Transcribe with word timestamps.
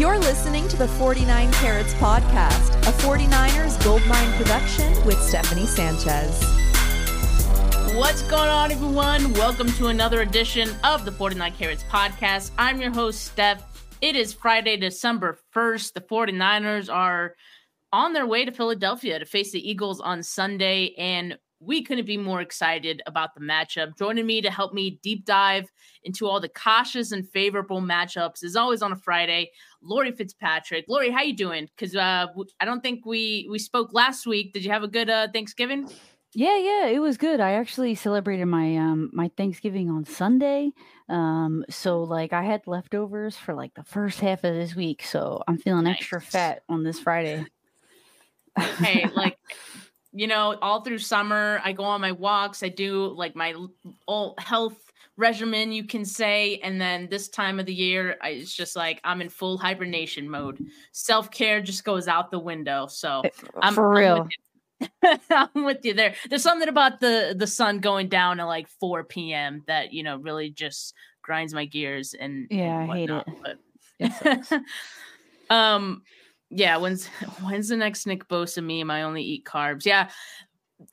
You're 0.00 0.18
listening 0.18 0.66
to 0.68 0.78
the 0.78 0.88
49 0.88 1.52
Carats 1.52 1.92
Podcast, 1.92 2.74
a 2.88 2.92
49ers 3.02 3.84
Goldmine 3.84 4.32
production 4.38 4.90
with 5.04 5.20
Stephanie 5.22 5.66
Sanchez. 5.66 6.42
What's 7.94 8.22
going 8.22 8.48
on, 8.48 8.72
everyone? 8.72 9.34
Welcome 9.34 9.70
to 9.72 9.88
another 9.88 10.22
edition 10.22 10.70
of 10.84 11.04
the 11.04 11.12
49 11.12 11.52
Carats 11.52 11.82
Podcast. 11.82 12.50
I'm 12.56 12.80
your 12.80 12.94
host, 12.94 13.26
Steph. 13.26 13.84
It 14.00 14.16
is 14.16 14.32
Friday, 14.32 14.78
December 14.78 15.38
1st. 15.54 15.92
The 15.92 16.00
49ers 16.00 16.90
are 16.90 17.34
on 17.92 18.14
their 18.14 18.26
way 18.26 18.46
to 18.46 18.52
Philadelphia 18.52 19.18
to 19.18 19.26
face 19.26 19.52
the 19.52 19.70
Eagles 19.70 20.00
on 20.00 20.22
Sunday, 20.22 20.94
and 20.96 21.36
we 21.60 21.82
couldn't 21.82 22.06
be 22.06 22.16
more 22.16 22.40
excited 22.40 23.02
about 23.04 23.34
the 23.34 23.40
matchup. 23.42 23.98
Joining 23.98 24.26
me 24.26 24.40
to 24.40 24.50
help 24.50 24.72
me 24.72 24.98
deep 25.02 25.26
dive 25.26 25.70
into 26.02 26.26
all 26.26 26.40
the 26.40 26.48
cautious 26.48 27.12
and 27.12 27.28
favorable 27.28 27.82
matchups 27.82 28.42
is 28.42 28.56
always 28.56 28.80
on 28.80 28.92
a 28.92 28.96
Friday. 28.96 29.50
Laurie 29.82 30.12
Fitzpatrick. 30.12 30.84
Laurie, 30.88 31.10
how 31.10 31.22
you 31.22 31.34
doing? 31.34 31.68
Because 31.76 31.96
uh, 31.96 32.26
I 32.60 32.64
don't 32.64 32.82
think 32.82 33.06
we 33.06 33.46
we 33.50 33.58
spoke 33.58 33.92
last 33.92 34.26
week. 34.26 34.52
Did 34.52 34.64
you 34.64 34.70
have 34.70 34.82
a 34.82 34.88
good 34.88 35.08
uh, 35.10 35.28
Thanksgiving? 35.32 35.88
Yeah, 36.32 36.56
yeah, 36.58 36.86
it 36.86 37.00
was 37.00 37.16
good. 37.16 37.40
I 37.40 37.52
actually 37.54 37.96
celebrated 37.96 38.46
my 38.46 38.76
um 38.76 39.10
my 39.12 39.30
Thanksgiving 39.36 39.90
on 39.90 40.04
Sunday. 40.04 40.70
Um 41.08 41.64
so 41.68 42.02
like 42.04 42.32
I 42.32 42.42
had 42.42 42.66
leftovers 42.66 43.36
for 43.36 43.54
like 43.54 43.74
the 43.74 43.82
first 43.82 44.20
half 44.20 44.44
of 44.44 44.54
this 44.54 44.76
week, 44.76 45.02
so 45.02 45.42
I'm 45.48 45.58
feeling 45.58 45.84
Nice. 45.84 45.96
extra 45.96 46.20
fat 46.20 46.62
on 46.68 46.84
this 46.84 47.00
Friday. 47.00 47.46
hey, 48.56 49.08
like 49.14 49.38
you 50.12 50.26
know, 50.26 50.56
all 50.60 50.82
through 50.82 50.98
summer, 50.98 51.60
I 51.64 51.72
go 51.72 51.84
on 51.84 52.00
my 52.00 52.12
walks. 52.12 52.62
I 52.62 52.68
do 52.68 53.06
like 53.08 53.34
my 53.34 53.54
all 54.06 54.34
health 54.38 54.78
regimen, 55.20 55.70
you 55.70 55.84
can 55.84 56.04
say, 56.04 56.58
and 56.62 56.80
then 56.80 57.08
this 57.10 57.28
time 57.28 57.60
of 57.60 57.66
the 57.66 57.74
year, 57.74 58.16
I, 58.22 58.30
it's 58.30 58.54
just 58.54 58.74
like 58.74 59.00
I'm 59.04 59.20
in 59.20 59.28
full 59.28 59.58
hibernation 59.58 60.28
mode. 60.28 60.64
Self 60.92 61.30
care 61.30 61.60
just 61.60 61.84
goes 61.84 62.08
out 62.08 62.30
the 62.30 62.38
window. 62.38 62.86
So 62.86 63.22
I'm 63.60 63.74
for 63.74 63.92
I'm 63.94 63.98
real. 63.98 64.22
with 64.24 64.32
you. 64.32 65.18
I'm 65.30 65.64
with 65.64 65.84
you 65.84 65.94
there. 65.94 66.14
There's 66.28 66.42
something 66.42 66.68
about 66.68 67.00
the 67.00 67.34
the 67.36 67.46
sun 67.46 67.80
going 67.80 68.08
down 68.08 68.40
at 68.40 68.44
like 68.44 68.66
4 68.80 69.04
p.m. 69.04 69.62
that 69.66 69.92
you 69.92 70.02
know 70.02 70.16
really 70.16 70.50
just 70.50 70.94
grinds 71.22 71.54
my 71.54 71.66
gears 71.66 72.14
and 72.14 72.46
Yeah, 72.50 72.80
and 72.80 72.90
I 72.90 72.96
hate 72.96 73.10
it. 73.10 73.24
But 73.42 73.58
It 74.00 74.62
um, 75.50 76.02
yeah. 76.48 76.78
When's 76.78 77.06
when's 77.42 77.68
the 77.68 77.76
next 77.76 78.06
Nick 78.06 78.26
Bosa 78.26 78.64
meme? 78.64 78.90
I 78.90 79.02
only 79.02 79.22
eat 79.22 79.44
carbs. 79.44 79.84
Yeah. 79.84 80.08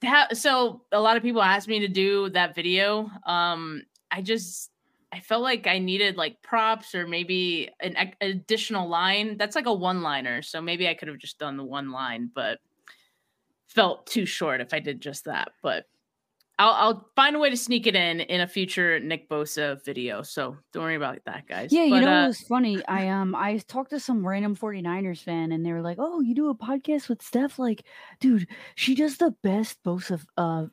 That, 0.01 0.35
so 0.35 0.81
a 0.91 0.99
lot 0.99 1.15
of 1.15 1.23
people 1.23 1.41
asked 1.41 1.69
me 1.69 1.79
to 1.79 1.87
do 1.87 2.29
that 2.31 2.53
video. 2.53 3.09
Um, 3.25 3.83
I 4.11 4.21
just 4.21 4.71
I 5.11 5.19
felt 5.19 5.41
like 5.41 5.67
I 5.67 5.79
needed 5.79 6.17
like 6.17 6.41
props 6.41 6.93
or 6.93 7.07
maybe 7.07 7.69
an 7.79 7.95
additional 8.21 8.87
line. 8.89 9.37
That's 9.37 9.55
like 9.55 9.65
a 9.65 9.73
one 9.73 10.01
liner, 10.01 10.41
so 10.41 10.61
maybe 10.61 10.87
I 10.87 10.93
could 10.93 11.07
have 11.07 11.17
just 11.17 11.39
done 11.39 11.57
the 11.57 11.63
one 11.63 11.91
line, 11.91 12.29
but 12.33 12.59
felt 13.67 14.07
too 14.07 14.25
short 14.25 14.61
if 14.61 14.73
I 14.73 14.79
did 14.79 15.01
just 15.01 15.25
that. 15.25 15.51
But 15.61 15.85
I'll 16.59 16.71
I'll 16.71 17.09
find 17.15 17.35
a 17.35 17.39
way 17.39 17.49
to 17.49 17.57
sneak 17.57 17.87
it 17.87 17.95
in 17.95 18.19
in 18.19 18.41
a 18.41 18.47
future 18.47 18.99
Nick 18.99 19.29
Bosa 19.29 19.83
video. 19.85 20.23
So 20.23 20.57
don't 20.73 20.83
worry 20.83 20.95
about 20.95 21.19
that, 21.25 21.47
guys. 21.47 21.71
Yeah, 21.71 21.83
you 21.83 22.01
know 22.01 22.11
uh, 22.11 22.25
it 22.25 22.27
was 22.27 22.41
funny. 22.41 22.83
I 22.85 23.09
um 23.09 23.35
I 23.35 23.57
talked 23.59 23.91
to 23.91 23.99
some 23.99 24.27
random 24.27 24.55
49ers 24.55 25.21
fan 25.21 25.51
and 25.51 25.65
they 25.65 25.71
were 25.71 25.81
like, 25.81 25.97
"Oh, 25.99 26.19
you 26.21 26.33
do 26.33 26.49
a 26.49 26.55
podcast 26.55 27.09
with 27.09 27.21
Steph 27.21 27.59
like, 27.59 27.83
dude, 28.19 28.47
she 28.75 28.95
does 28.95 29.17
the 29.17 29.35
best 29.43 29.77
both 29.83 30.09
of 30.09 30.25
uh 30.35 30.65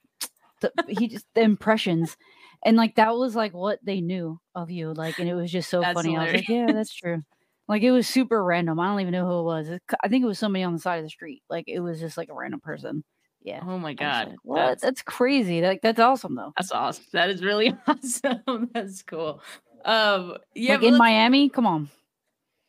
the, 0.61 0.73
he 0.89 1.07
just 1.07 1.27
the 1.35 1.43
impressions." 1.43 2.17
And 2.65 2.77
like 2.77 2.95
that 2.97 3.15
was 3.15 3.37
like 3.37 3.53
what 3.53 3.79
they 3.83 4.01
knew 4.01 4.41
of 4.55 4.71
you 4.71 4.95
like 4.95 5.19
and 5.19 5.29
it 5.29 5.35
was 5.35 5.53
just 5.53 5.69
so 5.69 5.81
That's 5.81 5.95
funny. 5.95 6.17
I 6.17 6.25
was 6.25 6.33
like, 6.35 6.49
"Yeah, 6.49 6.67
that's 6.73 6.95
true." 6.95 7.23
Like 7.69 7.83
it 7.83 7.91
was 7.91 8.07
super 8.09 8.43
random. 8.43 8.79
I 8.81 8.87
don't 8.89 9.01
even 9.01 9.13
know 9.13 9.27
who 9.27 9.41
it 9.41 9.43
was. 9.45 9.69
It, 9.69 9.83
I 10.03 10.09
think 10.09 10.23
it 10.25 10.27
was 10.27 10.39
somebody 10.39 10.63
on 10.63 10.73
the 10.75 10.79
side 10.79 10.97
of 10.99 11.05
the 11.05 11.11
street. 11.11 11.43
Like 11.51 11.65
it 11.69 11.81
was 11.81 12.01
just 12.01 12.17
like 12.17 12.29
a 12.31 12.35
random 12.35 12.61
person. 12.61 13.05
Yeah. 13.43 13.61
oh 13.63 13.79
my 13.79 13.93
god, 13.93 14.29
like, 14.29 14.39
what? 14.43 14.57
that's- 14.57 14.81
That's 14.81 15.03
crazy. 15.03 15.61
Like 15.61 15.83
that's 15.83 16.01
awesome 16.01 16.35
though. 16.35 16.53
That's 16.57 16.73
awesome. 16.73 17.05
That 17.13 17.29
is 17.31 17.45
really 17.45 17.75
awesome. 17.87 18.71
That's 18.73 19.03
cool. 19.03 19.43
Um, 19.85 20.39
yeah, 20.55 20.77
like 20.77 20.83
in 20.85 20.97
Miami, 20.97 21.51
come 21.51 21.67
on. 21.67 21.91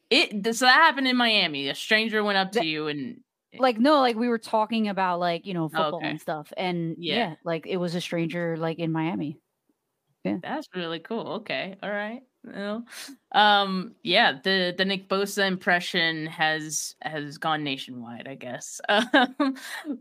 it 0.09 0.31
so 0.55 0.65
that 0.65 0.73
happened 0.81 1.07
in 1.07 1.15
Miami. 1.15 1.69
A 1.69 1.75
stranger 1.75 2.23
went 2.23 2.37
up 2.37 2.51
to 2.53 2.59
That- 2.59 2.65
you 2.65 2.87
and 2.87 3.21
like 3.57 3.79
no 3.79 4.01
like 4.01 4.17
we 4.17 4.27
were 4.27 4.37
talking 4.37 4.89
about 4.89 5.17
like 5.21 5.45
you 5.45 5.53
know 5.53 5.69
football 5.69 5.95
okay. 5.95 6.09
and 6.09 6.19
stuff 6.19 6.51
and 6.57 6.97
Yeah. 6.99 7.15
yeah. 7.15 7.35
like 7.45 7.65
it 7.65 7.77
was 7.77 7.95
a 7.95 8.01
stranger 8.01 8.57
like 8.57 8.79
in 8.79 8.91
miami 8.91 9.39
that's 10.41 10.67
really 10.75 10.99
cool. 10.99 11.27
Okay, 11.39 11.75
all 11.81 11.91
right. 11.91 12.21
Well, 12.43 12.85
um, 13.31 13.95
yeah, 14.03 14.33
the 14.43 14.73
the 14.77 14.85
Nick 14.85 15.09
Bosa 15.09 15.47
impression 15.47 16.27
has 16.27 16.95
has 17.01 17.37
gone 17.37 17.63
nationwide, 17.63 18.27
I 18.27 18.35
guess. 18.35 18.81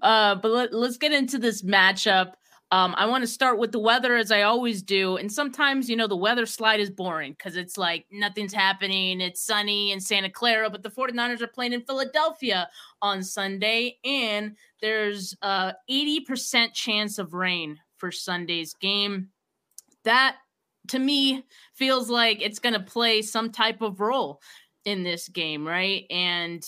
Uh, 0.03 0.35
but 0.35 0.51
let, 0.51 0.75
let's 0.75 0.99
get 0.99 1.13
into 1.13 1.39
this 1.39 1.63
matchup. 1.63 2.33
Um, 2.71 2.95
I 2.97 3.07
want 3.07 3.23
to 3.23 3.29
start 3.29 3.59
with 3.59 3.73
the 3.73 3.79
weather 3.79 4.17
as 4.17 4.33
I 4.33 4.43
always 4.43 4.83
do. 4.83 5.17
And 5.17 5.31
sometimes, 5.31 5.89
you 5.89 5.97
know, 5.97 6.09
the 6.09 6.17
weather 6.17 6.45
slide 6.47 6.81
is 6.81 6.91
boring 6.91 7.33
because 7.33 7.57
it's 7.57 7.79
like 7.79 8.07
nothing's 8.11 8.53
happening. 8.53 9.21
It's 9.21 9.41
sunny 9.41 9.93
in 9.93 10.01
Santa 10.01 10.31
Clara, 10.31 10.69
but 10.71 10.83
the 10.83 10.91
49ers 10.91 11.41
are 11.41 11.47
playing 11.47 11.73
in 11.73 11.83
Philadelphia 11.83 12.69
on 13.01 13.23
Sunday. 13.23 13.99
And 14.05 14.57
there's 14.81 15.37
a 15.43 15.75
80% 15.89 16.73
chance 16.73 17.19
of 17.19 17.33
rain 17.33 17.79
for 17.97 18.11
Sunday's 18.11 18.75
game. 18.75 19.29
That 20.05 20.37
to 20.89 20.99
me 20.99 21.45
feels 21.75 22.11
like 22.11 22.43
it's 22.43 22.59
going 22.59 22.75
to 22.75 22.81
play 22.81 23.23
some 23.23 23.51
type 23.51 23.81
of 23.83 24.01
role 24.01 24.41
in 24.85 25.03
this 25.03 25.29
game, 25.29 25.67
right? 25.67 26.05
And 26.11 26.65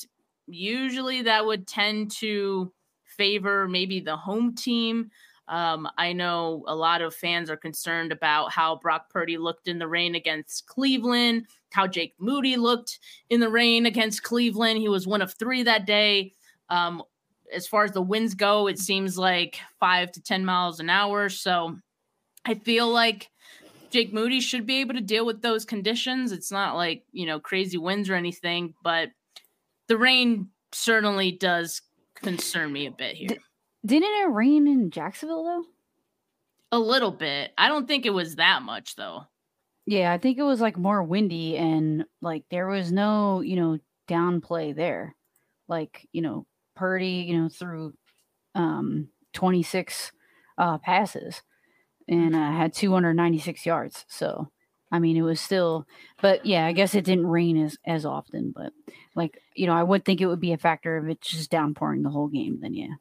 usually 0.47 1.23
that 1.23 1.45
would 1.45 1.67
tend 1.67 2.11
to 2.13 2.73
favor 3.05 3.69
maybe 3.69 4.01
the 4.01 4.17
home 4.17 4.55
team. 4.55 5.11
Um, 5.49 5.89
I 5.97 6.13
know 6.13 6.65
a 6.67 6.75
lot 6.75 7.03
of 7.03 7.15
fans 7.15 7.51
are 7.51 7.57
concerned 7.57 8.11
about 8.11 8.53
how 8.53 8.77
Brock 8.77 9.11
Purdy 9.11 9.39
looked 9.39 9.69
in 9.69 9.79
the 9.79 9.87
rain 9.87 10.15
against 10.15 10.67
Cleveland, 10.67 11.47
how 11.73 11.87
Jake 11.87 12.15
Moody 12.19 12.57
looked 12.57 12.99
in 13.31 13.41
the 13.41 13.49
rain 13.49 13.87
against 13.87 14.23
Cleveland. 14.23 14.79
He 14.79 14.89
was 14.89 15.07
one 15.07 15.23
of 15.23 15.35
three 15.35 15.63
that 15.63 15.87
day. 15.87 16.33
Um, 16.69 17.03
as 17.55 17.67
far 17.69 17.85
as 17.85 17.93
the 17.93 18.03
winds 18.03 18.35
go, 18.35 18.67
it 18.67 18.79
seems 18.79 19.17
like 19.17 19.61
five 19.79 20.11
to 20.13 20.21
10 20.23 20.45
miles 20.45 20.81
an 20.81 20.91
hour. 20.91 21.29
So 21.29 21.79
I 22.47 22.55
feel 22.55 22.89
like 22.89 23.29
Jake 23.91 24.13
Moody 24.13 24.41
should 24.41 24.67
be 24.67 24.81
able 24.81 24.95
to 24.95 25.01
deal 25.01 25.27
with 25.27 25.43
those 25.43 25.65
conditions. 25.65 26.33
It's 26.33 26.53
not 26.53 26.77
like, 26.77 27.05
you 27.13 27.27
know, 27.27 27.41
crazy 27.41 27.77
winds 27.79 28.09
or 28.09 28.15
anything, 28.15 28.75
but 28.83 29.09
the 29.89 29.97
rain 29.97 30.49
certainly 30.73 31.33
does 31.33 31.83
concern 32.17 32.73
me 32.73 32.87
a 32.87 32.91
bit 32.91 33.17
here. 33.17 33.29
D- 33.29 33.39
didn't 33.85 34.09
it 34.23 34.31
rain 34.31 34.67
in 34.67 34.91
jacksonville 34.91 35.45
though 35.45 35.65
A 36.73 36.79
little 36.81 37.13
bit. 37.13 37.53
I 37.57 37.69
don't 37.69 37.87
think 37.87 38.05
it 38.05 38.11
was 38.11 38.37
that 38.37 38.63
much 38.63 38.97
though. 38.97 39.25
yeah 39.87 40.13
i 40.13 40.19
think 40.19 40.39
it 40.39 40.43
was 40.43 40.61
like 40.61 40.77
more 40.77 41.03
windy 41.05 41.57
and 41.57 42.05
like 42.21 42.43
there 42.51 42.67
was 42.67 42.91
no 42.91 43.43
you 43.43 43.55
know 43.57 43.79
downplay 44.09 44.75
there 44.75 45.15
like 45.69 46.09
you 46.13 46.23
know 46.23 46.47
purdy 46.75 47.25
you 47.29 47.39
know 47.41 47.49
through 47.49 47.93
um 48.57 49.09
26 49.35 50.11
uh 50.59 50.79
passes 50.79 51.43
and 52.09 52.35
uh, 52.35 52.51
had 52.53 52.73
296 52.73 53.67
yards 53.67 54.05
so 54.09 54.49
i 54.93 54.99
mean 54.99 55.17
it 55.17 55.23
was 55.23 55.41
still 55.41 55.87
but 56.21 56.45
yeah 56.47 56.67
i 56.67 56.73
guess 56.73 56.95
it 56.95 57.05
didn't 57.05 57.27
rain 57.27 57.57
as 57.63 57.77
as 57.87 58.07
often 58.07 58.53
but 58.55 58.73
like 59.15 59.41
you 59.55 59.67
know 59.67 59.75
i 59.75 59.83
would 59.83 60.05
think 60.05 60.21
it 60.21 60.27
would 60.27 60.41
be 60.41 60.53
a 60.53 60.59
factor 60.59 60.97
of 60.97 61.09
it's 61.09 61.29
just 61.29 61.51
downpouring 61.51 62.03
the 62.03 62.11
whole 62.11 62.29
game 62.29 62.59
then 62.61 62.75
yeah. 62.75 62.95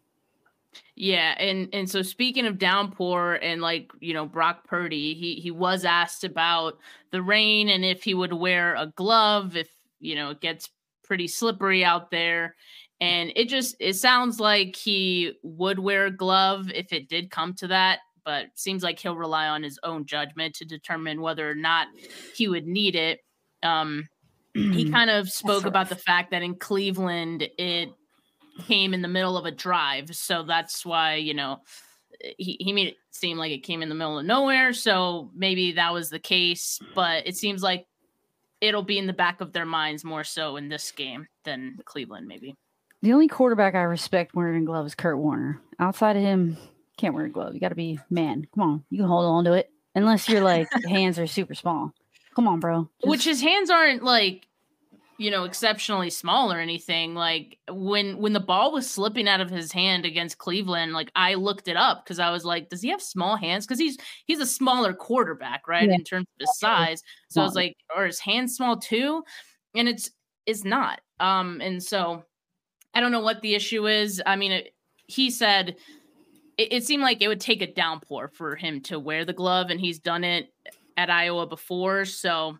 Yeah, 0.95 1.35
and 1.37 1.69
and 1.73 1.89
so 1.89 2.01
speaking 2.01 2.45
of 2.45 2.57
downpour 2.57 3.35
and 3.41 3.61
like 3.61 3.91
you 3.99 4.13
know 4.13 4.25
Brock 4.25 4.67
Purdy, 4.67 5.13
he 5.13 5.35
he 5.35 5.51
was 5.51 5.85
asked 5.85 6.23
about 6.23 6.79
the 7.11 7.21
rain 7.21 7.69
and 7.69 7.83
if 7.83 8.03
he 8.03 8.13
would 8.13 8.33
wear 8.33 8.75
a 8.75 8.87
glove 8.87 9.55
if 9.55 9.69
you 9.99 10.15
know 10.15 10.31
it 10.31 10.41
gets 10.41 10.69
pretty 11.03 11.27
slippery 11.27 11.83
out 11.83 12.11
there, 12.11 12.55
and 13.01 13.31
it 13.35 13.49
just 13.49 13.75
it 13.79 13.95
sounds 13.95 14.39
like 14.39 14.75
he 14.75 15.33
would 15.43 15.79
wear 15.79 16.05
a 16.05 16.11
glove 16.11 16.71
if 16.71 16.93
it 16.93 17.09
did 17.09 17.29
come 17.29 17.53
to 17.55 17.67
that, 17.67 17.99
but 18.25 18.47
seems 18.55 18.83
like 18.83 18.99
he'll 18.99 19.15
rely 19.15 19.47
on 19.47 19.63
his 19.63 19.79
own 19.83 20.05
judgment 20.05 20.55
to 20.55 20.65
determine 20.65 21.21
whether 21.21 21.49
or 21.49 21.55
not 21.55 21.87
he 22.35 22.47
would 22.47 22.67
need 22.67 22.95
it. 22.95 23.21
Um, 23.63 24.09
he 24.53 24.89
kind 24.91 25.09
of 25.09 25.29
spoke 25.29 25.65
about 25.65 25.89
the 25.89 25.95
fact 25.95 26.31
that 26.31 26.41
in 26.41 26.55
Cleveland 26.55 27.47
it 27.57 27.89
came 28.67 28.93
in 28.93 29.01
the 29.01 29.07
middle 29.07 29.37
of 29.37 29.45
a 29.45 29.51
drive, 29.51 30.15
so 30.15 30.43
that's 30.43 30.85
why 30.85 31.15
you 31.15 31.33
know 31.33 31.61
he 32.37 32.57
he 32.59 32.73
made 32.73 32.87
it 32.89 32.95
seem 33.11 33.37
like 33.37 33.51
it 33.51 33.63
came 33.63 33.81
in 33.81 33.89
the 33.89 33.95
middle 33.95 34.19
of 34.19 34.25
nowhere. 34.25 34.73
So 34.73 35.31
maybe 35.33 35.73
that 35.73 35.93
was 35.93 36.09
the 36.09 36.19
case, 36.19 36.79
but 36.93 37.27
it 37.27 37.35
seems 37.35 37.61
like 37.61 37.85
it'll 38.61 38.83
be 38.83 38.97
in 38.97 39.07
the 39.07 39.13
back 39.13 39.41
of 39.41 39.53
their 39.53 39.65
minds 39.65 40.03
more 40.03 40.23
so 40.23 40.55
in 40.55 40.69
this 40.69 40.91
game 40.91 41.27
than 41.43 41.77
Cleveland, 41.85 42.27
maybe. 42.27 42.55
The 43.01 43.13
only 43.13 43.27
quarterback 43.27 43.75
I 43.75 43.81
respect 43.81 44.33
wearing 44.33 44.65
gloves 44.65 44.91
is 44.91 44.95
Kurt 44.95 45.17
Warner. 45.17 45.61
Outside 45.79 46.15
of 46.15 46.23
him, 46.23 46.57
can't 46.97 47.13
wear 47.13 47.25
a 47.25 47.29
glove. 47.29 47.53
You 47.53 47.59
got 47.59 47.69
to 47.69 47.75
be 47.75 47.99
man. 48.09 48.47
Come 48.53 48.63
on, 48.63 48.83
you 48.89 48.99
can 48.99 49.07
hold 49.07 49.25
on 49.25 49.43
to 49.45 49.53
it. 49.53 49.69
Unless 49.95 50.29
your 50.29 50.41
like 50.41 50.67
hands 50.89 51.19
are 51.19 51.27
super 51.27 51.55
small. 51.55 51.93
Come 52.35 52.47
on, 52.47 52.59
bro. 52.59 52.89
Which 53.03 53.23
Just- 53.23 53.41
his 53.41 53.49
hands 53.49 53.69
aren't 53.69 54.03
like 54.03 54.47
you 55.17 55.31
know, 55.31 55.45
exceptionally 55.45 56.09
small 56.09 56.51
or 56.51 56.59
anything. 56.59 57.15
Like 57.15 57.57
when 57.69 58.17
when 58.17 58.33
the 58.33 58.39
ball 58.39 58.73
was 58.73 58.89
slipping 58.89 59.27
out 59.27 59.39
of 59.39 59.49
his 59.49 59.71
hand 59.71 60.05
against 60.05 60.37
Cleveland, 60.37 60.93
like 60.93 61.11
I 61.15 61.35
looked 61.35 61.67
it 61.67 61.77
up 61.77 62.03
because 62.03 62.19
I 62.19 62.31
was 62.31 62.43
like, 62.43 62.69
does 62.69 62.81
he 62.81 62.89
have 62.89 63.01
small 63.01 63.37
hands? 63.37 63.65
Because 63.65 63.79
he's 63.79 63.97
he's 64.25 64.39
a 64.39 64.45
smaller 64.45 64.93
quarterback, 64.93 65.67
right? 65.67 65.87
Yeah. 65.87 65.95
In 65.95 66.03
terms 66.03 66.27
of 66.35 66.41
his 66.41 66.59
size. 66.59 67.01
So 67.29 67.41
I 67.41 67.45
was 67.45 67.55
like, 67.55 67.77
or 67.95 68.05
his 68.05 68.19
hands 68.19 68.55
small 68.55 68.77
too? 68.77 69.23
And 69.73 69.87
it's 69.87 70.11
it's 70.45 70.65
not. 70.65 70.99
Um, 71.19 71.61
and 71.61 71.81
so 71.81 72.23
I 72.93 72.99
don't 72.99 73.11
know 73.11 73.21
what 73.21 73.41
the 73.41 73.55
issue 73.55 73.87
is. 73.87 74.21
I 74.25 74.35
mean, 74.35 74.51
it, 74.51 74.75
he 75.07 75.29
said 75.29 75.77
it, 76.57 76.73
it 76.73 76.83
seemed 76.83 77.03
like 77.03 77.21
it 77.21 77.27
would 77.27 77.41
take 77.41 77.61
a 77.61 77.71
downpour 77.71 78.29
for 78.29 78.55
him 78.55 78.81
to 78.81 78.99
wear 78.99 79.25
the 79.25 79.33
glove, 79.33 79.69
and 79.69 79.79
he's 79.79 79.99
done 79.99 80.23
it 80.23 80.53
at 80.97 81.09
Iowa 81.09 81.47
before. 81.47 82.05
So 82.05 82.57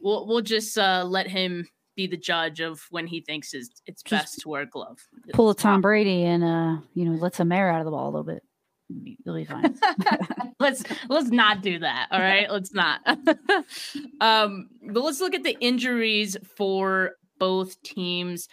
we'll 0.00 0.26
we'll 0.26 0.42
just 0.42 0.76
uh, 0.78 1.04
let 1.06 1.26
him 1.26 1.66
be 1.96 2.06
the 2.06 2.16
judge 2.16 2.60
of 2.60 2.80
when 2.90 3.06
he 3.06 3.20
thinks 3.20 3.54
is 3.54 3.70
it's 3.86 4.02
Just 4.02 4.22
best 4.22 4.40
to 4.40 4.48
wear 4.48 4.62
a 4.62 4.66
glove. 4.66 4.98
Pull 5.32 5.50
a 5.50 5.54
Tom 5.54 5.80
Brady 5.80 6.24
and 6.24 6.44
uh, 6.44 6.76
you 6.94 7.04
know, 7.04 7.12
let 7.12 7.34
some 7.34 7.52
air 7.52 7.70
out 7.70 7.80
of 7.80 7.84
the 7.84 7.90
ball 7.90 8.06
a 8.06 8.10
little 8.10 8.24
bit. 8.24 8.42
You'll 8.88 9.36
be 9.36 9.44
fine. 9.44 9.78
let's 10.60 10.84
let's 11.08 11.30
not 11.30 11.62
do 11.62 11.78
that. 11.78 12.08
All 12.10 12.20
right. 12.20 12.50
let's 12.50 12.72
not. 12.72 13.00
um, 14.20 14.68
but 14.90 15.02
let's 15.02 15.20
look 15.20 15.34
at 15.34 15.42
the 15.42 15.56
injuries 15.60 16.36
for 16.56 17.12
both 17.38 17.80
teams. 17.82 18.48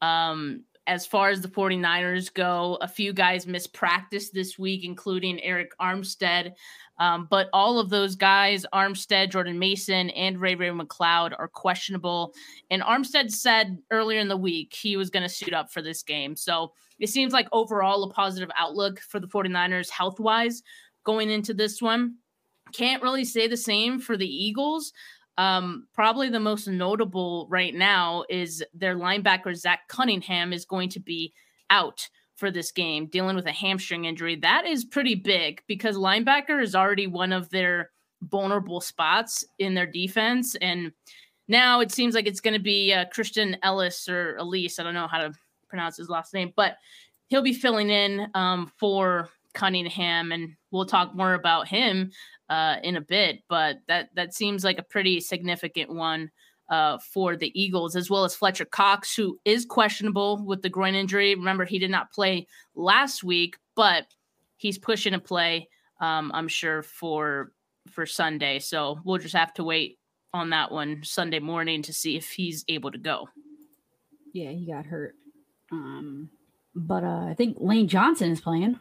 Um, 0.00 0.64
as 0.86 1.06
far 1.06 1.28
as 1.28 1.40
the 1.40 1.48
49ers 1.48 2.32
go, 2.32 2.76
a 2.80 2.88
few 2.88 3.12
guys 3.12 3.46
missed 3.46 3.72
practice 3.72 4.30
this 4.30 4.58
week, 4.58 4.84
including 4.84 5.38
Arik 5.38 5.68
Armstead. 5.80 6.52
Um, 6.98 7.26
but 7.30 7.48
all 7.52 7.78
of 7.78 7.88
those 7.88 8.16
guys, 8.16 8.66
Armstead, 8.72 9.30
Jordan 9.30 9.58
Mason, 9.58 10.10
and 10.10 10.40
Ray 10.40 10.54
Ray 10.54 10.68
McCloud, 10.68 11.34
are 11.38 11.48
questionable. 11.48 12.34
And 12.70 12.82
Armstead 12.82 13.30
said 13.30 13.78
earlier 13.90 14.18
in 14.18 14.28
the 14.28 14.36
week 14.36 14.74
he 14.74 14.96
was 14.96 15.10
going 15.10 15.22
to 15.22 15.28
suit 15.28 15.54
up 15.54 15.72
for 15.72 15.82
this 15.82 16.02
game. 16.02 16.36
So 16.36 16.72
it 16.98 17.08
seems 17.08 17.32
like 17.32 17.48
overall 17.52 18.02
a 18.04 18.12
positive 18.12 18.50
outlook 18.56 19.00
for 19.00 19.20
the 19.20 19.28
49ers 19.28 19.90
health 19.90 20.20
wise 20.20 20.62
going 21.04 21.30
into 21.30 21.54
this 21.54 21.80
one. 21.80 22.16
Can't 22.72 23.02
really 23.02 23.24
say 23.24 23.46
the 23.48 23.56
same 23.56 23.98
for 23.98 24.16
the 24.16 24.26
Eagles. 24.26 24.92
Um, 25.38 25.86
probably 25.94 26.28
the 26.28 26.40
most 26.40 26.68
notable 26.68 27.46
right 27.50 27.74
now 27.74 28.24
is 28.28 28.62
their 28.74 28.96
linebacker, 28.96 29.54
Zach 29.56 29.88
Cunningham, 29.88 30.52
is 30.52 30.64
going 30.64 30.90
to 30.90 31.00
be 31.00 31.32
out 31.70 32.08
for 32.36 32.50
this 32.50 32.72
game, 32.72 33.06
dealing 33.06 33.36
with 33.36 33.46
a 33.46 33.52
hamstring 33.52 34.04
injury. 34.04 34.36
That 34.36 34.66
is 34.66 34.84
pretty 34.84 35.14
big 35.14 35.62
because 35.66 35.96
linebacker 35.96 36.62
is 36.62 36.74
already 36.74 37.06
one 37.06 37.32
of 37.32 37.48
their 37.50 37.90
vulnerable 38.22 38.80
spots 38.80 39.44
in 39.58 39.74
their 39.74 39.86
defense. 39.86 40.54
And 40.56 40.92
now 41.48 41.80
it 41.80 41.92
seems 41.92 42.14
like 42.14 42.26
it's 42.26 42.40
going 42.40 42.54
to 42.54 42.60
be 42.62 42.92
uh, 42.92 43.06
Christian 43.06 43.56
Elliss 43.62 44.08
or 44.08 44.36
Elise. 44.36 44.78
I 44.78 44.82
don't 44.82 44.94
know 44.94 45.08
how 45.08 45.18
to 45.18 45.32
pronounce 45.68 45.96
his 45.96 46.08
last 46.08 46.34
name, 46.34 46.52
but 46.56 46.76
he'll 47.28 47.42
be 47.42 47.54
filling 47.54 47.90
in 47.90 48.28
um, 48.34 48.70
for 48.76 49.28
Cunningham, 49.54 50.32
and 50.32 50.54
we'll 50.70 50.86
talk 50.86 51.14
more 51.14 51.34
about 51.34 51.68
him 51.68 52.10
uh, 52.48 52.76
in 52.82 52.96
a 52.96 53.00
bit. 53.00 53.40
But 53.48 53.78
that 53.88 54.10
that 54.14 54.34
seems 54.34 54.64
like 54.64 54.78
a 54.78 54.82
pretty 54.82 55.20
significant 55.20 55.90
one 55.90 56.30
uh, 56.68 56.98
for 56.98 57.36
the 57.36 57.52
Eagles, 57.60 57.96
as 57.96 58.08
well 58.08 58.24
as 58.24 58.34
Fletcher 58.34 58.64
Cox, 58.64 59.14
who 59.14 59.38
is 59.44 59.66
questionable 59.66 60.44
with 60.44 60.62
the 60.62 60.70
groin 60.70 60.94
injury. 60.94 61.34
Remember, 61.34 61.64
he 61.64 61.78
did 61.78 61.90
not 61.90 62.12
play 62.12 62.46
last 62.74 63.22
week, 63.22 63.56
but 63.74 64.06
he's 64.56 64.78
pushing 64.78 65.12
to 65.12 65.18
play. 65.18 65.68
Um, 66.00 66.30
I'm 66.34 66.48
sure 66.48 66.82
for 66.82 67.52
for 67.90 68.06
Sunday. 68.06 68.58
So 68.58 69.00
we'll 69.04 69.18
just 69.18 69.34
have 69.34 69.52
to 69.54 69.64
wait 69.64 69.98
on 70.32 70.50
that 70.50 70.72
one 70.72 71.02
Sunday 71.04 71.40
morning 71.40 71.82
to 71.82 71.92
see 71.92 72.16
if 72.16 72.30
he's 72.30 72.64
able 72.68 72.90
to 72.90 72.98
go. 72.98 73.28
Yeah, 74.32 74.50
he 74.50 74.66
got 74.66 74.86
hurt. 74.86 75.14
Um, 75.70 76.30
but 76.74 77.04
uh, 77.04 77.26
I 77.26 77.34
think 77.36 77.58
Lane 77.60 77.88
Johnson 77.88 78.30
is 78.30 78.40
playing. 78.40 78.80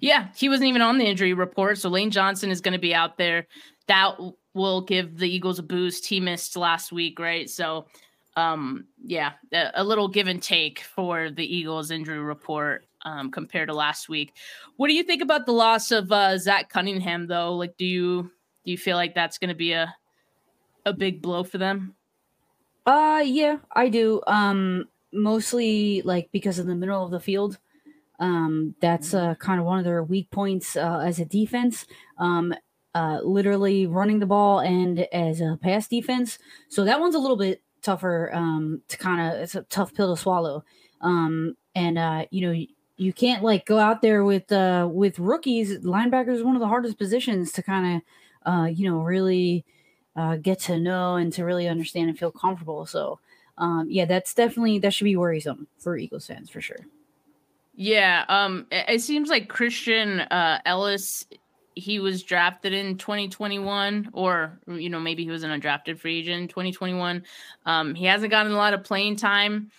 Yeah, 0.00 0.28
he 0.36 0.48
wasn't 0.48 0.68
even 0.68 0.82
on 0.82 0.98
the 0.98 1.06
injury 1.06 1.32
report. 1.32 1.78
So 1.78 1.88
Lane 1.88 2.10
Johnson 2.10 2.50
is 2.50 2.60
going 2.60 2.72
to 2.72 2.78
be 2.78 2.94
out 2.94 3.16
there. 3.16 3.46
That 3.86 4.16
will 4.54 4.80
give 4.80 5.18
the 5.18 5.28
Eagles 5.28 5.58
a 5.58 5.62
boost. 5.62 6.06
He 6.06 6.20
missed 6.20 6.56
last 6.56 6.92
week, 6.92 7.18
right? 7.18 7.48
So, 7.48 7.86
um, 8.36 8.86
yeah, 9.04 9.32
a, 9.52 9.84
little 9.84 10.08
give 10.08 10.26
and 10.26 10.42
take 10.42 10.80
for 10.80 11.30
the 11.30 11.44
Eagles 11.44 11.90
injury 11.90 12.18
report 12.18 12.84
um, 13.04 13.30
compared 13.30 13.68
to 13.68 13.74
last 13.74 14.08
week. 14.08 14.34
What 14.76 14.88
do 14.88 14.94
you 14.94 15.02
think 15.02 15.22
about 15.22 15.46
the 15.46 15.52
loss 15.52 15.90
of 15.90 16.10
uh, 16.10 16.36
Zach 16.36 16.68
Cunningham, 16.68 17.26
though? 17.26 17.54
Like, 17.54 17.76
do 17.76 17.86
you 17.86 18.30
do 18.64 18.72
you 18.72 18.78
feel 18.78 18.96
like 18.96 19.14
that's 19.14 19.38
going 19.38 19.48
to 19.48 19.54
be 19.54 19.72
a 19.72 19.94
a 20.84 20.92
big 20.92 21.22
blow 21.22 21.44
for 21.44 21.58
them? 21.58 21.94
Uh, 22.84 23.22
yeah, 23.24 23.58
I 23.72 23.88
do. 23.88 24.22
Um, 24.26 24.86
mostly 25.12 26.02
like 26.02 26.30
because 26.32 26.58
of 26.58 26.66
the 26.66 26.74
middle 26.74 27.04
of 27.04 27.10
the 27.10 27.20
field. 27.20 27.58
Um, 28.18 28.74
that's 28.80 29.14
uh, 29.14 29.34
kind 29.36 29.60
of 29.60 29.66
one 29.66 29.78
of 29.78 29.84
their 29.84 30.02
weak 30.02 30.30
points 30.30 30.76
uh, 30.76 31.02
as 31.04 31.18
a 31.20 31.24
defense. 31.24 31.86
Um, 32.18 32.54
uh, 32.94 33.20
literally 33.22 33.86
running 33.86 34.20
the 34.20 34.26
ball 34.26 34.60
and 34.60 35.00
as 35.12 35.42
a 35.42 35.58
pass 35.60 35.86
defense. 35.86 36.38
So 36.70 36.82
that 36.84 36.98
one's 36.98 37.14
a 37.14 37.18
little 37.18 37.36
bit 37.36 37.62
tougher 37.82 38.30
um, 38.34 38.80
to 38.88 38.96
kind 38.96 39.20
of 39.20 39.40
it's 39.40 39.54
a 39.54 39.62
tough 39.64 39.94
pill 39.94 40.14
to 40.14 40.20
swallow. 40.20 40.64
Um, 41.02 41.56
and 41.74 41.98
uh, 41.98 42.24
you 42.30 42.46
know 42.46 42.52
you, 42.52 42.68
you 42.96 43.12
can't 43.12 43.44
like 43.44 43.66
go 43.66 43.78
out 43.78 44.00
there 44.00 44.24
with 44.24 44.50
uh, 44.50 44.88
with 44.90 45.18
rookies. 45.18 45.78
Linebacker 45.80 46.32
is 46.32 46.42
one 46.42 46.56
of 46.56 46.60
the 46.60 46.68
hardest 46.68 46.96
positions 46.96 47.52
to 47.52 47.62
kind 47.62 48.02
of 48.46 48.50
uh, 48.50 48.64
you 48.64 48.90
know 48.90 49.00
really 49.00 49.66
uh, 50.16 50.36
get 50.36 50.60
to 50.60 50.80
know 50.80 51.16
and 51.16 51.32
to 51.34 51.44
really 51.44 51.68
understand 51.68 52.08
and 52.08 52.18
feel 52.18 52.32
comfortable. 52.32 52.86
So 52.86 53.20
um, 53.58 53.88
yeah, 53.90 54.06
that's 54.06 54.32
definitely 54.32 54.78
that 54.78 54.94
should 54.94 55.04
be 55.04 55.16
worrisome 55.16 55.66
for 55.78 55.98
Eagles 55.98 56.26
fans 56.26 56.48
for 56.48 56.62
sure. 56.62 56.86
Yeah, 57.76 58.24
um, 58.28 58.66
it, 58.70 59.02
seems 59.02 59.28
like 59.28 59.48
Christian 59.48 60.20
uh, 60.20 60.60
Elliss 60.64 61.26
he 61.76 61.98
was 61.98 62.22
drafted 62.22 62.72
in 62.72 62.96
2021 62.96 64.08
or 64.14 64.58
you 64.66 64.88
know 64.88 64.98
maybe 64.98 65.24
he 65.24 65.30
was 65.30 65.42
an 65.42 65.60
undrafted 65.60 65.98
free 65.98 66.20
agent 66.20 66.40
in 66.42 66.48
2021 66.48 67.22
um, 67.66 67.94
he 67.94 68.06
hasn't 68.06 68.30
gotten 68.30 68.52
a 68.52 68.56
lot 68.56 68.72
of 68.72 68.82
playing 68.82 69.14
time 69.14 69.70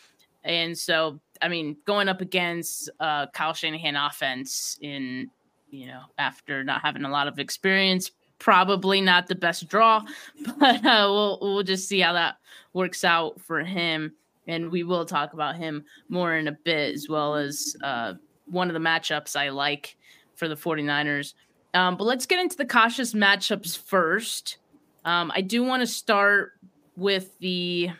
and 0.44 0.78
so 0.78 1.20
i 1.42 1.48
mean 1.48 1.76
going 1.86 2.08
up 2.08 2.22
against 2.22 2.90
uh, 3.00 3.26
kyle 3.28 3.54
shanahan 3.54 3.96
offense 3.96 4.78
in 4.82 5.28
you 5.72 5.88
know 5.88 6.02
after 6.20 6.64
not 6.64 6.82
having 6.82 7.04
a 7.04 7.10
lot 7.10 7.28
of 7.28 7.40
experience 7.40 8.12
probably 8.38 9.02
not 9.02 9.26
the 9.26 9.36
best 9.36 9.68
draw 9.68 10.00
but 10.60 10.86
uh, 10.86 11.08
we'll, 11.10 11.40
we'll 11.42 11.64
just 11.64 11.88
see 11.88 12.00
how 12.00 12.14
that 12.14 12.38
works 12.74 13.04
out 13.04 13.42
for 13.42 13.64
him 13.64 14.14
and 14.48 14.72
we 14.72 14.84
will 14.84 15.06
talk 15.06 15.34
about 15.34 15.56
him 15.56 15.84
more 16.10 16.36
in 16.36 16.48
a 16.48 16.52
bit 16.52 16.94
as 16.94 17.08
well 17.10 17.36
as 17.36 17.76
uh, 17.84 18.14
one 18.46 18.70
of 18.70 18.74
the 18.74 18.80
matchups 18.80 19.36
i 19.36 19.50
like 19.50 19.98
for 20.36 20.48
the 20.48 20.56
49ers 20.56 21.34
um, 21.74 21.96
but 21.96 22.06
let's 22.06 22.26
get 22.26 22.40
into 22.40 22.58
the 22.58 22.66
cautious 22.66 23.14
matchups 23.14 23.78
first. 23.78 24.58
Um, 25.06 25.32
I 25.36 25.42
do 25.42 25.64
want 25.64 25.82
to 25.82 25.88
start 25.88 26.54
with 26.96 27.38
the 27.40 27.92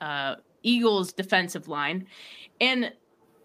uh, 0.00 0.36
Eagles 0.62 1.12
defensive 1.12 1.66
line. 1.66 2.06
And 2.60 2.92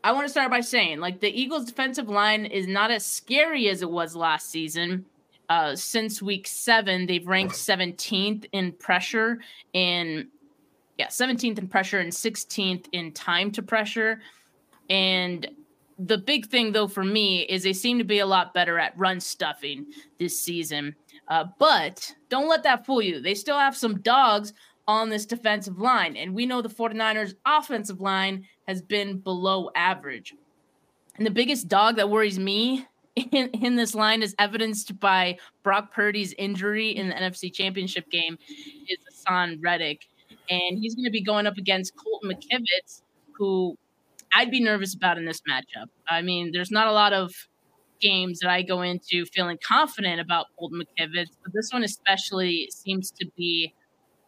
I 0.04 0.12
want 0.12 0.26
to 0.26 0.30
start 0.30 0.52
by 0.52 0.62
saying, 0.62 1.00
like, 1.00 1.20
the 1.20 1.30
Eagles 1.30 1.66
defensive 1.66 2.10
line 2.10 2.46
is 2.46 2.68
not 2.68 2.92
as 2.92 3.06
scary 3.06 3.68
as 3.70 3.82
it 3.82 3.90
was 3.90 4.16
last 4.16 4.52
season. 4.52 5.06
Uh, 5.50 5.76
since 5.76 6.22
week 6.22 6.46
seven, 6.48 7.08
they've 7.08 7.28
ranked 7.28 7.56
17th 7.56 8.46
in 8.52 8.72
pressure 8.74 9.40
and 9.74 10.28
yeah, 10.98 11.08
17th 11.08 11.60
in 11.60 11.68
pressure 11.68 12.00
and 12.00 12.12
16th 12.12 12.88
in 12.92 13.12
time 13.12 13.52
to 13.52 13.62
pressure. 13.62 14.22
And 14.90 15.48
the 15.98 16.18
big 16.18 16.48
thing 16.48 16.72
though 16.72 16.88
for 16.88 17.04
me 17.04 17.42
is 17.44 17.64
they 17.64 17.74
seem 17.74 17.98
to 17.98 18.04
be 18.04 18.20
a 18.20 18.26
lot 18.26 18.54
better 18.54 18.80
at 18.80 18.98
run 18.98 19.20
stuffing 19.20 19.86
this 20.20 20.40
season. 20.40 20.96
Uh, 21.28 21.46
but 21.58 22.14
don't 22.30 22.48
let 22.50 22.64
that 22.64 22.86
fool 22.86 23.02
you. 23.02 23.20
They 23.20 23.34
still 23.34 23.58
have 23.58 23.76
some 23.76 24.02
dogs 24.02 24.54
on 24.88 25.10
this 25.10 25.26
defensive 25.26 25.80
line. 25.80 26.16
And 26.16 26.36
we 26.36 26.46
know 26.46 26.62
the 26.62 26.70
49ers 26.70 27.34
offensive 27.46 28.02
line 28.02 28.46
has 28.68 28.82
been 28.82 29.18
below 29.18 29.70
average. 29.76 30.36
And 31.18 31.26
the 31.26 31.32
biggest 31.32 31.68
dog 31.68 31.96
that 31.96 32.10
worries 32.10 32.38
me 32.38 32.86
in, 33.16 33.50
in 33.50 33.76
this 33.76 33.96
line 33.96 34.22
is 34.22 34.36
evidenced 34.38 35.00
by 35.00 35.38
Brock 35.64 35.94
Purdy's 35.94 36.34
injury 36.34 36.90
in 36.90 37.10
the 37.10 37.16
NFC 37.16 37.52
Championship 37.52 38.10
game 38.12 38.38
is 38.88 38.98
Haason 39.26 39.58
Reddick. 39.62 40.08
And 40.50 40.78
he's 40.80 40.96
going 40.96 41.06
to 41.06 41.12
be 41.12 41.24
going 41.24 41.48
up 41.48 41.58
against 41.58 41.94
Colton 41.96 42.32
McKivitz, 42.32 43.02
who 43.38 43.78
I'd 44.34 44.52
be 44.52 44.60
nervous 44.60 44.94
about 44.94 45.18
in 45.18 45.26
this 45.26 45.42
matchup. 45.50 45.88
I 46.08 46.22
mean, 46.22 46.52
there's 46.52 46.72
not 46.72 46.88
a 46.88 46.92
lot 46.92 47.14
of 47.14 47.34
games 48.02 48.40
that 48.40 48.50
I 48.50 48.62
go 48.62 48.82
into 48.82 49.26
feeling 49.34 49.58
confident 49.66 50.20
about 50.20 50.48
Colton 50.60 50.82
McKivitz, 50.82 51.30
but 51.44 51.54
this 51.54 51.72
one 51.72 51.84
especially 51.84 52.70
seems 52.72 53.12
to 53.12 53.26
be 53.38 53.74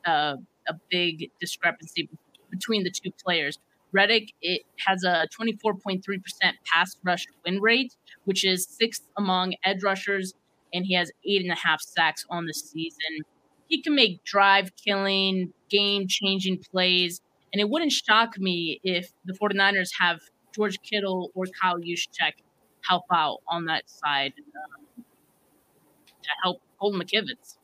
a, 0.05 0.35
a 0.67 0.73
big 0.89 1.29
discrepancy 1.39 2.09
between 2.49 2.83
the 2.83 2.91
two 2.91 3.11
players. 3.23 3.59
Reddick 3.91 4.33
it 4.41 4.63
has 4.85 5.03
a 5.03 5.27
24.3% 5.39 6.01
pass 6.65 6.95
rush 7.03 7.25
win 7.45 7.61
rate, 7.61 7.95
which 8.25 8.45
is 8.45 8.67
sixth 8.67 9.03
among 9.17 9.55
edge 9.63 9.83
rushers, 9.83 10.33
and 10.73 10.85
he 10.85 10.93
has 10.93 11.11
eight 11.25 11.41
and 11.41 11.51
a 11.51 11.55
half 11.55 11.81
sacks 11.81 12.25
on 12.29 12.45
the 12.45 12.53
season. 12.53 13.23
He 13.67 13.81
can 13.81 13.95
make 13.95 14.23
drive 14.23 14.71
killing, 14.75 15.53
game 15.69 16.07
changing 16.07 16.59
plays. 16.71 17.21
And 17.53 17.61
it 17.61 17.69
wouldn't 17.69 17.91
shock 17.91 18.37
me 18.37 18.79
if 18.83 19.11
the 19.25 19.33
49ers 19.33 19.89
have 19.99 20.19
George 20.53 20.81
Kittle 20.81 21.31
or 21.33 21.45
Kyle 21.61 21.77
Juszczyk 21.77 22.33
help 22.87 23.05
out 23.11 23.39
on 23.47 23.65
that 23.65 23.89
side 23.89 24.33
um, 24.37 25.03
to 26.23 26.29
help 26.43 26.61
Colton 26.79 27.01
McKivitz. 27.01 27.57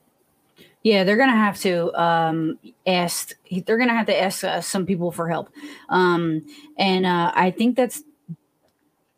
Yeah, 0.82 1.04
they're 1.04 1.16
gonna 1.16 1.32
have 1.32 1.58
to 1.60 1.92
um, 2.00 2.58
ask. 2.86 3.34
They're 3.50 3.78
gonna 3.78 3.94
have 3.94 4.06
to 4.06 4.22
ask 4.22 4.44
uh, 4.44 4.60
some 4.60 4.84
people 4.84 5.10
for 5.10 5.30
help, 5.30 5.48
um, 5.88 6.44
and 6.76 7.06
uh, 7.06 7.32
I 7.34 7.50
think 7.50 7.74
that's. 7.76 8.02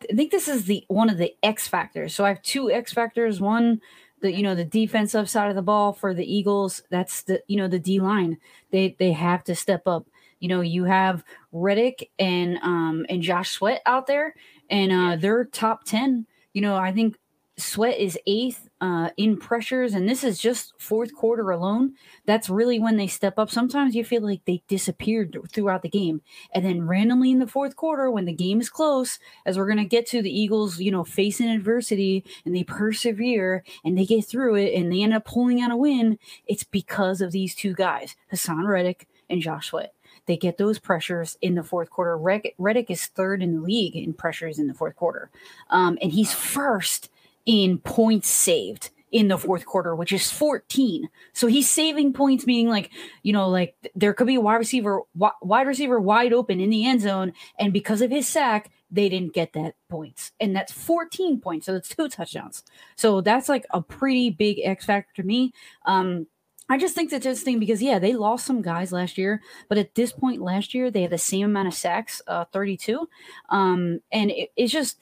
I 0.08 0.14
think 0.14 0.30
this 0.30 0.46
is 0.46 0.66
the 0.66 0.84
one 0.86 1.10
of 1.10 1.18
the 1.18 1.34
X 1.42 1.66
factors. 1.66 2.14
So 2.14 2.24
I 2.24 2.28
have 2.28 2.42
two 2.42 2.70
X 2.70 2.92
factors. 2.92 3.40
One, 3.40 3.80
the 4.26 4.32
you 4.32 4.42
know 4.42 4.54
the 4.54 4.64
defensive 4.64 5.30
side 5.30 5.48
of 5.48 5.56
the 5.56 5.62
ball 5.62 5.92
for 5.92 6.12
the 6.12 6.24
Eagles. 6.24 6.82
That's 6.90 7.22
the 7.22 7.42
you 7.46 7.56
know 7.56 7.68
the 7.68 7.78
D 7.78 8.00
line. 8.00 8.38
They 8.70 8.96
they 8.98 9.12
have 9.12 9.44
to 9.44 9.54
step 9.54 9.86
up. 9.86 10.06
You 10.40 10.48
know 10.48 10.60
you 10.60 10.84
have 10.84 11.24
Reddick 11.52 12.10
and 12.18 12.58
um 12.58 13.06
and 13.08 13.22
Josh 13.22 13.50
Sweat 13.50 13.82
out 13.86 14.06
there, 14.06 14.34
and 14.68 14.92
uh, 14.92 15.16
they're 15.16 15.44
top 15.44 15.84
ten. 15.84 16.26
You 16.52 16.62
know 16.62 16.76
I 16.76 16.92
think 16.92 17.16
Sweat 17.58 17.98
is 17.98 18.18
eighth 18.26 18.68
uh, 18.82 19.08
in 19.16 19.38
pressures, 19.38 19.94
and 19.94 20.06
this 20.06 20.22
is 20.22 20.38
just 20.38 20.74
fourth 20.78 21.14
quarter 21.14 21.50
alone. 21.50 21.94
That's 22.26 22.50
really 22.50 22.78
when 22.78 22.98
they 22.98 23.06
step 23.06 23.38
up. 23.38 23.50
Sometimes 23.50 23.94
you 23.94 24.04
feel 24.04 24.22
like 24.22 24.44
they 24.44 24.62
disappeared 24.68 25.38
throughout 25.52 25.80
the 25.80 25.88
game, 25.88 26.20
and 26.52 26.66
then 26.66 26.86
randomly 26.86 27.30
in 27.30 27.38
the 27.38 27.46
fourth 27.46 27.74
quarter, 27.74 28.10
when 28.10 28.26
the 28.26 28.32
game 28.34 28.60
is 28.60 28.68
close, 28.68 29.18
as 29.46 29.56
we're 29.56 29.68
gonna 29.68 29.86
get 29.86 30.06
to, 30.08 30.20
the 30.20 30.38
Eagles, 30.38 30.80
you 30.80 30.90
know, 30.90 31.02
facing 31.02 31.48
adversity 31.48 32.24
and 32.44 32.54
they 32.54 32.62
persevere 32.64 33.64
and 33.84 33.96
they 33.96 34.04
get 34.04 34.26
through 34.26 34.56
it 34.56 34.74
and 34.74 34.92
they 34.92 35.02
end 35.02 35.14
up 35.14 35.24
pulling 35.24 35.62
out 35.62 35.70
a 35.70 35.76
win. 35.76 36.18
It's 36.46 36.64
because 36.64 37.22
of 37.22 37.32
these 37.32 37.54
two 37.54 37.72
guys, 37.72 38.16
Haason 38.30 38.66
Reddick 38.66 39.08
and 39.30 39.40
Josh 39.40 39.68
Sweat. 39.68 39.94
They 40.26 40.36
get 40.36 40.58
those 40.58 40.78
pressures 40.78 41.38
in 41.40 41.54
the 41.54 41.62
fourth 41.62 41.88
quarter. 41.88 42.18
Reddick 42.18 42.90
is 42.90 43.06
third 43.06 43.42
in 43.42 43.54
the 43.54 43.62
league 43.62 43.96
in 43.96 44.12
pressures 44.12 44.58
in 44.58 44.66
the 44.66 44.74
fourth 44.74 44.96
quarter, 44.96 45.30
um, 45.70 45.96
and 46.02 46.12
he's 46.12 46.34
first 46.34 47.10
in 47.46 47.78
points 47.78 48.28
saved 48.28 48.90
in 49.12 49.28
the 49.28 49.38
fourth 49.38 49.64
quarter, 49.64 49.94
which 49.94 50.12
is 50.12 50.30
14. 50.30 51.08
So 51.32 51.46
he's 51.46 51.70
saving 51.70 52.12
points, 52.12 52.46
meaning 52.46 52.68
like, 52.68 52.90
you 53.22 53.32
know, 53.32 53.48
like 53.48 53.74
there 53.94 54.12
could 54.12 54.26
be 54.26 54.34
a 54.34 54.40
wide 54.40 54.56
receiver, 54.56 55.02
wide 55.14 55.66
receiver 55.66 55.98
wide 56.00 56.32
open 56.32 56.60
in 56.60 56.70
the 56.70 56.86
end 56.86 57.00
zone. 57.00 57.32
And 57.58 57.72
because 57.72 58.02
of 58.02 58.10
his 58.10 58.26
sack, 58.26 58.70
they 58.90 59.08
didn't 59.08 59.32
get 59.32 59.52
that 59.52 59.74
points. 59.88 60.32
And 60.40 60.54
that's 60.54 60.72
14 60.72 61.40
points. 61.40 61.66
So 61.66 61.72
that's 61.72 61.88
two 61.88 62.08
touchdowns. 62.08 62.62
So 62.96 63.20
that's 63.20 63.48
like 63.48 63.64
a 63.70 63.80
pretty 63.80 64.30
big 64.30 64.60
X 64.62 64.84
factor 64.84 65.22
to 65.22 65.26
me. 65.26 65.52
Um, 65.86 66.26
I 66.68 66.78
just 66.78 66.96
think 66.96 67.12
it's 67.12 67.24
interesting 67.24 67.60
because 67.60 67.80
yeah, 67.80 68.00
they 68.00 68.12
lost 68.12 68.44
some 68.44 68.60
guys 68.60 68.90
last 68.90 69.16
year, 69.16 69.40
but 69.68 69.78
at 69.78 69.94
this 69.94 70.12
point 70.12 70.42
last 70.42 70.74
year 70.74 70.90
they 70.90 71.02
had 71.02 71.12
the 71.12 71.18
same 71.18 71.46
amount 71.46 71.68
of 71.68 71.74
sacks, 71.74 72.20
uh, 72.26 72.44
32. 72.52 73.08
Um, 73.50 74.00
and 74.10 74.32
it, 74.32 74.50
it's 74.56 74.72
just 74.72 74.98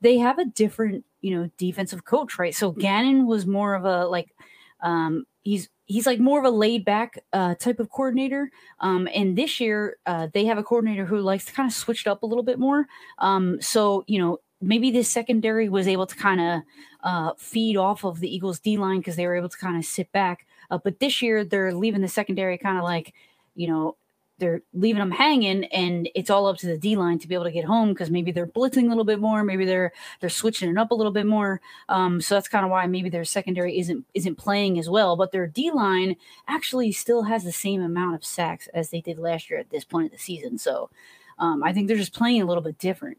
they 0.00 0.18
have 0.18 0.38
a 0.38 0.44
different 0.44 1.04
you 1.20 1.36
know 1.36 1.50
defensive 1.58 2.04
coach, 2.04 2.38
right? 2.38 2.54
So 2.54 2.72
Gannon 2.72 3.26
was 3.26 3.46
more 3.46 3.74
of 3.74 3.84
a 3.84 4.06
like 4.06 4.34
um, 4.80 5.24
he's 5.42 5.68
he's 5.86 6.06
like 6.06 6.20
more 6.20 6.38
of 6.38 6.44
a 6.44 6.50
laid 6.50 6.84
back 6.84 7.18
uh, 7.32 7.54
type 7.54 7.80
of 7.80 7.90
coordinator. 7.90 8.50
Um, 8.80 9.08
and 9.14 9.36
this 9.36 9.58
year 9.60 9.96
uh, 10.06 10.28
they 10.32 10.44
have 10.44 10.58
a 10.58 10.62
coordinator 10.62 11.06
who 11.06 11.20
likes 11.20 11.46
to 11.46 11.52
kind 11.52 11.68
of 11.68 11.74
switch 11.74 12.06
it 12.06 12.10
up 12.10 12.22
a 12.22 12.26
little 12.26 12.44
bit 12.44 12.58
more. 12.58 12.86
Um, 13.18 13.60
so 13.60 14.04
you 14.06 14.18
know 14.18 14.38
maybe 14.60 14.90
this 14.90 15.08
secondary 15.08 15.68
was 15.68 15.86
able 15.86 16.06
to 16.06 16.16
kind 16.16 16.40
of 16.40 16.62
uh, 17.02 17.32
feed 17.38 17.76
off 17.76 18.04
of 18.04 18.20
the 18.20 18.32
Eagles 18.32 18.58
D 18.60 18.76
line 18.76 18.98
because 18.98 19.16
they 19.16 19.26
were 19.26 19.36
able 19.36 19.48
to 19.48 19.58
kind 19.58 19.76
of 19.76 19.84
sit 19.84 20.10
back. 20.12 20.46
Uh, 20.70 20.78
but 20.82 21.00
this 21.00 21.22
year 21.22 21.44
they're 21.44 21.72
leaving 21.72 22.02
the 22.02 22.08
secondary 22.08 22.58
kind 22.58 22.78
of 22.78 22.84
like 22.84 23.14
you 23.54 23.68
know 23.68 23.96
they're 24.38 24.62
leaving 24.72 25.00
them 25.00 25.10
hanging 25.10 25.64
and 25.66 26.08
it's 26.14 26.30
all 26.30 26.46
up 26.46 26.56
to 26.58 26.66
the 26.66 26.78
D 26.78 26.96
line 26.96 27.18
to 27.18 27.28
be 27.28 27.34
able 27.34 27.44
to 27.44 27.50
get 27.50 27.64
home 27.64 27.90
because 27.90 28.10
maybe 28.10 28.32
they're 28.32 28.46
blitzing 28.46 28.84
a 28.84 28.88
little 28.88 29.04
bit 29.04 29.20
more, 29.20 29.44
maybe 29.44 29.64
they're 29.64 29.92
they're 30.20 30.30
switching 30.30 30.70
it 30.70 30.78
up 30.78 30.90
a 30.90 30.94
little 30.94 31.12
bit 31.12 31.26
more. 31.26 31.60
Um, 31.88 32.20
so 32.20 32.34
that's 32.34 32.48
kind 32.48 32.64
of 32.64 32.70
why 32.70 32.86
maybe 32.86 33.08
their 33.08 33.24
secondary 33.24 33.78
isn't 33.78 34.04
isn't 34.14 34.36
playing 34.36 34.78
as 34.78 34.88
well. 34.88 35.16
But 35.16 35.32
their 35.32 35.46
D 35.46 35.70
line 35.70 36.16
actually 36.46 36.92
still 36.92 37.22
has 37.24 37.44
the 37.44 37.52
same 37.52 37.82
amount 37.82 38.14
of 38.14 38.24
sacks 38.24 38.68
as 38.68 38.90
they 38.90 39.00
did 39.00 39.18
last 39.18 39.50
year 39.50 39.58
at 39.58 39.70
this 39.70 39.84
point 39.84 40.06
of 40.06 40.12
the 40.12 40.18
season. 40.18 40.58
So 40.58 40.90
um, 41.38 41.62
I 41.62 41.72
think 41.72 41.88
they're 41.88 41.96
just 41.96 42.14
playing 42.14 42.42
a 42.42 42.46
little 42.46 42.62
bit 42.62 42.78
different. 42.78 43.18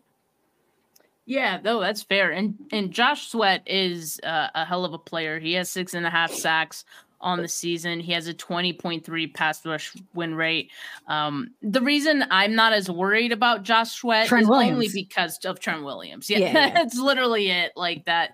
Yeah, 1.25 1.59
no, 1.63 1.79
that's 1.79 2.01
fair. 2.01 2.31
And 2.31 2.55
and 2.71 2.91
Josh 2.91 3.27
Sweat 3.27 3.61
is 3.67 4.19
uh, 4.23 4.47
a 4.55 4.65
hell 4.65 4.83
of 4.83 4.93
a 4.93 4.97
player. 4.97 5.39
He 5.39 5.53
has 5.53 5.69
six 5.69 5.93
and 5.93 6.05
a 6.05 6.09
half 6.09 6.31
sacks 6.31 6.85
on 7.21 7.41
the 7.41 7.47
season. 7.47 7.99
He 7.99 8.11
has 8.13 8.27
a 8.27 8.33
20.3 8.33 9.33
pass 9.33 9.65
rush 9.65 9.93
win 10.13 10.35
rate. 10.35 10.71
Um, 11.07 11.51
the 11.61 11.81
reason 11.81 12.23
I'm 12.31 12.55
not 12.55 12.73
as 12.73 12.89
worried 12.89 13.31
about 13.31 13.63
Josh 13.63 13.91
Sweat 13.91 14.27
Trent 14.27 14.43
is 14.43 14.49
Williams. 14.49 14.73
only 14.73 14.89
because 14.93 15.37
of 15.45 15.59
Trent 15.59 15.83
Williams. 15.83 16.29
Yeah, 16.29 16.39
yeah, 16.39 16.53
yeah. 16.53 16.81
it's 16.81 16.97
literally 16.97 17.49
it. 17.49 17.73
Like 17.75 18.05
that, 18.05 18.31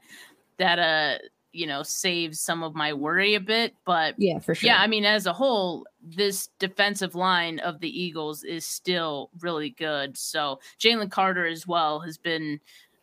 that, 0.57 0.79
uh, 0.79 1.17
you 1.51 1.65
know, 1.65 1.83
saves 1.83 2.39
some 2.41 2.63
of 2.63 2.75
my 2.75 2.93
worry 2.93 3.35
a 3.35 3.39
bit. 3.39 3.73
But 3.85 4.15
yeah, 4.17 4.39
for 4.39 4.53
sure. 4.53 4.67
Yeah, 4.67 4.81
I 4.81 4.87
mean, 4.87 5.05
as 5.05 5.25
a 5.25 5.33
whole, 5.33 5.85
this 6.03 6.49
defensive 6.59 7.15
line 7.15 7.59
of 7.59 7.79
the 7.79 7.89
Eagles 7.89 8.43
is 8.43 8.65
still 8.65 9.29
really 9.39 9.69
good. 9.69 10.17
So 10.17 10.59
Jalen 10.79 11.11
Carter 11.11 11.45
as 11.45 11.65
well 11.65 12.01
has 12.01 12.17
been, 12.17 12.59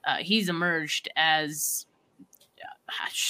uh, 0.07 0.17
he's 0.19 0.49
emerged 0.49 1.09
as 1.17 1.87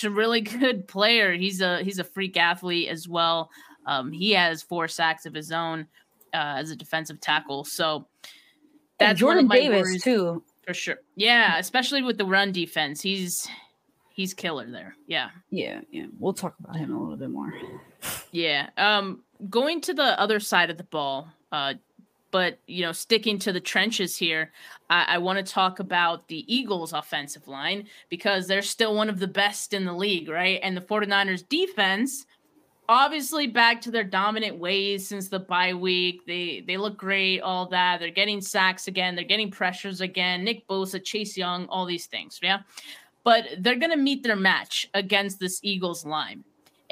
a 0.04 0.11
really 0.11 0.40
good 0.61 0.87
player. 0.88 1.33
He's 1.33 1.61
a 1.61 1.83
he's 1.83 1.99
a 1.99 2.04
freak 2.04 2.37
athlete 2.37 2.88
as 2.88 3.09
well. 3.09 3.50
Um, 3.87 4.12
he 4.12 4.33
has 4.33 4.62
four 4.62 4.88
sacks 4.88 5.26
of 5.26 5.35
his 5.35 5.50
own 5.50 5.87
uh, 6.33 6.57
as 6.59 6.71
a 6.71 6.76
defensive 6.76 7.21
tackle. 7.21 7.64
So 7.64 8.07
that's 8.99 9.11
and 9.11 9.19
Jordan 9.19 9.49
Davis 9.49 10.02
too, 10.02 10.42
for 10.66 10.75
sure. 10.75 10.97
Yeah, 11.16 11.59
especially 11.59 12.02
with 12.02 12.19
the 12.19 12.26
run 12.26 12.52
defense, 12.52 13.00
he's 13.00 13.49
he's 14.11 14.35
killer 14.35 14.71
there. 14.71 14.97
Yeah, 15.07 15.31
yeah, 15.50 15.81
yeah. 15.90 16.07
We'll 16.19 16.35
talk 16.35 16.54
about 16.61 16.76
him 16.76 16.95
a 16.95 17.00
little 17.00 17.16
bit 17.16 17.31
more. 17.31 17.52
Yeah. 18.31 18.71
Um, 18.76 19.23
going 19.49 19.81
to 19.83 19.95
the 19.95 20.19
other 20.21 20.40
side 20.40 20.71
of 20.71 20.76
the 20.76 20.85
ball. 20.85 21.28
Uh, 21.50 21.75
but 22.33 22.59
you 22.67 22.83
know, 22.83 22.91
sticking 22.91 23.39
to 23.41 23.53
the 23.53 23.61
trenches 23.61 24.17
here, 24.17 24.51
I, 24.91 25.05
I 25.11 25.19
want 25.19 25.39
to 25.45 25.53
talk 25.53 25.79
about 25.79 26.27
the 26.27 26.53
Eagles' 26.53 26.93
offensive 26.93 27.47
line 27.47 27.87
because 28.09 28.49
they're 28.49 28.62
still 28.62 28.97
one 28.97 29.09
of 29.09 29.21
the 29.21 29.29
best 29.29 29.73
in 29.73 29.85
the 29.85 29.93
league, 29.93 30.29
right? 30.29 30.59
And 30.62 30.77
the 30.77 30.81
49ers 30.81 31.49
defense, 31.49 32.27
obviously 32.89 33.47
back 33.47 33.81
to 33.83 33.91
their 33.91 34.03
dominant 34.03 34.59
ways 34.59 35.07
since 35.07 35.29
the 35.29 35.39
bye 35.39 35.75
week. 35.75 36.27
They 36.27 36.65
they 36.67 36.77
look 36.77 36.97
great, 36.97 37.41
all 37.41 37.69
that. 37.69 38.01
They're 38.01 38.11
getting 38.11 38.41
sacks 38.41 38.89
again, 38.89 39.15
they're 39.15 39.25
getting 39.25 39.51
pressures 39.51 40.01
again. 40.01 40.43
Nick 40.43 40.67
Bosa, 40.67 41.03
Chase 41.05 41.37
Young, 41.37 41.67
all 41.67 41.87
these 41.87 42.07
things, 42.07 42.41
yeah. 42.43 42.61
But 43.25 43.45
they're 43.61 43.79
gonna 43.79 43.97
meet 43.97 44.25
their 44.25 44.37
match 44.37 44.89
against 44.95 45.39
this 45.39 45.61
Eagles 45.62 46.05
line. 46.05 46.43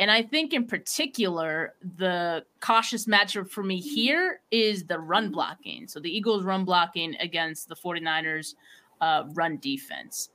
And 0.00 0.10
I 0.10 0.22
think 0.22 0.54
in 0.54 0.66
particular, 0.66 1.74
the 1.98 2.42
cautious 2.60 3.04
matchup 3.04 3.50
for 3.50 3.62
me 3.62 3.78
here 3.78 4.40
is 4.50 4.84
the 4.84 4.98
run 4.98 5.30
blocking. 5.30 5.86
So 5.86 6.00
the 6.00 6.08
Eagles 6.08 6.42
run 6.42 6.64
blocking 6.64 7.16
against 7.20 7.68
the 7.68 7.76
49ers 7.76 8.54
uh, 9.02 9.24
run 9.34 9.58
defense. 9.58 10.30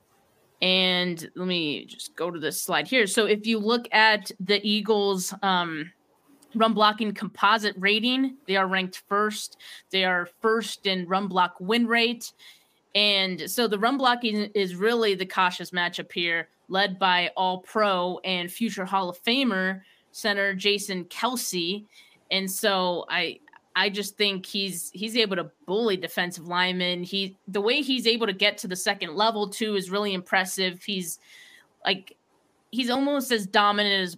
And 0.62 1.28
let 1.36 1.48
me 1.48 1.86
just 1.86 2.16
go 2.16 2.30
to 2.30 2.40
this 2.40 2.62
slide 2.62 2.88
here. 2.88 3.08
So 3.08 3.26
if 3.26 3.48
you 3.48 3.58
look 3.58 3.88
at 3.92 4.32
the 4.40 4.62
Eagles 4.64 5.34
um, 5.42 5.92
run 6.54 6.74
blocking 6.74 7.12
composite 7.12 7.76
rating, 7.80 8.38
they 8.46 8.58
are 8.58 8.68
ranked 8.68 9.02
first. 9.10 9.58
They 9.90 10.06
are 10.06 10.30
first 10.44 10.86
in 10.86 11.08
run 11.08 11.28
block 11.28 11.56
win 11.60 11.88
rate. 11.88 12.34
And 12.94 13.50
so 13.50 13.68
the 13.68 13.80
run 13.80 13.98
blocking 13.98 14.52
is 14.54 14.76
really 14.76 15.16
the 15.16 15.26
cautious 15.26 15.72
matchup 15.72 16.12
here 16.12 16.50
led 16.68 17.00
by 17.00 17.32
All 17.36 17.60
Pro 17.60 18.20
and 18.24 18.52
future 18.52 18.86
Hall 18.86 19.10
of 19.10 19.22
Famer 19.24 19.82
center 20.12 20.54
Jason 20.54 21.06
Kelce. 21.06 21.86
And 22.32 22.50
so 22.50 23.06
I 23.10 23.40
I 23.76 23.90
just 23.90 24.18
think 24.18 24.46
he's 24.46 24.90
he's 24.94 25.18
able 25.18 25.36
to 25.36 25.52
bully 25.66 25.98
defensive 25.98 26.48
linemen. 26.48 27.04
He 27.04 27.38
the 27.48 27.62
way 27.62 27.82
he's 27.82 28.08
able 28.08 28.28
to 28.28 28.34
get 28.34 28.58
to 28.60 28.68
the 28.68 28.76
second 28.76 29.16
level 29.16 29.50
too 29.50 29.76
is 29.76 29.92
really 29.92 30.14
impressive. 30.14 30.82
He's 30.84 31.20
like 31.86 32.16
he's 32.72 32.90
almost 32.90 33.32
as 33.32 33.46
dominant 33.46 34.02
as 34.02 34.18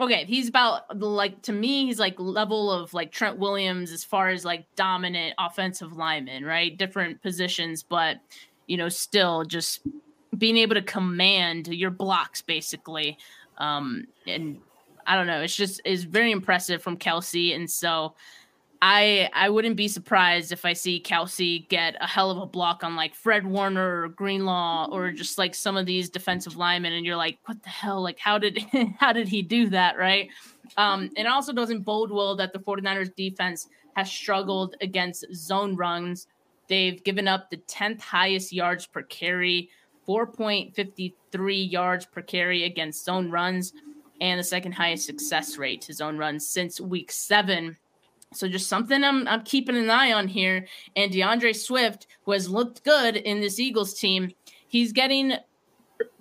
okay, 0.00 0.24
he's 0.24 0.48
about 0.48 0.98
like 1.00 1.42
to 1.42 1.52
me, 1.52 1.86
he's 1.86 2.00
like 2.00 2.18
level 2.18 2.72
of 2.72 2.92
like 2.92 3.12
Trent 3.12 3.38
Williams 3.38 3.92
as 3.92 4.04
far 4.04 4.30
as 4.30 4.44
like 4.44 4.66
dominant 4.74 5.34
offensive 5.38 5.92
lineman, 5.92 6.44
right? 6.44 6.76
Different 6.76 7.22
positions, 7.22 7.84
but 7.84 8.18
you 8.66 8.76
know, 8.76 8.88
still 8.88 9.44
just 9.44 9.80
being 10.36 10.56
able 10.58 10.74
to 10.74 10.82
command 10.82 11.68
your 11.68 11.90
blocks 11.90 12.42
basically. 12.42 13.18
Um, 13.58 14.06
and 14.26 14.60
I 15.06 15.16
don't 15.16 15.26
know, 15.26 15.40
it's 15.40 15.56
just 15.56 15.80
is 15.84 16.04
very 16.04 16.30
impressive 16.30 16.82
from 16.82 16.96
Kelce. 16.96 17.54
And 17.54 17.70
so 17.70 18.14
I 18.80 19.28
I 19.32 19.50
wouldn't 19.50 19.76
be 19.76 19.88
surprised 19.88 20.52
if 20.52 20.64
I 20.64 20.72
see 20.72 21.02
Kelce 21.02 21.68
get 21.68 21.96
a 22.00 22.06
hell 22.06 22.30
of 22.30 22.38
a 22.38 22.46
block 22.46 22.84
on 22.84 22.94
like 22.94 23.14
Fred 23.14 23.46
Warner 23.46 24.02
or 24.02 24.08
Greenlaw 24.08 24.88
or 24.92 25.10
just 25.10 25.38
like 25.38 25.54
some 25.54 25.76
of 25.76 25.86
these 25.86 26.08
defensive 26.08 26.56
linemen, 26.56 26.92
and 26.92 27.04
you're 27.04 27.16
like, 27.16 27.38
what 27.46 27.62
the 27.62 27.70
hell? 27.70 28.02
Like, 28.02 28.18
how 28.18 28.38
did 28.38 28.58
how 28.98 29.12
did 29.12 29.28
he 29.28 29.42
do 29.42 29.68
that? 29.70 29.98
Right? 29.98 30.28
Um, 30.76 31.10
it 31.16 31.26
also 31.26 31.52
doesn't 31.52 31.80
bode 31.80 32.10
well 32.10 32.36
that 32.36 32.52
the 32.52 32.58
49ers 32.58 33.14
defense 33.16 33.68
has 33.96 34.10
struggled 34.10 34.76
against 34.80 35.26
zone 35.34 35.74
runs. 35.74 36.28
They've 36.68 37.02
given 37.02 37.26
up 37.26 37.50
the 37.50 37.56
10th 37.56 38.00
highest 38.00 38.52
yards 38.52 38.86
per 38.86 39.02
carry, 39.02 39.70
4.53 40.08 41.70
yards 41.70 42.06
per 42.06 42.22
carry 42.22 42.64
against 42.64 43.04
zone 43.04 43.30
runs, 43.30 43.72
and 44.20 44.40
the 44.40 44.44
second 44.44 44.72
highest 44.72 45.06
success 45.06 45.58
rate 45.58 45.82
to 45.82 45.92
zone 45.92 46.16
runs 46.16 46.48
since 46.48 46.80
week 46.80 47.12
seven. 47.12 47.76
So 48.32 48.48
just 48.48 48.68
something 48.68 49.04
I'm 49.04 49.28
I'm 49.28 49.42
keeping 49.42 49.76
an 49.76 49.90
eye 49.90 50.12
on 50.12 50.28
here. 50.28 50.66
And 50.96 51.12
DeAndre 51.12 51.54
Swift, 51.54 52.06
who 52.24 52.32
has 52.32 52.48
looked 52.48 52.84
good 52.84 53.16
in 53.16 53.40
this 53.40 53.58
Eagles 53.58 53.94
team, 53.94 54.32
he's 54.66 54.92
getting 54.92 55.34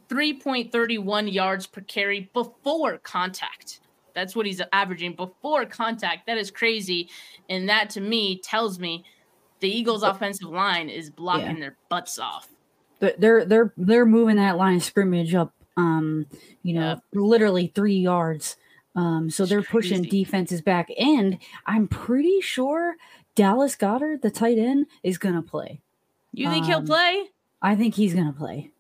3.31 0.10 1.32
yards 1.32 1.68
per 1.68 1.82
carry 1.82 2.30
before 2.34 2.98
contact. 3.00 3.82
That's 4.14 4.36
what 4.36 4.46
he's 4.46 4.62
averaging 4.74 5.14
before 5.14 5.66
contact. 5.66 6.26
That 6.28 6.38
is 6.38 6.50
crazy. 6.50 7.10
And 7.50 7.70
that 7.70 7.90
to 7.92 8.02
me 8.02 8.40
tells 8.40 8.80
me 8.80 9.04
the 9.60 9.70
Eagles 9.70 10.04
offensive 10.04 10.50
line 10.50 10.90
is 10.90 11.10
blocking 11.10 11.58
yeah. 11.58 11.62
their 11.62 11.78
butts 11.90 12.18
off. 12.20 12.48
They're 13.00 13.46
they're 13.46 13.74
they're 13.78 14.06
moving 14.06 14.38
that 14.38 14.58
line 14.58 14.78
of 14.78 14.84
scrimmage 14.84 15.36
up 15.36 15.54
um, 15.78 16.26
you 16.64 16.74
know, 16.74 16.90
yep. 16.90 17.04
literally 17.14 17.72
3 17.74 17.96
yards. 17.96 18.58
Um, 18.96 19.30
so 19.30 19.46
they're 19.46 19.62
pushing 19.62 20.02
defenses 20.02 20.62
back 20.62 20.90
and 21.00 21.38
I'm 21.68 21.88
pretty 21.88 22.42
sure 22.42 22.96
Dallas 23.36 23.76
Goedert 23.76 24.24
the 24.24 24.32
tight 24.32 24.58
end, 24.58 24.88
is 25.04 25.20
going 25.20 25.36
to 25.36 25.44
play. 25.44 25.80
You 26.34 26.50
think 26.50 26.66
um, 26.66 26.72
he'll 26.72 26.84
play? 26.84 27.26
I 27.62 27.76
think 27.76 27.94
he's 27.94 28.16
going 28.16 28.26
to 28.26 28.38
play. 28.38 28.72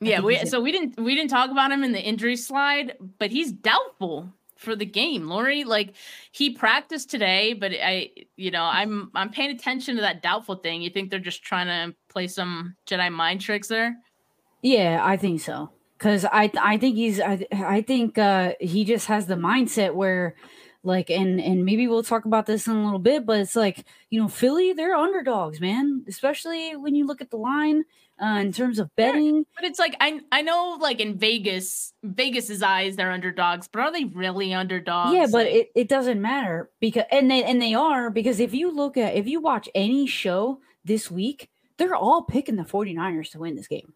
Yeah, 0.00 0.20
we 0.20 0.38
so 0.46 0.60
we 0.60 0.70
didn't 0.70 0.98
we 0.98 1.16
didn't 1.16 1.30
talk 1.30 1.50
about 1.50 1.72
him 1.72 1.82
in 1.82 1.92
the 1.92 2.00
injury 2.00 2.36
slide, 2.36 2.94
but 3.18 3.32
he's 3.32 3.50
doubtful 3.50 4.32
for 4.58 4.76
the 4.76 4.84
game. 4.84 5.28
Laurie, 5.28 5.64
like 5.64 5.94
he 6.32 6.50
practiced 6.50 7.10
today, 7.10 7.54
but 7.54 7.72
I 7.72 8.10
you 8.36 8.50
know, 8.50 8.64
I'm 8.64 9.10
I'm 9.14 9.30
paying 9.30 9.50
attention 9.50 9.96
to 9.96 10.02
that 10.02 10.22
doubtful 10.22 10.56
thing. 10.56 10.82
You 10.82 10.90
think 10.90 11.10
they're 11.10 11.18
just 11.18 11.42
trying 11.42 11.66
to 11.66 11.96
play 12.08 12.26
some 12.26 12.74
Jedi 12.86 13.10
mind 13.10 13.40
tricks 13.40 13.68
there? 13.68 13.96
Yeah, 14.62 15.00
I 15.02 15.16
think 15.16 15.40
so. 15.40 15.70
Cuz 15.98 16.24
I 16.24 16.50
I 16.60 16.76
think 16.76 16.96
he's 16.96 17.20
I 17.20 17.46
I 17.52 17.80
think 17.82 18.18
uh 18.18 18.52
he 18.60 18.84
just 18.84 19.06
has 19.06 19.26
the 19.26 19.36
mindset 19.36 19.94
where 19.94 20.34
like 20.82 21.10
and 21.10 21.40
and 21.40 21.64
maybe 21.64 21.86
we'll 21.88 22.02
talk 22.02 22.24
about 22.24 22.46
this 22.46 22.66
in 22.66 22.74
a 22.76 22.84
little 22.84 23.00
bit 23.00 23.26
but 23.26 23.40
it's 23.40 23.56
like 23.56 23.84
you 24.10 24.20
know 24.20 24.28
philly 24.28 24.72
they're 24.72 24.94
underdogs 24.94 25.60
man 25.60 26.04
especially 26.06 26.76
when 26.76 26.94
you 26.94 27.04
look 27.04 27.20
at 27.20 27.30
the 27.30 27.36
line 27.36 27.82
uh, 28.22 28.38
in 28.40 28.52
terms 28.52 28.78
of 28.78 28.94
betting. 28.96 29.44
But 29.54 29.64
it's 29.64 29.78
like 29.78 29.96
I 30.00 30.20
I 30.32 30.42
know 30.42 30.78
like 30.80 31.00
in 31.00 31.18
Vegas, 31.18 31.92
Vegas's 32.02 32.62
eyes 32.62 32.96
they're 32.96 33.10
underdogs, 33.10 33.68
but 33.68 33.80
are 33.80 33.92
they 33.92 34.04
really 34.04 34.52
underdogs? 34.54 35.14
Yeah, 35.14 35.26
but 35.30 35.46
it, 35.46 35.70
it 35.74 35.88
doesn't 35.88 36.20
matter 36.20 36.70
because 36.80 37.04
and 37.10 37.30
they 37.30 37.44
and 37.44 37.60
they 37.60 37.74
are 37.74 38.10
because 38.10 38.40
if 38.40 38.54
you 38.54 38.70
look 38.70 38.96
at 38.96 39.14
if 39.14 39.26
you 39.26 39.40
watch 39.40 39.68
any 39.74 40.06
show 40.06 40.60
this 40.84 41.10
week, 41.10 41.48
they're 41.76 41.94
all 41.94 42.22
picking 42.22 42.56
the 42.56 42.64
49ers 42.64 43.30
to 43.32 43.38
win 43.38 43.56
this 43.56 43.68
game. 43.68 43.94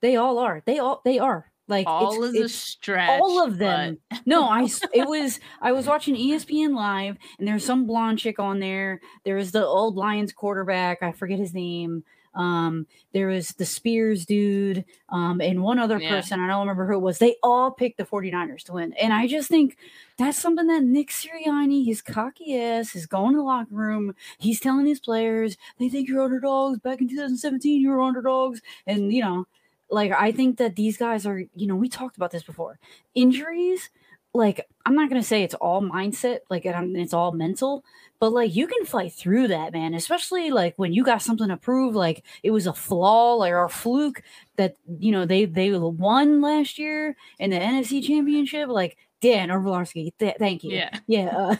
They 0.00 0.16
all 0.16 0.38
are. 0.38 0.62
They 0.64 0.78
all 0.78 1.02
they 1.04 1.18
are. 1.18 1.50
Like 1.68 1.86
all 1.86 2.24
it's, 2.24 2.34
is 2.34 2.44
it's, 2.44 2.54
a 2.54 2.56
stretch. 2.56 3.20
All 3.20 3.44
of 3.44 3.58
them. 3.58 3.98
But... 4.10 4.20
no, 4.26 4.44
I 4.44 4.62
it 4.92 5.08
was 5.08 5.38
I 5.62 5.72
was 5.72 5.86
watching 5.86 6.16
ESPN 6.16 6.74
live 6.74 7.16
and 7.38 7.46
there's 7.46 7.64
some 7.64 7.86
blonde 7.86 8.18
chick 8.18 8.38
on 8.38 8.60
there. 8.60 9.00
There 9.24 9.38
is 9.38 9.52
the 9.52 9.64
old 9.64 9.96
Lions 9.96 10.32
quarterback. 10.32 11.02
I 11.02 11.12
forget 11.12 11.38
his 11.38 11.54
name. 11.54 12.04
Um, 12.34 12.86
there 13.12 13.26
was 13.26 13.48
the 13.50 13.66
Spears 13.66 14.24
dude, 14.24 14.84
um, 15.08 15.40
and 15.40 15.62
one 15.62 15.78
other 15.78 15.98
yeah. 15.98 16.10
person. 16.10 16.40
I 16.40 16.46
don't 16.46 16.60
remember 16.60 16.86
who 16.86 16.94
it 16.94 17.02
was. 17.02 17.18
They 17.18 17.36
all 17.42 17.70
picked 17.70 17.98
the 17.98 18.04
49ers 18.04 18.62
to 18.64 18.74
win. 18.74 18.92
And 18.94 19.12
I 19.12 19.26
just 19.26 19.48
think 19.48 19.76
that's 20.16 20.38
something 20.38 20.66
that 20.68 20.82
Nick 20.82 21.08
Sirianni, 21.08 21.84
his 21.84 22.02
cocky 22.02 22.58
ass, 22.58 22.94
is 22.94 23.06
going 23.06 23.32
to 23.32 23.38
the 23.38 23.42
locker 23.42 23.74
room. 23.74 24.14
He's 24.38 24.60
telling 24.60 24.86
his 24.86 25.00
players, 25.00 25.56
they 25.78 25.88
think 25.88 26.08
you're 26.08 26.22
underdogs. 26.22 26.78
Back 26.78 27.00
in 27.00 27.08
2017, 27.08 27.80
you 27.80 27.90
were 27.90 28.00
underdogs. 28.00 28.60
And, 28.86 29.12
you 29.12 29.22
know, 29.22 29.46
like 29.90 30.12
I 30.12 30.32
think 30.32 30.58
that 30.58 30.76
these 30.76 30.96
guys 30.96 31.26
are, 31.26 31.42
you 31.54 31.66
know, 31.66 31.76
we 31.76 31.88
talked 31.88 32.16
about 32.16 32.30
this 32.30 32.42
before. 32.42 32.78
Injuries, 33.14 33.90
like 34.32 34.66
I'm 34.86 34.94
not 34.94 35.08
gonna 35.08 35.22
say 35.22 35.42
it's 35.42 35.54
all 35.54 35.82
mindset, 35.82 36.40
like 36.48 36.62
it's 36.64 37.12
all 37.12 37.32
mental, 37.32 37.84
but 38.20 38.32
like 38.32 38.54
you 38.54 38.66
can 38.66 38.84
fight 38.84 39.12
through 39.14 39.48
that, 39.48 39.72
man. 39.72 39.94
Especially 39.94 40.50
like 40.50 40.74
when 40.76 40.92
you 40.92 41.02
got 41.02 41.22
something 41.22 41.48
to 41.48 41.56
prove, 41.56 41.94
like 41.94 42.24
it 42.42 42.50
was 42.50 42.66
a 42.66 42.74
flaw, 42.74 43.34
like 43.34 43.50
or 43.50 43.64
a 43.64 43.70
fluke 43.70 44.22
that 44.56 44.76
you 44.98 45.10
know 45.10 45.24
they 45.24 45.46
they 45.46 45.72
won 45.72 46.42
last 46.42 46.78
year 46.78 47.16
in 47.38 47.50
the 47.50 47.56
NFC 47.56 48.06
Championship. 48.06 48.68
Like 48.68 48.98
Dan 49.22 49.50
Orlovsky, 49.50 50.12
th- 50.18 50.36
thank 50.38 50.62
you. 50.62 50.72
Yeah, 50.72 50.98
yeah. 51.06 51.36
Uh, 51.36 51.56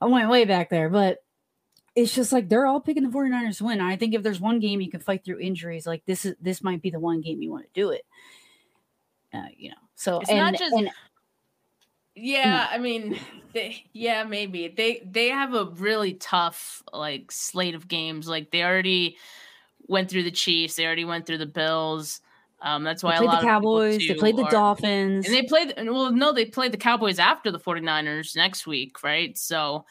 I 0.00 0.06
went 0.06 0.28
way 0.28 0.44
back 0.44 0.68
there, 0.68 0.90
but 0.90 1.18
it's 1.94 2.14
just 2.14 2.32
like 2.32 2.48
they're 2.48 2.66
all 2.66 2.80
picking 2.80 3.04
the 3.04 3.16
49ers 3.16 3.58
to 3.58 3.64
win. 3.64 3.80
I 3.80 3.96
think 3.96 4.14
if 4.14 4.22
there's 4.22 4.40
one 4.40 4.58
game 4.58 4.80
you 4.80 4.90
can 4.90 5.00
fight 5.00 5.24
through 5.24 5.38
injuries, 5.38 5.86
like 5.86 6.04
this 6.06 6.24
is 6.24 6.34
this 6.40 6.62
might 6.62 6.82
be 6.82 6.90
the 6.90 7.00
one 7.00 7.20
game 7.20 7.40
you 7.40 7.52
want 7.52 7.66
to 7.72 7.80
do 7.80 7.90
it. 7.90 8.02
Uh, 9.32 9.46
you 9.56 9.70
know, 9.70 9.76
so 9.94 10.18
it's 10.18 10.30
and, 10.30 10.38
not 10.38 10.58
just 10.58 10.74
and, 10.74 10.90
yeah, 12.14 12.68
I 12.70 12.78
mean, 12.78 13.18
they, 13.54 13.84
yeah, 13.92 14.24
maybe 14.24 14.68
they 14.68 15.02
they 15.10 15.28
have 15.28 15.54
a 15.54 15.64
really 15.64 16.14
tough 16.14 16.82
like 16.92 17.30
slate 17.32 17.74
of 17.74 17.88
games. 17.88 18.28
Like 18.28 18.50
they 18.50 18.62
already 18.62 19.16
went 19.86 20.10
through 20.10 20.24
the 20.24 20.30
Chiefs, 20.30 20.76
they 20.76 20.86
already 20.86 21.04
went 21.04 21.26
through 21.26 21.38
the 21.38 21.46
Bills. 21.46 22.20
Um, 22.62 22.84
that's 22.84 23.02
why 23.02 23.18
they 23.18 23.26
played 23.26 23.40
the 23.40 23.44
Cowboys, 23.44 23.98
they 24.06 24.14
played 24.14 24.36
the 24.36 24.44
are, 24.44 24.50
Dolphins, 24.50 25.26
and 25.26 25.34
they 25.34 25.42
played. 25.42 25.74
Well, 25.78 26.12
no, 26.12 26.32
they 26.32 26.44
played 26.44 26.72
the 26.72 26.78
Cowboys 26.78 27.18
after 27.18 27.50
the 27.50 27.58
49ers 27.58 28.36
next 28.36 28.66
week, 28.66 29.02
right? 29.02 29.36
So, 29.38 29.86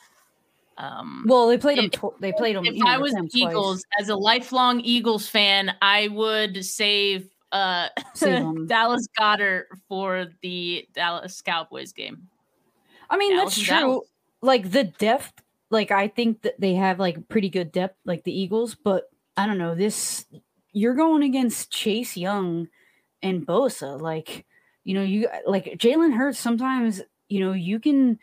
um, 0.77 1.25
well, 1.27 1.47
they 1.47 1.57
played 1.57 1.79
them. 1.79 1.89
Tw- 1.89 2.19
they 2.19 2.31
played 2.31 2.55
them. 2.55 2.65
If 2.65 2.83
I 2.85 2.99
was 2.99 3.15
Eagles, 3.33 3.83
twice. 3.95 4.03
as 4.03 4.09
a 4.09 4.15
lifelong 4.15 4.81
Eagles 4.81 5.27
fan, 5.27 5.73
I 5.81 6.09
would 6.09 6.63
save 6.63 7.27
uh 7.51 7.89
Dallas 8.67 9.07
Goedert 9.17 9.65
for 9.87 10.27
the 10.41 10.87
Dallas 10.93 11.41
Cowboys 11.41 11.93
game. 11.93 12.27
I 13.09 13.17
mean, 13.17 13.35
Dallas 13.35 13.55
that's 13.55 13.67
true. 13.67 13.77
Dallas. 13.77 14.07
Like 14.41 14.71
the 14.71 14.85
depth, 14.85 15.33
like 15.69 15.91
I 15.91 16.07
think 16.07 16.43
that 16.43 16.59
they 16.59 16.75
have 16.75 16.99
like 16.99 17.27
pretty 17.27 17.49
good 17.49 17.71
depth, 17.71 17.97
like 18.05 18.23
the 18.23 18.37
Eagles, 18.37 18.75
but 18.75 19.09
I 19.35 19.45
don't 19.45 19.57
know. 19.57 19.75
This 19.75 20.25
you're 20.71 20.95
going 20.95 21.23
against 21.23 21.71
Chase 21.71 22.15
Young 22.15 22.67
and 23.21 23.45
Bosa. 23.45 23.99
Like, 23.99 24.45
you 24.83 24.93
know, 24.93 25.01
you 25.01 25.27
like 25.45 25.65
Jalen 25.77 26.15
Hurts 26.15 26.39
sometimes, 26.39 27.01
you 27.27 27.39
know, 27.39 27.53
you 27.53 27.79
can 27.79 28.19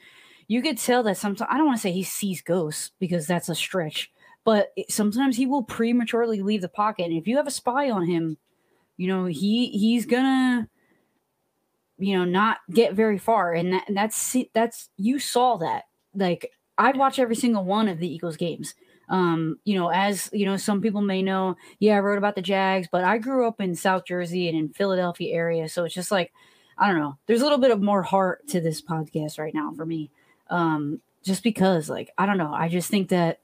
you 0.48 0.62
could 0.62 0.78
tell 0.78 1.02
that 1.04 1.16
sometimes 1.16 1.48
I 1.50 1.56
don't 1.56 1.66
want 1.66 1.78
to 1.78 1.82
say 1.82 1.92
he 1.92 2.02
sees 2.02 2.40
ghosts 2.40 2.92
because 2.98 3.26
that's 3.26 3.48
a 3.48 3.54
stretch, 3.54 4.10
but 4.44 4.72
sometimes 4.88 5.36
he 5.36 5.46
will 5.46 5.62
prematurely 5.62 6.40
leave 6.40 6.60
the 6.60 6.68
pocket. 6.68 7.06
And 7.06 7.14
if 7.14 7.26
you 7.26 7.36
have 7.36 7.46
a 7.46 7.52
spy 7.52 7.90
on 7.90 8.06
him, 8.06 8.38
you 8.96 9.08
know 9.08 9.26
he 9.26 9.68
he's 9.70 10.06
gonna 10.06 10.68
you 11.98 12.16
know 12.16 12.24
not 12.24 12.58
get 12.70 12.94
very 12.94 13.18
far. 13.18 13.52
And, 13.52 13.72
that, 13.72 13.88
and 13.88 13.96
that's 13.96 14.36
that's 14.52 14.90
you 14.96 15.18
saw 15.18 15.56
that. 15.58 15.84
Like 16.14 16.50
i 16.78 16.92
watch 16.92 17.18
every 17.18 17.36
single 17.36 17.64
one 17.64 17.88
of 17.88 17.98
the 17.98 18.12
eagles 18.12 18.36
games. 18.36 18.74
Um 19.08 19.58
you 19.64 19.78
know 19.78 19.88
as 19.88 20.30
you 20.32 20.46
know 20.46 20.56
some 20.56 20.80
people 20.80 21.00
may 21.00 21.22
know 21.22 21.56
yeah 21.78 21.96
i 21.96 22.00
wrote 22.00 22.18
about 22.18 22.34
the 22.34 22.42
jags 22.42 22.88
but 22.90 23.04
i 23.04 23.18
grew 23.18 23.46
up 23.46 23.60
in 23.60 23.74
south 23.74 24.04
jersey 24.04 24.48
and 24.48 24.58
in 24.58 24.68
philadelphia 24.70 25.34
area. 25.34 25.68
So 25.68 25.84
it's 25.84 25.94
just 25.94 26.10
like 26.10 26.32
i 26.78 26.88
don't 26.88 26.98
know. 26.98 27.16
There's 27.26 27.40
a 27.40 27.44
little 27.44 27.58
bit 27.58 27.70
of 27.70 27.80
more 27.80 28.02
heart 28.02 28.46
to 28.48 28.60
this 28.60 28.82
podcast 28.82 29.38
right 29.38 29.54
now 29.54 29.72
for 29.72 29.86
me. 29.86 30.10
Um 30.50 31.00
just 31.22 31.42
because 31.42 31.88
like 31.88 32.10
i 32.18 32.26
don't 32.26 32.38
know. 32.38 32.52
I 32.52 32.68
just 32.68 32.90
think 32.90 33.08
that 33.10 33.40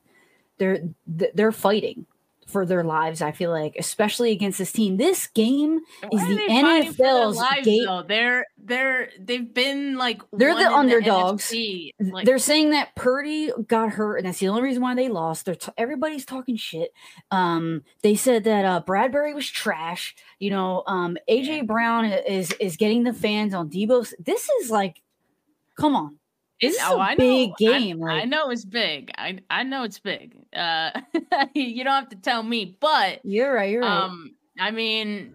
they're 0.59 0.83
they're 1.07 1.53
fighting 1.53 2.07
for 2.47 2.67
their 2.67 2.85
lives. 2.85 3.23
I 3.23 3.33
feel 3.33 3.51
like, 3.51 3.77
especially 3.79 4.33
against 4.33 4.59
this 4.59 4.73
team. 4.73 4.97
This 4.97 5.27
game 5.29 5.81
is 6.13 6.27
the 6.27 6.37
NFL's 6.37 7.37
lives, 7.37 7.67
game. 7.67 7.85
Though? 7.85 8.03
They're 8.07 8.47
they're 8.59 9.09
they've 9.19 9.53
been 9.53 9.97
like 9.97 10.23
they're 10.33 10.55
the 10.55 10.71
underdogs. 10.71 11.49
The 11.49 11.95
like, 12.01 12.27
they're 12.27 12.39
saying 12.39 12.71
that 12.71 12.95
Purdy 12.95 13.51
got 13.67 13.91
hurt, 13.91 14.19
and 14.19 14.27
that's 14.27 14.39
the 14.39 14.49
only 14.49 14.63
reason 14.63 14.83
why 14.83 14.95
they 14.95 15.09
lost. 15.09 15.47
They're 15.47 15.55
t- 15.55 15.73
everybody's 15.77 16.25
talking 16.25 16.57
shit. 16.57 16.93
Um, 17.31 17.83
they 18.03 18.15
said 18.15 18.45
that 18.45 18.65
uh, 18.65 18.81
Bradbury 18.81 19.35
was 19.35 19.49
trash. 19.49 20.15
You 20.39 20.51
know, 20.51 20.83
um, 20.87 21.17
AJ 21.29 21.67
Brown 21.67 22.05
is 22.07 22.53
is 22.61 22.77
getting 22.77 23.05
the 23.05 23.13
fans 23.13 23.55
on 23.55 23.71
Deebo. 23.71 24.13
This 24.19 24.49
is 24.61 24.71
like, 24.71 25.03
come 25.77 25.97
on. 25.97 26.19
Is 26.63 26.79
oh, 26.81 26.97
a 26.97 27.01
I 27.01 27.17
big 27.17 27.51
know. 27.51 27.55
game. 27.59 28.03
I, 28.05 28.07
like, 28.07 28.23
I, 28.23 28.25
know 28.27 28.51
it's 28.51 28.65
big. 28.65 29.11
I 29.19 29.41
I 29.51 29.65
know 29.65 29.83
it's 29.83 29.99
big. 29.99 30.37
Uh, 30.55 30.93
you 31.55 31.83
don't 31.83 31.93
have 31.93 32.09
to 32.11 32.17
tell 32.17 32.45
me, 32.45 32.77
but 32.81 33.21
you're 33.25 33.53
right. 33.53 33.69
You're 33.69 33.83
right. 33.83 34.05
Um, 34.05 34.37
I 34.61 34.71
mean, 34.71 35.35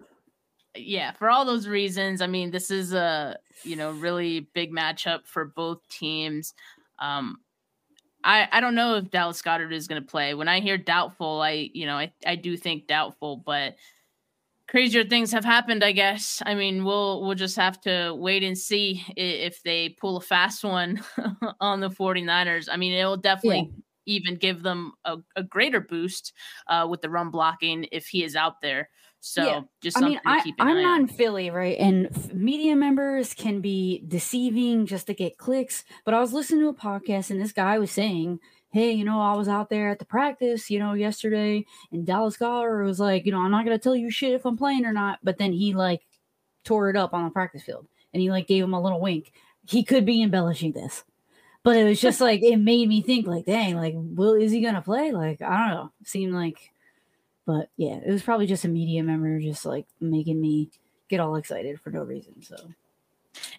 yeah, 0.74 1.12
for 1.12 1.28
all 1.28 1.44
those 1.44 1.68
reasons, 1.68 2.22
I 2.22 2.28
mean, 2.28 2.50
this 2.50 2.70
is 2.70 2.94
a 2.94 3.36
you 3.62 3.76
know 3.76 3.90
really 3.92 4.48
big 4.54 4.72
matchup 4.72 5.26
for 5.26 5.44
both 5.44 5.86
teams. 5.90 6.54
Um, 6.98 7.36
I 8.24 8.48
I 8.50 8.60
don't 8.60 8.74
know 8.74 8.94
if 8.94 9.10
Dallas 9.10 9.42
Goedert 9.42 9.72
is 9.72 9.86
going 9.86 10.00
to 10.00 10.08
play. 10.08 10.32
When 10.32 10.48
I 10.48 10.60
hear 10.60 10.78
doubtful, 10.78 11.42
I 11.42 11.68
you 11.74 11.84
know 11.84 11.98
I 11.98 12.10
I 12.24 12.36
do 12.36 12.56
think 12.56 12.86
doubtful, 12.86 13.36
but 13.36 13.76
crazier 14.68 15.04
things 15.04 15.32
have 15.32 15.44
happened, 15.44 15.82
I 15.82 15.92
guess. 15.92 16.42
I 16.44 16.54
mean, 16.54 16.84
we'll 16.84 17.22
we'll 17.22 17.34
just 17.34 17.56
have 17.56 17.80
to 17.82 18.14
wait 18.14 18.44
and 18.44 18.56
see 18.56 19.04
if 19.16 19.62
they 19.62 19.88
pull 19.88 20.16
a 20.16 20.20
fast 20.20 20.62
one 20.62 21.02
on 21.60 21.80
the 21.80 21.90
49ers. 21.90 22.68
I 22.70 22.76
mean, 22.76 22.92
it'll 22.92 23.16
definitely 23.16 23.70
yeah. 24.06 24.18
even 24.18 24.36
give 24.36 24.62
them 24.62 24.92
a, 25.04 25.16
a 25.34 25.42
greater 25.42 25.80
boost 25.80 26.32
uh, 26.68 26.86
with 26.88 27.00
the 27.00 27.10
run 27.10 27.30
blocking 27.30 27.86
if 27.90 28.06
he 28.06 28.22
is 28.22 28.36
out 28.36 28.60
there. 28.60 28.90
So 29.20 29.44
yeah. 29.44 29.60
just 29.82 29.98
I 29.98 30.00
mean, 30.02 30.20
I, 30.24 30.52
I'm 30.60 30.80
not 30.80 31.00
in 31.00 31.08
Philly, 31.08 31.50
right? 31.50 31.76
And 31.78 32.32
media 32.32 32.76
members 32.76 33.34
can 33.34 33.60
be 33.60 34.04
deceiving 34.06 34.86
just 34.86 35.08
to 35.08 35.14
get 35.14 35.38
clicks. 35.38 35.84
But 36.04 36.14
I 36.14 36.20
was 36.20 36.32
listening 36.32 36.60
to 36.60 36.68
a 36.68 36.74
podcast 36.74 37.30
and 37.30 37.40
this 37.40 37.52
guy 37.52 37.78
was 37.78 37.90
saying 37.90 38.38
hey, 38.70 38.92
you 38.92 39.04
know, 39.04 39.20
I 39.20 39.36
was 39.36 39.48
out 39.48 39.70
there 39.70 39.90
at 39.90 39.98
the 39.98 40.04
practice, 40.04 40.70
you 40.70 40.78
know, 40.78 40.92
yesterday, 40.92 41.64
and 41.90 42.06
Dallas 42.06 42.36
Goedert 42.36 42.84
was 42.84 43.00
like, 43.00 43.24
you 43.26 43.32
know, 43.32 43.40
I'm 43.40 43.50
not 43.50 43.64
gonna 43.64 43.78
tell 43.78 43.96
you 43.96 44.10
shit 44.10 44.34
if 44.34 44.44
I'm 44.44 44.56
playing 44.56 44.84
or 44.84 44.92
not. 44.92 45.18
But 45.22 45.38
then 45.38 45.52
he 45.52 45.74
like 45.74 46.06
tore 46.64 46.90
it 46.90 46.96
up 46.96 47.14
on 47.14 47.24
the 47.24 47.30
practice 47.30 47.62
field, 47.62 47.86
and 48.12 48.20
he 48.20 48.30
like 48.30 48.46
gave 48.46 48.64
him 48.64 48.74
a 48.74 48.82
little 48.82 49.00
wink. 49.00 49.32
He 49.66 49.84
could 49.84 50.04
be 50.06 50.22
embellishing 50.22 50.72
this, 50.72 51.04
but 51.62 51.76
it 51.76 51.84
was 51.84 52.00
just 52.00 52.20
like 52.20 52.42
it 52.42 52.56
made 52.56 52.88
me 52.88 53.02
think, 53.02 53.26
like, 53.26 53.46
dang, 53.46 53.76
like, 53.76 53.94
will 53.96 54.34
is 54.34 54.52
he 54.52 54.60
gonna 54.60 54.82
play? 54.82 55.12
Like, 55.12 55.42
I 55.42 55.58
don't 55.58 55.76
know. 55.76 55.92
Seemed 56.04 56.34
like, 56.34 56.72
but 57.46 57.70
yeah, 57.76 57.98
it 58.04 58.10
was 58.10 58.22
probably 58.22 58.46
just 58.46 58.64
a 58.64 58.68
media 58.68 59.02
member 59.02 59.40
just 59.40 59.64
like 59.64 59.86
making 60.00 60.40
me 60.40 60.70
get 61.08 61.20
all 61.20 61.36
excited 61.36 61.80
for 61.80 61.90
no 61.90 62.02
reason. 62.02 62.42
So 62.42 62.56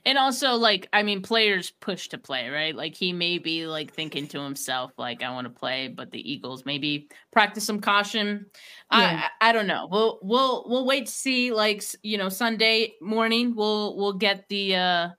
and 0.05 0.17
also, 0.17 0.53
like, 0.53 0.87
I 0.93 1.03
mean, 1.03 1.21
players 1.21 1.71
push 1.71 2.07
to 2.09 2.17
play, 2.17 2.49
right? 2.49 2.75
Like, 2.75 2.95
he 2.95 3.13
may 3.13 3.37
be 3.37 3.67
like 3.67 3.93
thinking 3.93 4.27
to 4.29 4.39
himself, 4.41 4.91
like, 4.97 5.23
I 5.23 5.31
want 5.31 5.45
to 5.45 5.53
play, 5.53 5.87
but 5.87 6.11
the 6.11 6.31
Eagles 6.31 6.65
maybe 6.65 7.07
practice 7.31 7.65
some 7.65 7.79
caution. 7.79 8.45
Yeah. 8.91 9.27
I, 9.41 9.49
I 9.49 9.51
don't 9.51 9.67
know. 9.67 9.87
We'll 9.91 10.19
we'll 10.21 10.65
we'll 10.67 10.85
wait 10.85 11.05
to 11.07 11.11
see. 11.11 11.51
Like, 11.51 11.83
you 12.03 12.17
know, 12.17 12.29
Sunday 12.29 12.95
morning, 13.01 13.55
we'll 13.55 13.95
we'll 13.97 14.13
get 14.13 14.47
the 14.49 14.75
uh 14.75 15.09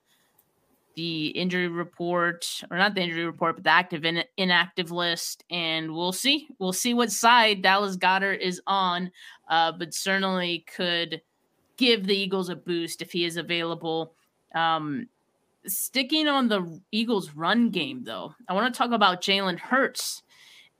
the 0.96 1.28
injury 1.28 1.68
report, 1.68 2.62
or 2.70 2.76
not 2.76 2.94
the 2.94 3.00
injury 3.00 3.24
report, 3.24 3.54
but 3.56 3.64
the 3.64 3.70
active 3.70 4.04
and 4.04 4.24
inactive 4.36 4.90
list, 4.90 5.44
and 5.48 5.94
we'll 5.94 6.12
see. 6.12 6.48
We'll 6.58 6.72
see 6.72 6.94
what 6.94 7.12
side 7.12 7.62
Dallas 7.62 7.96
Goedert 7.96 8.40
is 8.40 8.60
on. 8.66 9.12
Uh, 9.48 9.72
but 9.72 9.94
certainly 9.94 10.64
could 10.76 11.22
give 11.76 12.06
the 12.06 12.16
Eagles 12.16 12.50
a 12.50 12.56
boost 12.56 13.02
if 13.02 13.12
he 13.12 13.24
is 13.24 13.36
available. 13.36 14.14
Um, 14.54 15.08
sticking 15.66 16.28
on 16.28 16.48
the 16.48 16.80
Eagles' 16.90 17.32
run 17.34 17.70
game, 17.70 18.04
though, 18.04 18.34
I 18.48 18.54
want 18.54 18.72
to 18.72 18.78
talk 18.78 18.92
about 18.92 19.22
Jalen 19.22 19.58
Hurts 19.58 20.22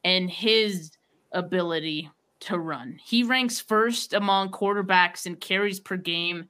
and 0.05 0.31
his 0.31 0.93
ability 1.33 2.11
to 2.41 2.59
run. 2.59 2.99
He 3.05 3.23
ranks 3.23 3.61
first 3.61 4.13
among 4.15 4.51
quarterbacks 4.51 5.27
in 5.27 5.37
carries 5.37 5.79
per 5.79 5.97
game, 5.97 6.49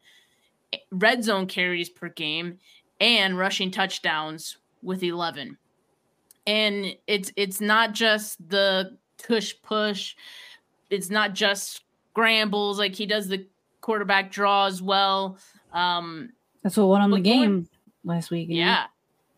red 0.90 1.24
zone 1.24 1.46
carries 1.46 1.88
per 1.88 2.08
game, 2.08 2.58
and 3.00 3.36
rushing 3.36 3.70
touchdowns 3.70 4.58
with 4.82 5.02
11. 5.02 5.58
And 6.46 6.96
it's 7.06 7.32
it's 7.36 7.60
not 7.60 7.92
just 7.92 8.48
the 8.48 8.96
push 9.22 9.54
push, 9.62 10.14
it's 10.88 11.10
not 11.10 11.34
just 11.34 11.82
scrambles 12.12 12.78
like 12.78 12.94
he 12.94 13.06
does 13.06 13.28
the 13.28 13.46
quarterback 13.80 14.30
draw 14.30 14.66
as 14.66 14.80
well. 14.80 15.38
Um, 15.72 16.30
that's 16.62 16.76
what 16.76 16.88
won 16.88 17.02
them 17.02 17.10
the 17.10 17.20
game 17.20 17.68
last 18.04 18.30
week. 18.30 18.48
Yeah. 18.50 18.86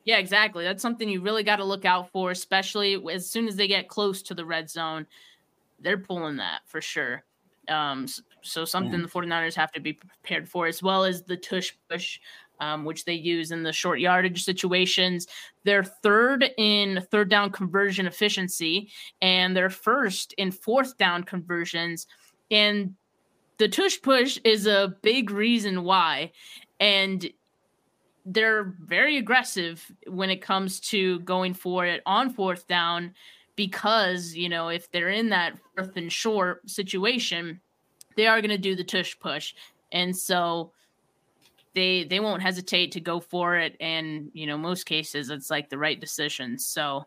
Yeah, 0.04 0.18
exactly. 0.18 0.64
That's 0.64 0.82
something 0.82 1.08
you 1.08 1.20
really 1.20 1.44
got 1.44 1.56
to 1.56 1.64
look 1.64 1.84
out 1.84 2.10
for, 2.10 2.30
especially 2.30 3.00
as 3.12 3.30
soon 3.30 3.46
as 3.46 3.54
they 3.54 3.68
get 3.68 3.88
close 3.88 4.20
to 4.22 4.34
the 4.34 4.44
red 4.44 4.68
zone. 4.68 5.06
They're 5.80 5.98
pulling 5.98 6.36
that 6.36 6.62
for 6.66 6.80
sure. 6.80 7.22
Um, 7.68 8.06
so, 8.42 8.64
something 8.64 8.98
yeah. 8.98 9.06
the 9.06 9.12
49ers 9.12 9.54
have 9.54 9.70
to 9.72 9.80
be 9.80 9.92
prepared 9.92 10.48
for, 10.48 10.66
as 10.66 10.82
well 10.82 11.04
as 11.04 11.22
the 11.22 11.36
tush 11.36 11.72
push, 11.88 12.18
um, 12.58 12.84
which 12.84 13.04
they 13.04 13.14
use 13.14 13.52
in 13.52 13.62
the 13.62 13.72
short 13.72 14.00
yardage 14.00 14.44
situations. 14.44 15.28
They're 15.62 15.84
third 15.84 16.50
in 16.58 17.06
third 17.12 17.30
down 17.30 17.50
conversion 17.50 18.06
efficiency, 18.06 18.90
and 19.20 19.56
they're 19.56 19.70
first 19.70 20.32
in 20.38 20.50
fourth 20.50 20.98
down 20.98 21.22
conversions. 21.22 22.08
And 22.50 22.96
the 23.62 23.68
tush 23.68 24.02
push 24.02 24.40
is 24.42 24.66
a 24.66 24.96
big 25.02 25.30
reason 25.30 25.84
why 25.84 26.32
and 26.80 27.30
they're 28.26 28.74
very 28.80 29.16
aggressive 29.18 29.88
when 30.08 30.30
it 30.30 30.42
comes 30.42 30.80
to 30.80 31.20
going 31.20 31.54
for 31.54 31.86
it 31.86 32.02
on 32.04 32.28
fourth 32.28 32.66
down 32.66 33.14
because 33.54 34.34
you 34.34 34.48
know 34.48 34.68
if 34.68 34.90
they're 34.90 35.10
in 35.10 35.28
that 35.28 35.56
fourth 35.76 35.96
and 35.96 36.10
short 36.10 36.68
situation 36.68 37.60
they 38.16 38.26
are 38.26 38.40
going 38.40 38.50
to 38.50 38.58
do 38.58 38.74
the 38.74 38.82
tush 38.82 39.16
push 39.20 39.54
and 39.92 40.16
so 40.16 40.72
they 41.74 42.02
they 42.02 42.18
won't 42.18 42.42
hesitate 42.42 42.90
to 42.90 43.00
go 43.00 43.20
for 43.20 43.56
it 43.56 43.76
and 43.78 44.28
you 44.34 44.44
know 44.44 44.58
most 44.58 44.86
cases 44.86 45.30
it's 45.30 45.50
like 45.50 45.70
the 45.70 45.78
right 45.78 46.00
decision 46.00 46.58
so 46.58 47.06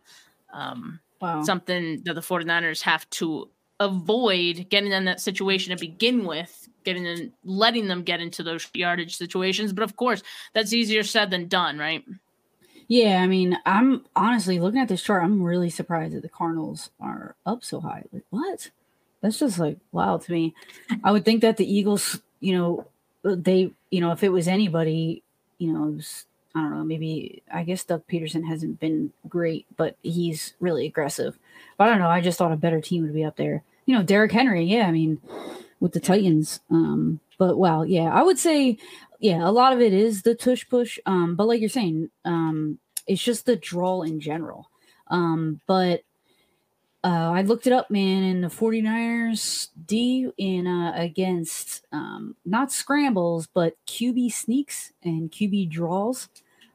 um 0.54 1.02
wow. 1.20 1.44
something 1.44 2.02
that 2.06 2.14
the 2.14 2.22
49ers 2.22 2.82
have 2.82 3.10
to 3.10 3.50
avoid 3.80 4.68
getting 4.70 4.92
in 4.92 5.06
that 5.06 5.20
situation 5.20 5.76
to 5.76 5.80
begin 5.80 6.26
with 6.26 6.70
getting 6.86 7.06
in, 7.06 7.34
letting 7.44 7.88
them 7.88 8.04
get 8.04 8.22
into 8.22 8.44
those 8.44 8.68
yardage 8.74 9.18
situations. 9.18 9.74
But 9.74 9.84
of 9.84 9.98
course, 9.98 10.24
that's 10.54 10.72
easier 10.72 11.04
said 11.04 11.32
than 11.32 11.48
done, 11.48 11.78
right? 11.78 12.06
Yeah, 12.88 13.22
I 13.22 13.28
mean, 13.28 13.58
I'm 13.66 14.06
honestly 14.16 14.60
looking 14.60 14.80
at 14.80 14.88
this 14.88 15.02
chart. 15.02 15.24
I'm 15.24 15.42
really 15.42 15.72
surprised 15.72 16.16
that 16.16 16.22
the 16.22 16.30
Cardinals 16.30 16.92
are 17.00 17.36
up 17.46 17.64
so 17.64 17.82
high. 17.82 18.04
Like, 18.14 18.24
what? 18.30 18.70
That's 19.22 19.40
just 19.40 19.58
like 19.58 19.80
wow 19.92 20.18
to 20.18 20.32
me. 20.32 20.54
I 21.04 21.12
would 21.12 21.26
think 21.26 21.42
that 21.42 21.58
the 21.58 21.72
Eagles, 21.72 22.22
you 22.40 22.56
know, 22.56 22.88
they, 23.24 23.72
you 23.90 24.02
know, 24.02 24.12
if 24.12 24.24
it 24.24 24.30
was 24.30 24.48
anybody, 24.48 25.24
you 25.58 25.74
know, 25.74 25.82
was, 25.82 26.26
I 26.56 26.62
don't 26.62 26.72
know, 26.72 26.84
maybe 26.86 27.44
I 27.54 27.64
guess 27.64 27.84
Doug 27.84 28.08
Pederson 28.08 28.48
hasn't 28.48 28.80
been 28.80 29.12
great, 29.28 29.66
but 29.76 29.98
he's 30.02 30.54
really 30.62 30.86
aggressive. 30.86 31.38
But 31.78 31.86
I 31.86 31.90
don't 31.90 32.00
know. 32.00 32.08
I 32.08 32.22
just 32.22 32.38
thought 32.38 32.54
a 32.54 32.58
better 32.58 32.80
team 32.80 33.04
would 33.04 33.14
be 33.14 33.26
up 33.26 33.36
there. 33.36 33.64
You 33.86 33.96
know, 33.96 34.04
Derrick 34.04 34.32
Henry. 34.32 34.64
Yeah, 34.64 34.88
I 34.88 34.92
mean, 34.92 35.20
with 35.82 35.92
the 35.92 36.00
Titans. 36.00 36.62
Um, 36.72 37.20
but 37.38 37.58
well, 37.58 37.86
yeah, 37.86 38.06
I 38.06 38.24
would 38.24 38.40
say, 38.40 38.78
yeah, 39.20 39.48
a 39.48 39.52
lot 39.52 39.74
of 39.74 39.82
it 39.82 39.94
is 39.94 40.22
the 40.22 40.34
tush 40.34 40.68
push. 40.70 40.98
Um, 41.06 41.36
but 41.36 41.48
like 41.48 41.60
you're 41.60 41.70
saying, 41.70 42.10
um, 42.24 42.80
it's 43.06 43.22
just 43.22 43.46
the 43.46 43.58
draw 43.58 44.02
in 44.04 44.22
general. 44.22 44.70
Um, 45.10 45.60
but 45.68 46.04
uh, 47.04 47.32
I 47.36 47.44
looked 47.44 47.68
it 47.68 47.74
up, 47.74 47.92
man, 47.92 48.24
and 48.24 48.44
the 48.44 48.48
49ers 48.48 49.68
D 49.86 50.32
in 50.38 50.66
uh, 50.66 50.94
against 50.96 51.86
um, 51.92 52.36
not 52.46 52.72
scrambles, 52.72 53.48
but 53.54 53.76
QB 53.86 54.32
sneaks 54.32 54.92
and 55.04 55.32
QB 55.32 55.70
draws. 55.70 56.30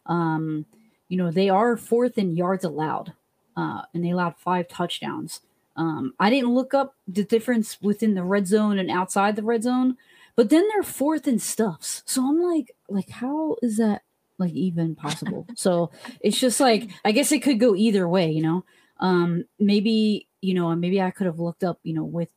Um, 0.07 0.67
you 1.09 1.17
know, 1.17 1.31
they 1.31 1.49
are 1.49 1.77
fourth 1.77 2.19
in 2.19 2.37
yards 2.37 2.65
allowed, 2.65 3.13
uh, 3.57 3.83
and 3.93 4.05
they 4.05 4.11
allowed 4.11 4.37
five 4.39 4.69
touchdowns. 4.69 5.41
Um, 5.77 6.15
I 6.19 6.31
didn't 6.31 6.55
look 6.55 6.75
up 6.75 6.95
the 7.09 7.25
difference 7.25 7.81
within 7.81 8.15
the 8.15 8.23
red 8.23 8.47
zone 8.47 8.79
and 8.79 8.91
outside 8.91 9.37
the 9.37 9.43
red 9.43 9.63
zone, 9.63 9.97
but 10.37 10.51
then 10.51 10.69
they're 10.69 10.83
fourth 10.83 11.27
in 11.27 11.39
stuffs. 11.39 12.03
So 12.07 12.29
I'm 12.29 12.41
like, 12.41 12.75
like, 12.89 13.11
how 13.11 13.57
is 13.63 13.77
that 13.79 14.03
like 14.39 14.53
even 14.53 14.95
possible? 14.95 15.47
so 15.55 15.91
it's 16.21 16.39
just 16.39 16.61
like, 16.61 16.91
I 17.05 17.13
guess 17.13 17.33
it 17.33 17.43
could 17.43 17.61
go 17.61 17.75
either 17.75 18.09
way, 18.09 18.31
you 18.31 18.43
know. 18.43 18.65
Um, 18.99 19.45
maybe 19.59 20.27
you 20.41 20.55
know, 20.55 20.75
maybe 20.75 21.01
I 21.01 21.11
could 21.11 21.27
have 21.27 21.39
looked 21.39 21.65
up, 21.65 21.79
you 21.83 21.95
know, 21.95 22.05
with 22.05 22.31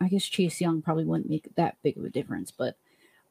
I 0.00 0.08
guess 0.08 0.24
Chase 0.24 0.60
Young 0.60 0.82
probably 0.82 1.04
wouldn't 1.04 1.30
make 1.30 1.48
that 1.54 1.76
big 1.82 1.96
of 1.96 2.04
a 2.04 2.10
difference, 2.10 2.50
but 2.50 2.76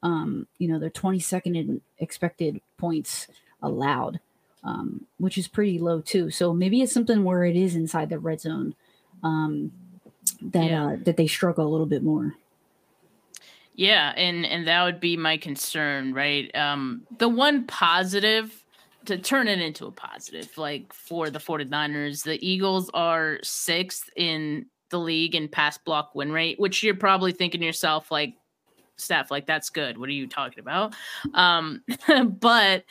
um, 0.04 0.48
you 0.58 0.68
know, 0.68 0.80
they're 0.80 0.90
22nd 0.90 1.58
in 1.58 1.82
expected 2.00 2.62
points 2.78 3.28
allowed, 3.62 4.20
um, 4.64 5.06
which 5.18 5.38
is 5.38 5.48
pretty 5.48 5.80
low 5.80 6.02
too. 6.02 6.30
So 6.32 6.54
maybe 6.54 6.82
it's 6.82 6.94
something 6.94 7.24
where 7.24 7.44
it 7.44 7.56
is 7.56 7.76
inside 7.76 8.10
the 8.10 8.20
red 8.20 8.42
zone 8.42 8.76
um, 9.24 9.72
that 10.42 10.70
yeah. 10.70 10.86
uh, 10.86 10.98
that 11.04 11.18
they 11.18 11.28
struggle 11.28 11.66
a 11.66 11.70
little 11.70 11.86
bit 11.86 12.04
more. 12.04 12.36
Yeah, 13.76 14.14
and 14.16 14.46
and 14.46 14.68
that 14.68 14.84
would 14.84 15.00
be 15.00 15.18
my 15.18 15.38
concern, 15.38 16.14
right? 16.14 16.54
Um, 16.56 17.04
the 17.18 17.30
one 17.30 17.66
positive 17.66 18.62
to 19.06 19.18
turn 19.18 19.48
it 19.48 19.60
into 19.60 19.88
a 19.88 19.92
positive, 19.92 20.58
like 20.58 20.94
for 20.94 21.30
the 21.30 21.40
49ers, 21.40 22.24
the 22.24 22.46
Eagles 22.48 22.90
are 22.94 23.40
sixth 23.42 24.10
in 24.16 24.68
the 24.90 25.00
league 25.00 25.36
in 25.36 25.48
pass 25.48 25.78
block 25.78 26.14
win 26.14 26.32
rate, 26.32 26.60
which 26.60 26.84
you're 26.84 26.96
probably 26.96 27.32
thinking 27.32 27.64
yourself, 27.64 28.12
like, 28.12 28.36
Steph, 28.98 29.32
like 29.32 29.48
that's 29.48 29.72
good. 29.72 29.98
What 29.98 30.10
are 30.10 30.14
you 30.14 30.28
talking 30.28 30.60
about? 30.60 30.94
Um, 31.34 31.82
but 32.40 32.84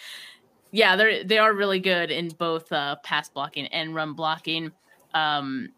yeah, 0.72 0.96
they're 0.96 1.24
they 1.24 1.38
are 1.38 1.52
really 1.52 1.80
good 1.80 2.11
in 2.11 2.28
both 2.28 2.70
uh, 2.72 2.96
pass 3.02 3.28
blocking 3.28 3.66
and 3.68 3.94
run 3.94 4.14
blocking. 4.14 4.72
Um, 5.14 5.70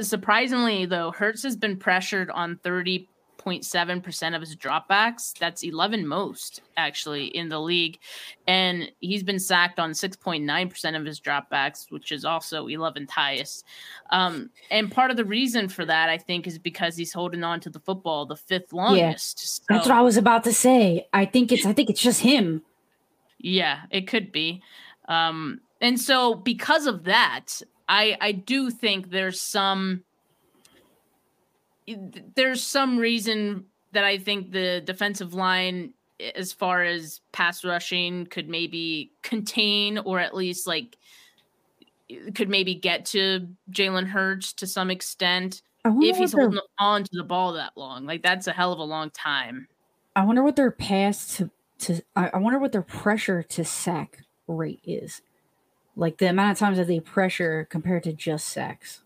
surprisingly, 0.00 0.86
though, 0.86 1.10
Hurts 1.10 1.42
has 1.42 1.56
been 1.56 1.76
pressured 1.76 2.30
on 2.30 2.56
30 2.62 3.08
5.7% 3.40 4.34
of 4.34 4.40
his 4.40 4.56
dropbacks. 4.56 5.36
That's 5.38 5.62
11 5.62 6.06
most 6.06 6.60
actually 6.76 7.26
in 7.26 7.48
the 7.48 7.60
league. 7.60 7.98
And 8.46 8.90
he's 9.00 9.22
been 9.22 9.38
sacked 9.38 9.78
on 9.78 9.92
6.9% 9.92 10.96
of 10.98 11.04
his 11.04 11.20
dropbacks, 11.20 11.90
which 11.90 12.12
is 12.12 12.24
also 12.24 12.66
11th 12.66 13.10
highest. 13.10 13.64
Um, 14.10 14.50
and 14.70 14.90
part 14.90 15.10
of 15.10 15.16
the 15.16 15.24
reason 15.24 15.68
for 15.68 15.84
that, 15.84 16.08
I 16.08 16.18
think, 16.18 16.46
is 16.46 16.58
because 16.58 16.96
he's 16.96 17.12
holding 17.12 17.44
on 17.44 17.60
to 17.60 17.70
the 17.70 17.80
football 17.80 18.26
the 18.26 18.36
fifth 18.36 18.72
longest. 18.72 19.62
Yeah, 19.68 19.76
that's 19.76 19.88
what 19.88 19.96
I 19.96 20.02
was 20.02 20.16
about 20.16 20.44
to 20.44 20.52
say. 20.52 21.06
I 21.12 21.24
think 21.24 21.52
it's 21.52 21.66
I 21.66 21.72
think 21.72 21.90
it's 21.90 22.02
just 22.02 22.20
him. 22.20 22.62
Yeah, 23.42 23.80
it 23.90 24.06
could 24.06 24.32
be. 24.32 24.62
Um, 25.08 25.60
and 25.80 25.98
so 26.00 26.34
because 26.34 26.86
of 26.86 27.04
that, 27.04 27.62
I 27.88 28.16
I 28.20 28.32
do 28.32 28.70
think 28.70 29.10
there's 29.10 29.40
some 29.40 30.04
there's 32.34 32.62
some 32.62 32.98
reason 32.98 33.64
that 33.92 34.04
I 34.04 34.18
think 34.18 34.52
the 34.52 34.80
defensive 34.84 35.34
line 35.34 35.94
as 36.36 36.52
far 36.52 36.82
as 36.82 37.20
pass 37.32 37.64
rushing 37.64 38.26
could 38.26 38.48
maybe 38.48 39.10
contain 39.22 39.98
or 39.98 40.20
at 40.20 40.34
least 40.34 40.66
like 40.66 40.96
could 42.34 42.48
maybe 42.48 42.74
get 42.74 43.06
to 43.06 43.48
Jalen 43.70 44.06
Hurts 44.06 44.52
to 44.54 44.66
some 44.66 44.90
extent 44.90 45.62
if 45.84 46.16
he's 46.16 46.32
holding 46.32 46.60
on 46.78 47.04
to 47.04 47.10
the 47.12 47.24
ball 47.24 47.54
that 47.54 47.72
long. 47.76 48.04
Like 48.04 48.22
that's 48.22 48.46
a 48.46 48.52
hell 48.52 48.72
of 48.72 48.78
a 48.78 48.84
long 48.84 49.10
time. 49.10 49.66
I 50.14 50.24
wonder 50.24 50.42
what 50.42 50.56
their 50.56 50.70
pass 50.70 51.36
to 51.36 51.50
to 51.80 52.02
I 52.16 52.38
wonder 52.38 52.58
what 52.58 52.72
their 52.72 52.82
pressure 52.82 53.42
to 53.42 53.64
sack 53.64 54.20
rate 54.46 54.80
is. 54.84 55.22
Like 55.96 56.18
the 56.18 56.28
amount 56.28 56.52
of 56.52 56.58
times 56.58 56.78
that 56.78 56.86
they 56.86 57.00
pressure 57.00 57.66
compared 57.70 58.04
to 58.04 58.12
just 58.12 58.48
sacks. 58.48 59.02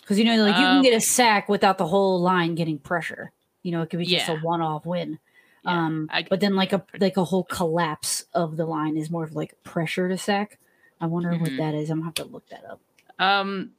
Because 0.00 0.18
you 0.18 0.24
know, 0.24 0.36
like 0.42 0.56
you 0.56 0.62
can 0.62 0.82
get 0.82 0.92
a 0.92 0.96
um, 0.96 1.00
sack 1.00 1.48
without 1.48 1.78
the 1.78 1.86
whole 1.86 2.20
line 2.20 2.54
getting 2.54 2.78
pressure. 2.78 3.32
You 3.62 3.72
know, 3.72 3.82
it 3.82 3.90
could 3.90 3.98
be 3.98 4.06
just 4.06 4.28
yeah. 4.28 4.38
a 4.38 4.40
one-off 4.40 4.86
win. 4.86 5.18
Yeah, 5.64 5.84
um, 5.86 6.08
I, 6.12 6.24
but 6.28 6.40
then 6.40 6.54
like 6.54 6.72
a 6.72 6.84
like 7.00 7.16
a 7.16 7.24
whole 7.24 7.44
collapse 7.44 8.24
of 8.32 8.56
the 8.56 8.66
line 8.66 8.96
is 8.96 9.10
more 9.10 9.24
of 9.24 9.34
like 9.34 9.54
pressure 9.64 10.08
to 10.08 10.16
sack. 10.16 10.58
I 11.00 11.06
wonder 11.06 11.30
mm-hmm. 11.30 11.42
what 11.42 11.56
that 11.56 11.74
is. 11.74 11.90
I'm 11.90 11.98
gonna 11.98 12.06
have 12.06 12.14
to 12.14 12.24
look 12.24 12.48
that 12.50 12.64
up. 12.64 12.80
Um, 13.18 13.70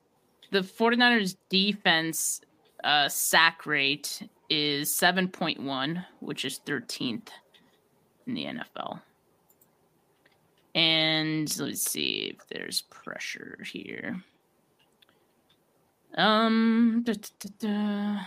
the 0.51 0.59
49ers 0.59 1.35
defense 1.49 2.41
uh, 2.83 3.09
sack 3.09 3.65
rate 3.65 4.27
is 4.49 4.89
7.1, 4.91 6.05
which 6.19 6.45
is 6.45 6.59
13th 6.65 7.29
in 8.27 8.33
the 8.33 8.45
NFL. 8.45 9.01
And 10.75 11.59
let's 11.59 11.81
see 11.81 12.35
if 12.35 12.47
there's 12.47 12.81
pressure 12.81 13.57
here. 13.71 14.21
Um, 16.15 17.01
da, 17.03 17.13
da, 17.39 17.49
da, 17.59 18.19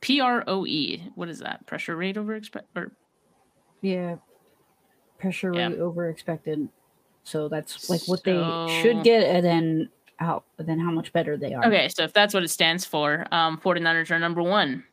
PROE. 0.00 1.10
What 1.14 1.28
is 1.28 1.40
that? 1.40 1.66
Pressure 1.66 1.96
rate 1.96 2.16
over 2.16 2.34
expect 2.34 2.68
or? 2.76 2.92
Yeah, 3.82 4.16
pressure 5.18 5.52
rate 5.52 5.76
yeah. 5.76 5.82
over 5.82 6.08
expected. 6.08 6.68
So 7.24 7.48
that's 7.48 7.90
like 7.90 8.02
what 8.06 8.24
so... 8.24 8.66
they 8.66 8.82
should 8.82 9.04
get, 9.04 9.22
and 9.24 9.44
then 9.44 9.88
how 10.16 10.44
then 10.58 10.78
how 10.78 10.90
much 10.90 11.12
better 11.12 11.36
they 11.36 11.54
are. 11.54 11.64
Okay, 11.64 11.88
so 11.88 12.02
if 12.02 12.12
that's 12.12 12.34
what 12.34 12.42
it 12.42 12.48
stands 12.48 12.84
for, 12.84 13.26
um, 13.32 13.58
49ers 13.58 14.10
are 14.10 14.18
number 14.18 14.42
one 14.42 14.84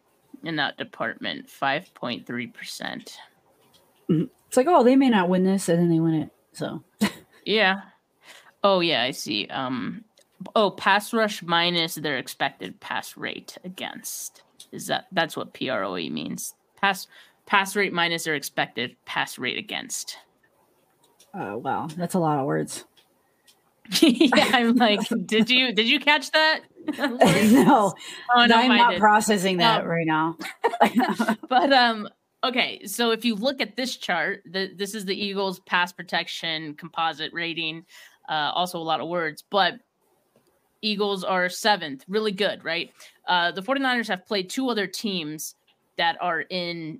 in 0.43 0.55
that 0.57 0.77
department, 0.77 1.49
five 1.49 1.93
point 1.93 2.25
three 2.25 2.47
percent. 2.47 3.17
It's 4.09 4.57
like, 4.57 4.67
oh, 4.69 4.83
they 4.83 4.95
may 4.95 5.09
not 5.09 5.29
win 5.29 5.43
this, 5.43 5.69
and 5.69 5.79
then 5.79 5.89
they 5.89 5.99
win 5.99 6.13
it. 6.13 6.29
So, 6.53 6.83
yeah. 7.45 7.81
Oh 8.63 8.79
yeah, 8.79 9.03
I 9.03 9.11
see. 9.11 9.47
Um, 9.47 10.03
oh, 10.55 10.71
pass 10.71 11.13
rush 11.13 11.43
minus 11.43 11.95
their 11.95 12.17
expected 12.17 12.79
pass 12.79 13.15
rate 13.17 13.57
against. 13.63 14.43
Is 14.71 14.87
that 14.87 15.07
that's 15.11 15.37
what 15.37 15.53
PROE 15.53 16.09
means? 16.09 16.53
Pass 16.79 17.07
pass 17.45 17.75
rate 17.75 17.93
minus 17.93 18.23
their 18.25 18.35
expected 18.35 18.95
pass 19.05 19.37
rate 19.37 19.57
against. 19.57 20.17
Oh 21.33 21.57
wow, 21.57 21.87
that's 21.95 22.15
a 22.15 22.19
lot 22.19 22.39
of 22.39 22.45
words. 22.45 22.85
yeah, 24.01 24.49
I'm 24.53 24.75
like, 24.75 25.01
did 25.25 25.49
you 25.49 25.73
did 25.73 25.87
you 25.87 25.99
catch 25.99 26.31
that? 26.31 26.61
no, 26.97 27.93
oh, 28.35 28.45
no, 28.45 28.55
I'm 28.55 28.75
not 28.75 28.97
processing 28.97 29.57
that 29.57 29.81
um, 29.81 29.87
right 29.87 30.05
now. 30.05 30.37
but 31.49 31.71
um, 31.71 32.09
okay, 32.47 32.85
so 32.85 33.11
if 33.11 33.25
you 33.25 33.35
look 33.35 33.61
at 33.61 33.75
this 33.75 33.95
chart, 33.95 34.43
the, 34.45 34.71
this 34.75 34.95
is 34.95 35.05
the 35.05 35.15
Eagles' 35.15 35.59
pass 35.61 35.91
protection 35.91 36.73
composite 36.75 37.33
rating. 37.33 37.85
Uh, 38.29 38.51
also, 38.53 38.77
a 38.77 38.83
lot 38.83 38.99
of 38.99 39.07
words, 39.07 39.43
but 39.49 39.79
Eagles 40.81 41.23
are 41.23 41.49
seventh, 41.49 42.03
really 42.07 42.31
good, 42.31 42.63
right? 42.63 42.91
Uh, 43.27 43.51
the 43.51 43.61
49ers 43.61 44.07
have 44.07 44.25
played 44.25 44.49
two 44.49 44.69
other 44.69 44.87
teams 44.87 45.55
that 45.97 46.17
are 46.21 46.41
in 46.41 46.99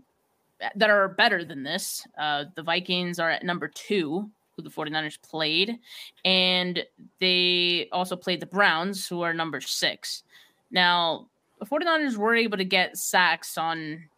that 0.75 0.89
are 0.89 1.09
better 1.09 1.43
than 1.43 1.61
this. 1.63 2.05
Uh, 2.17 2.45
the 2.55 2.63
Vikings 2.63 3.19
are 3.19 3.29
at 3.29 3.43
number 3.43 3.67
two, 3.67 4.29
who 4.55 4.63
the 4.63 4.69
49ers 4.69 5.21
played, 5.21 5.77
and 6.25 6.83
they 7.19 7.87
also 7.91 8.15
played 8.15 8.39
the 8.39 8.47
Browns, 8.47 9.07
who 9.07 9.21
are 9.21 9.33
number 9.33 9.61
six. 9.61 10.23
Now, 10.71 11.27
the 11.59 11.65
49ers 11.65 12.17
were 12.17 12.35
able 12.35 12.57
to 12.57 12.65
get 12.65 12.97
sacks 12.97 13.57
on 13.57 14.09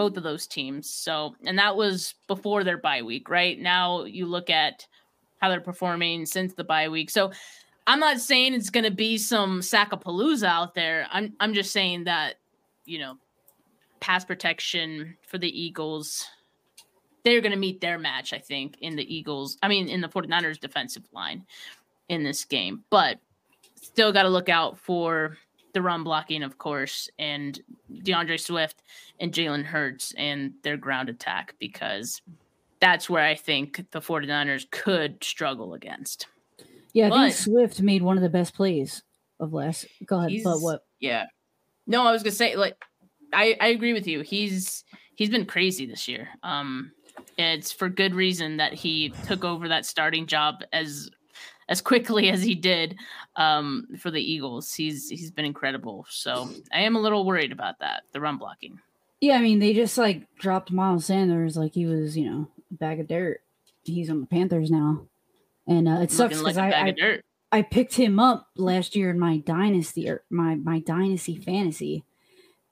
both 0.00 0.16
of 0.16 0.22
those 0.22 0.46
teams. 0.46 0.88
So, 0.88 1.36
and 1.44 1.58
that 1.58 1.76
was 1.76 2.14
before 2.26 2.64
their 2.64 2.78
bye 2.78 3.02
week, 3.02 3.28
right? 3.28 3.60
Now 3.60 4.04
you 4.04 4.24
look 4.24 4.48
at 4.48 4.86
how 5.42 5.50
they're 5.50 5.60
performing 5.60 6.24
since 6.24 6.54
the 6.54 6.64
bye 6.64 6.88
week. 6.88 7.10
So, 7.10 7.32
I'm 7.86 8.00
not 8.00 8.18
saying 8.18 8.54
it's 8.54 8.70
going 8.70 8.84
to 8.84 8.90
be 8.90 9.18
some 9.18 9.60
Sackapalooza 9.60 10.46
out 10.46 10.74
there. 10.74 11.06
I'm 11.10 11.34
I'm 11.38 11.52
just 11.52 11.70
saying 11.70 12.04
that 12.04 12.36
you 12.86 12.98
know, 12.98 13.18
pass 14.00 14.24
protection 14.24 15.18
for 15.20 15.36
the 15.36 15.62
Eagles 15.62 16.26
they're 17.22 17.42
going 17.42 17.52
to 17.52 17.58
meet 17.58 17.82
their 17.82 17.98
match 17.98 18.32
I 18.32 18.38
think 18.38 18.78
in 18.80 18.96
the 18.96 19.14
Eagles. 19.14 19.58
I 19.62 19.68
mean 19.68 19.90
in 19.90 20.00
the 20.00 20.08
49ers 20.08 20.58
defensive 20.58 21.04
line 21.12 21.44
in 22.08 22.24
this 22.24 22.46
game. 22.46 22.84
But 22.88 23.18
still 23.74 24.14
got 24.14 24.22
to 24.22 24.30
look 24.30 24.48
out 24.48 24.78
for 24.78 25.36
the 25.72 25.82
run 25.82 26.04
blocking, 26.04 26.42
of 26.42 26.58
course, 26.58 27.08
and 27.18 27.60
DeAndre 27.92 28.40
Swift 28.40 28.82
and 29.18 29.32
Jalen 29.32 29.64
Hurts 29.64 30.12
and 30.16 30.52
their 30.62 30.76
ground 30.76 31.08
attack 31.08 31.54
because 31.58 32.22
that's 32.80 33.10
where 33.10 33.24
I 33.24 33.34
think 33.34 33.90
the 33.90 34.00
49ers 34.00 34.70
could 34.70 35.22
struggle 35.22 35.74
against. 35.74 36.26
Yeah, 36.92 37.06
I 37.06 37.10
but, 37.10 37.22
think 37.22 37.34
Swift 37.34 37.80
made 37.80 38.02
one 38.02 38.16
of 38.16 38.22
the 38.22 38.28
best 38.28 38.54
plays 38.54 39.02
of 39.38 39.52
last. 39.52 39.86
Go 40.06 40.18
ahead, 40.18 40.40
but 40.42 40.58
what? 40.58 40.84
Yeah, 40.98 41.26
no, 41.86 42.06
I 42.06 42.12
was 42.12 42.22
gonna 42.22 42.32
say 42.32 42.56
like 42.56 42.76
I 43.32 43.56
I 43.60 43.68
agree 43.68 43.92
with 43.92 44.06
you. 44.06 44.22
He's 44.22 44.84
he's 45.14 45.30
been 45.30 45.46
crazy 45.46 45.86
this 45.86 46.08
year. 46.08 46.28
Um, 46.42 46.92
it's 47.38 47.70
for 47.70 47.88
good 47.88 48.14
reason 48.14 48.56
that 48.56 48.72
he 48.72 49.10
took 49.26 49.44
over 49.44 49.68
that 49.68 49.86
starting 49.86 50.26
job 50.26 50.62
as 50.72 51.10
as 51.70 51.80
quickly 51.80 52.28
as 52.28 52.42
he 52.42 52.54
did 52.54 52.96
um, 53.36 53.88
for 53.98 54.10
the 54.10 54.20
Eagles. 54.20 54.74
He's 54.74 55.08
he's 55.08 55.30
been 55.30 55.46
incredible. 55.46 56.04
So 56.10 56.50
I 56.72 56.80
am 56.80 56.96
a 56.96 57.00
little 57.00 57.24
worried 57.24 57.52
about 57.52 57.78
that, 57.78 58.02
the 58.12 58.20
run 58.20 58.36
blocking. 58.36 58.78
Yeah, 59.22 59.36
I 59.36 59.40
mean 59.40 59.58
they 59.58 59.72
just 59.72 59.96
like 59.96 60.26
dropped 60.36 60.70
Miles 60.70 61.06
Sanders 61.06 61.56
like 61.56 61.72
he 61.72 61.86
was, 61.86 62.16
you 62.16 62.30
know, 62.30 62.48
a 62.70 62.74
bag 62.74 63.00
of 63.00 63.08
dirt. 63.08 63.40
He's 63.84 64.10
on 64.10 64.20
the 64.20 64.26
Panthers 64.26 64.70
now 64.70 65.06
and 65.70 65.88
uh, 65.88 66.00
it 66.02 66.10
sucks 66.10 66.38
because 66.38 66.56
like 66.56 66.74
I, 66.74 66.90
I, 67.52 67.58
I 67.58 67.62
picked 67.62 67.94
him 67.94 68.18
up 68.18 68.48
last 68.56 68.96
year 68.96 69.08
in 69.10 69.18
my 69.18 69.38
dynasty 69.38 70.08
or 70.10 70.22
my 70.28 70.56
my 70.56 70.80
dynasty 70.80 71.36
fantasy, 71.36 72.04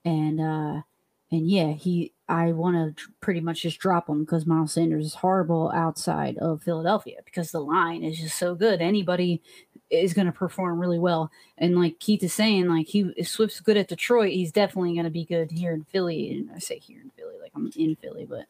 and 0.05 0.41
uh 0.41 0.83
and 1.31 1.49
yeah, 1.49 1.73
he 1.73 2.13
I 2.29 2.53
want 2.53 2.97
to 2.97 3.05
pretty 3.21 3.41
much 3.41 3.63
just 3.63 3.79
drop 3.79 4.09
him 4.09 4.25
because 4.25 4.47
Miles 4.47 4.73
Sanders 4.73 5.07
is 5.07 5.15
horrible 5.15 5.71
outside 5.75 6.37
of 6.39 6.63
Philadelphia 6.63 7.21
because 7.25 7.51
the 7.51 7.61
line 7.61 8.03
is 8.03 8.19
just 8.19 8.39
so 8.39 8.55
good. 8.55 8.83
Anybody 8.83 9.43
is 9.91 10.13
going 10.13 10.27
to 10.27 10.33
perform 10.33 10.79
really 10.79 10.99
well, 10.99 11.31
and 11.57 11.79
like 11.79 11.99
Keith 12.01 12.23
is 12.23 12.35
saying, 12.35 12.69
like 12.69 12.87
he 12.87 13.11
if 13.17 13.29
Swift's 13.29 13.61
good 13.61 13.79
at 13.79 13.89
Detroit, 13.89 14.33
he's 14.33 14.53
definitely 14.53 14.93
going 14.93 15.05
to 15.05 15.11
be 15.11 15.25
good 15.25 15.51
here 15.51 15.73
in 15.73 15.85
Philly. 15.85 16.31
And 16.33 16.51
I 16.55 16.59
say 16.59 16.79
here 16.79 17.01
in 17.01 17.11
Philly, 17.11 17.37
like 17.41 17.53
I'm 17.55 17.71
in 17.77 17.97
Philly, 17.97 18.27
but 18.27 18.47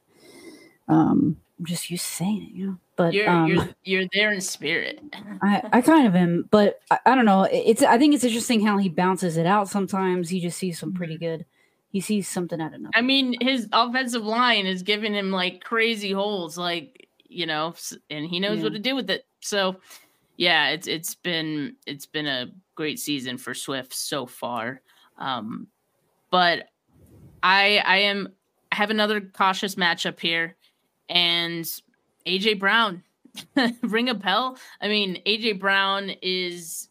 um 0.93 1.37
I'm 1.59 1.65
just 1.65 1.91
used 1.91 2.05
to 2.05 2.13
saying 2.13 2.43
it, 2.43 2.57
you 2.57 2.67
know. 2.67 2.79
But 2.97 3.13
you're 3.13 3.29
um, 3.29 3.49
you're 3.49 3.69
you're 3.85 4.09
there 4.13 4.33
in 4.33 4.41
spirit. 4.41 5.01
I 5.43 5.63
I 5.73 5.81
kind 5.81 6.07
of 6.07 6.15
am, 6.15 6.49
but 6.51 6.81
I, 6.91 6.99
I, 7.07 7.15
don't 7.15 7.25
know. 7.25 7.49
It's 7.51 7.83
I 7.83 7.99
think 7.99 8.15
it's 8.15 8.25
interesting 8.25 8.65
how 8.65 8.79
he 8.79 8.89
bounces 8.89 9.37
it 9.37 9.47
out. 9.47 9.69
Sometimes 9.69 10.29
he 10.29 10.41
just 10.41 10.59
sees 10.59 10.79
some 10.79 10.93
pretty 10.93 11.15
mm-hmm. 11.15 11.25
good. 11.25 11.47
He 11.91 12.01
sees 12.01 12.29
something 12.29 12.61
out 12.61 12.75
of 12.75 12.81
nothing. 12.81 12.93
I 12.95 13.01
mean, 13.01 13.35
his 13.41 13.69
offensive 13.73 14.25
line 14.25 14.67
is 14.67 14.83
giving 14.83 15.15
him 15.15 15.31
like 15.31 15.65
crazy 15.65 16.13
holes, 16.13 16.59
like 16.59 17.09
you 17.29 17.47
know, 17.47 17.75
and 18.11 18.27
he 18.27 18.41
knows 18.41 18.59
yeah. 18.59 18.65
what 18.65 18.73
to 18.75 18.79
do 18.79 18.95
with 18.95 19.11
it. 19.11 19.27
So, 19.41 19.77
yeah, 20.37 20.69
it's 20.69 20.87
it's 20.87 21.15
been 21.15 21.77
it's 21.87 22.07
been 22.07 22.27
a 22.27 22.51
great 22.75 22.99
season 22.99 23.39
for 23.39 23.55
Swift 23.55 23.95
so 23.95 24.27
far. 24.27 24.83
Um, 25.17 25.69
but 26.31 26.69
I 27.43 27.83
I 27.85 27.97
am 27.99 28.29
I 28.71 28.77
have 28.77 28.91
another 28.91 29.21
cautious 29.21 29.77
matchup 29.77 30.21
here 30.21 30.57
and 31.09 31.65
AJ 32.27 32.59
Brown. 32.59 33.03
Ring 33.83 34.09
a 34.09 34.15
bell. 34.15 34.59
I 34.81 34.89
mean, 34.89 35.23
AJ 35.27 35.61
Brown 35.61 36.11
is 36.23 36.89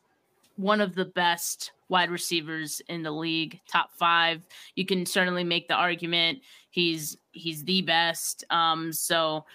one 0.56 0.82
of 0.82 0.96
the 0.96 1.06
best 1.06 1.72
wide 1.90 2.10
receivers 2.10 2.82
in 2.90 3.04
the 3.04 3.12
league, 3.12 3.60
top 3.72 3.92
five. 3.98 4.46
You 4.76 4.86
can 4.86 5.06
certainly 5.06 5.44
make 5.44 5.68
the 5.68 5.76
argument 5.76 6.40
he's 6.70 7.18
he's 7.32 7.64
the 7.64 7.82
best. 7.82 8.44
Um, 8.50 8.94
so 8.94 9.46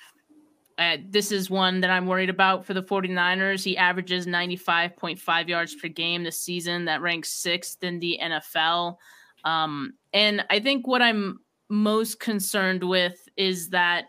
uh, 0.79 0.97
this 1.09 1.31
is 1.31 1.51
one 1.51 1.81
that 1.81 1.90
I'm 1.90 2.07
worried 2.07 2.31
about 2.31 2.64
for 2.64 2.75
the 2.75 2.83
49ers. 2.83 3.62
He 3.62 3.77
averages 3.77 4.27
95.5 4.27 5.49
yards 5.49 5.75
per 5.75 5.88
game 5.88 6.25
this 6.25 6.40
season. 6.40 6.87
That 6.87 7.03
ranks 7.03 7.31
sixth 7.31 7.85
in 7.85 8.01
the 8.01 8.18
NFL. 8.21 8.97
Um, 9.45 9.95
and 10.12 10.45
I 10.51 10.61
think 10.61 10.87
what 10.87 11.03
I'm 11.03 11.40
most 11.68 12.21
concerned 12.21 12.83
with 12.83 13.29
is 13.37 13.68
that 13.71 14.07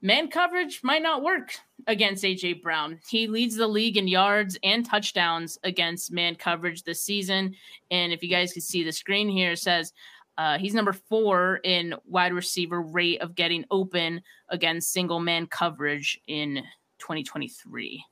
man 0.00 0.28
coverage 0.28 0.80
might 0.82 1.02
not 1.02 1.22
work 1.22 1.58
against 1.86 2.24
AJ 2.24 2.62
Brown. 2.62 3.00
He 3.08 3.26
leads 3.26 3.56
the 3.56 3.66
league 3.66 3.96
in 3.96 4.08
yards 4.08 4.58
and 4.62 4.84
touchdowns 4.84 5.58
against 5.64 6.12
man 6.12 6.34
coverage 6.34 6.82
this 6.82 7.02
season. 7.02 7.54
And 7.90 8.12
if 8.12 8.22
you 8.22 8.28
guys 8.28 8.52
can 8.52 8.62
see 8.62 8.82
the 8.84 8.92
screen 8.92 9.28
here, 9.28 9.52
it 9.52 9.58
says 9.58 9.92
uh, 10.36 10.58
he's 10.58 10.74
number 10.74 10.92
four 10.92 11.60
in 11.64 11.94
wide 12.06 12.32
receiver 12.32 12.80
rate 12.80 13.20
of 13.20 13.34
getting 13.34 13.64
open 13.70 14.22
against 14.50 14.92
single 14.92 15.18
man 15.18 15.46
coverage 15.46 16.20
in 16.26 16.62
2023. 16.98 18.04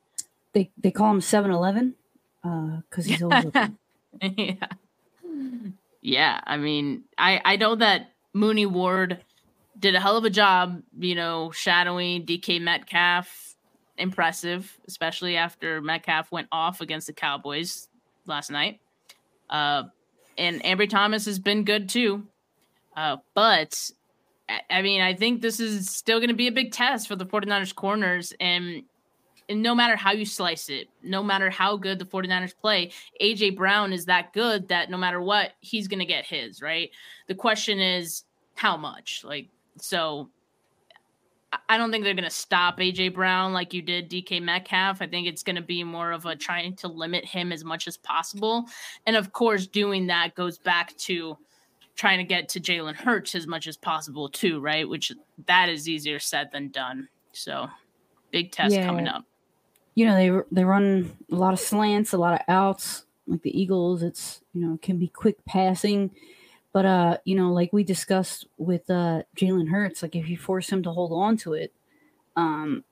They 0.52 0.70
they 0.78 0.90
call 0.90 1.10
him 1.10 1.20
7-Eleven 1.20 1.94
because 2.42 3.06
uh, 3.06 3.08
he's 3.08 3.22
always 3.22 3.46
open. 3.46 3.78
yeah. 4.36 4.54
Yeah. 6.00 6.40
I 6.44 6.56
mean, 6.56 7.04
I, 7.18 7.40
I 7.44 7.56
know 7.56 7.74
that 7.76 8.12
Mooney 8.32 8.66
Ward 8.66 9.20
did 9.78 9.94
a 9.94 10.00
hell 10.00 10.16
of 10.16 10.24
a 10.24 10.30
job, 10.30 10.82
you 10.98 11.14
know, 11.14 11.50
shadowing 11.50 12.24
DK 12.24 12.60
Metcalf. 12.60 13.54
Impressive, 13.98 14.78
especially 14.86 15.36
after 15.36 15.80
Metcalf 15.80 16.30
went 16.30 16.48
off 16.52 16.82
against 16.82 17.06
the 17.06 17.14
Cowboys 17.14 17.88
last 18.26 18.50
night. 18.50 18.80
Uh, 19.48 19.84
and 20.36 20.62
Ambry 20.64 20.88
Thomas 20.88 21.24
has 21.24 21.38
been 21.38 21.64
good 21.64 21.88
too. 21.88 22.26
Uh, 22.94 23.16
but 23.34 23.90
I 24.70 24.82
mean, 24.82 25.00
I 25.00 25.14
think 25.14 25.40
this 25.40 25.60
is 25.60 25.90
still 25.90 26.18
going 26.18 26.28
to 26.28 26.34
be 26.34 26.46
a 26.46 26.52
big 26.52 26.72
test 26.72 27.08
for 27.08 27.16
the 27.16 27.26
49ers 27.26 27.74
corners. 27.74 28.32
And, 28.38 28.84
and 29.48 29.62
no 29.62 29.74
matter 29.74 29.96
how 29.96 30.12
you 30.12 30.24
slice 30.24 30.68
it, 30.68 30.88
no 31.02 31.22
matter 31.22 31.50
how 31.50 31.76
good 31.76 31.98
the 31.98 32.04
49ers 32.04 32.56
play, 32.56 32.92
AJ 33.20 33.56
Brown 33.56 33.92
is 33.92 34.06
that 34.06 34.32
good 34.32 34.68
that 34.68 34.90
no 34.90 34.96
matter 34.96 35.20
what, 35.20 35.52
he's 35.60 35.88
going 35.88 35.98
to 35.98 36.06
get 36.06 36.24
his, 36.24 36.62
right? 36.62 36.90
The 37.26 37.34
question 37.34 37.80
is 37.80 38.24
how 38.54 38.76
much? 38.76 39.22
Like, 39.24 39.48
so 39.80 40.30
I 41.68 41.78
don't 41.78 41.90
think 41.90 42.04
they're 42.04 42.14
going 42.14 42.24
to 42.24 42.30
stop 42.30 42.78
AJ 42.78 43.14
Brown 43.14 43.52
like 43.52 43.72
you 43.72 43.82
did 43.82 44.10
DK 44.10 44.42
Metcalf. 44.42 45.00
I 45.00 45.06
think 45.06 45.26
it's 45.26 45.42
going 45.42 45.56
to 45.56 45.62
be 45.62 45.84
more 45.84 46.12
of 46.12 46.26
a 46.26 46.36
trying 46.36 46.74
to 46.76 46.88
limit 46.88 47.24
him 47.24 47.52
as 47.52 47.64
much 47.64 47.86
as 47.86 47.96
possible. 47.96 48.66
And 49.06 49.16
of 49.16 49.32
course, 49.32 49.66
doing 49.66 50.06
that 50.08 50.34
goes 50.34 50.58
back 50.58 50.96
to 50.98 51.36
trying 51.94 52.18
to 52.18 52.24
get 52.24 52.48
to 52.50 52.60
Jalen 52.60 52.94
Hurts 52.94 53.34
as 53.34 53.46
much 53.46 53.66
as 53.66 53.76
possible 53.76 54.28
too, 54.28 54.60
right? 54.60 54.88
Which 54.88 55.12
that 55.46 55.68
is 55.68 55.88
easier 55.88 56.18
said 56.18 56.50
than 56.52 56.68
done. 56.68 57.08
So, 57.32 57.68
big 58.30 58.52
test 58.52 58.74
yeah. 58.74 58.86
coming 58.86 59.08
up. 59.08 59.24
You 59.94 60.06
know, 60.06 60.14
they 60.14 60.42
they 60.52 60.64
run 60.64 61.16
a 61.30 61.34
lot 61.34 61.54
of 61.54 61.60
slants, 61.60 62.12
a 62.12 62.18
lot 62.18 62.34
of 62.34 62.40
outs. 62.48 63.04
Like 63.26 63.42
the 63.42 63.58
Eagles, 63.58 64.02
it's 64.02 64.42
you 64.52 64.60
know 64.60 64.78
can 64.82 64.98
be 64.98 65.08
quick 65.08 65.44
passing 65.46 66.10
but 66.76 66.84
uh, 66.84 67.16
you 67.24 67.34
know, 67.34 67.54
like 67.54 67.72
we 67.72 67.84
discussed 67.84 68.44
with 68.58 68.90
uh 68.90 69.22
Jalen 69.34 69.70
Hurts, 69.70 70.02
like 70.02 70.14
if 70.14 70.28
you 70.28 70.36
force 70.36 70.68
him 70.68 70.82
to 70.82 70.90
hold 70.90 71.10
on 71.10 71.38
to 71.38 71.54
it, 71.54 71.72
um, 72.36 72.84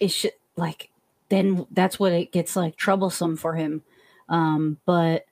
it 0.00 0.08
should 0.08 0.32
like 0.56 0.88
then 1.28 1.66
that's 1.70 2.00
what 2.00 2.12
it 2.12 2.32
gets 2.32 2.56
like 2.56 2.76
troublesome 2.76 3.36
for 3.36 3.56
him. 3.56 3.82
Um, 4.30 4.78
but 4.86 5.26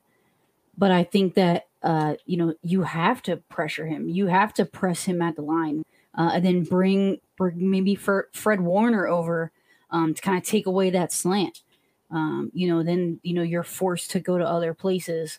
but 0.77 0.91
I 0.91 1.03
think 1.03 1.33
that 1.37 1.67
uh, 1.83 2.17
you 2.27 2.37
know, 2.37 2.53
you 2.61 2.83
have 2.83 3.23
to 3.23 3.39
pressure 3.39 3.87
him. 3.87 4.11
You 4.11 4.27
have 4.27 4.53
to 4.53 4.67
press 4.67 5.05
him 5.05 5.23
at 5.23 5.37
the 5.37 5.43
line, 5.43 5.83
uh, 6.15 6.33
and 6.35 6.45
then 6.45 6.65
bring 6.65 7.23
bring 7.39 7.71
maybe 7.71 7.95
for 7.95 8.29
Fred 8.33 8.61
Warner 8.61 9.09
over 9.09 9.51
um, 9.91 10.13
to 10.13 10.21
kind 10.21 10.37
of 10.37 10.45
take 10.45 10.67
away 10.67 10.91
that 10.91 11.11
slant. 11.11 11.63
Um, 12.11 12.51
you 12.53 12.69
know, 12.69 12.83
then 12.83 13.21
you 13.23 13.33
know 13.33 13.41
you're 13.43 13.63
forced 13.63 14.11
to 14.11 14.21
go 14.21 14.37
to 14.37 14.47
other 14.47 14.75
places 14.75 15.39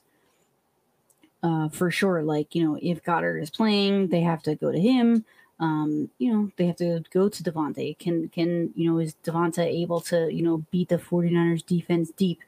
uh, 1.45 1.69
for 1.69 1.91
sure. 1.91 2.23
Like, 2.23 2.55
you 2.55 2.63
know, 2.63 2.79
if 2.81 3.03
Goedert 3.03 3.39
is 3.39 3.51
playing, 3.51 4.07
they 4.07 4.21
have 4.21 4.41
to 4.43 4.55
go 4.55 4.71
to 4.71 4.79
him. 4.79 5.25
Um, 5.59 6.09
you 6.17 6.33
know, 6.33 6.51
they 6.57 6.65
have 6.65 6.77
to 6.77 7.03
go 7.13 7.29
to 7.29 7.43
DeVonta. 7.43 7.97
Can, 7.99 8.29
can, 8.29 8.73
you 8.75 8.91
know, 8.91 8.97
is 8.97 9.15
DeVonta 9.23 9.63
able 9.63 10.01
to, 10.01 10.33
you 10.33 10.41
know, 10.41 10.65
beat 10.71 10.89
the 10.89 10.97
49ers 10.97 11.63
defense 11.63 12.09
deep? 12.09 12.39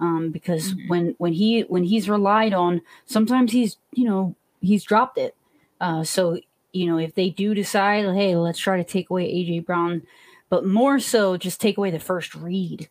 Um, 0.00 0.30
because 0.30 0.72
mm-hmm. 0.72 0.88
when, 0.88 1.14
when 1.18 1.34
he, 1.34 1.62
when 1.62 1.84
he's 1.84 2.08
relied 2.08 2.54
on, 2.54 2.80
sometimes 3.04 3.52
he's, 3.52 3.76
you 3.92 4.04
know, 4.04 4.34
he's 4.62 4.84
dropped 4.84 5.18
it. 5.18 5.34
Uh, 5.78 6.02
so, 6.02 6.40
you 6.72 6.86
know, 6.86 6.96
if 6.96 7.14
they 7.14 7.28
do 7.28 7.52
decide, 7.54 8.04
hey, 8.04 8.36
let's 8.36 8.58
try 8.58 8.78
to 8.78 8.84
take 8.84 9.10
away 9.10 9.30
AJ 9.30 9.66
Brown, 9.66 10.02
but 10.48 10.64
more 10.64 10.98
so 10.98 11.36
just 11.36 11.60
take 11.60 11.76
away 11.76 11.90
the 11.90 12.00
first 12.00 12.34
read 12.34 12.88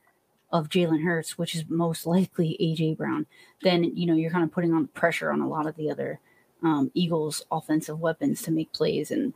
of 0.55 0.69
Jalen 0.69 1.03
Hurts, 1.03 1.37
which 1.37 1.53
is 1.53 1.65
most 1.67 2.05
likely 2.05 2.57
AJ 2.61 2.97
Brown, 2.97 3.25
then 3.61 3.83
you 3.83 4.05
know 4.05 4.13
you're 4.13 4.31
kind 4.31 4.43
of 4.43 4.51
putting 4.51 4.73
on 4.73 4.87
pressure 4.87 5.31
on 5.31 5.41
a 5.41 5.47
lot 5.47 5.67
of 5.67 5.75
the 5.75 5.91
other 5.91 6.19
um, 6.63 6.91
Eagles' 6.93 7.43
offensive 7.51 7.99
weapons 7.99 8.41
to 8.43 8.51
make 8.51 8.71
plays, 8.71 9.11
and 9.11 9.33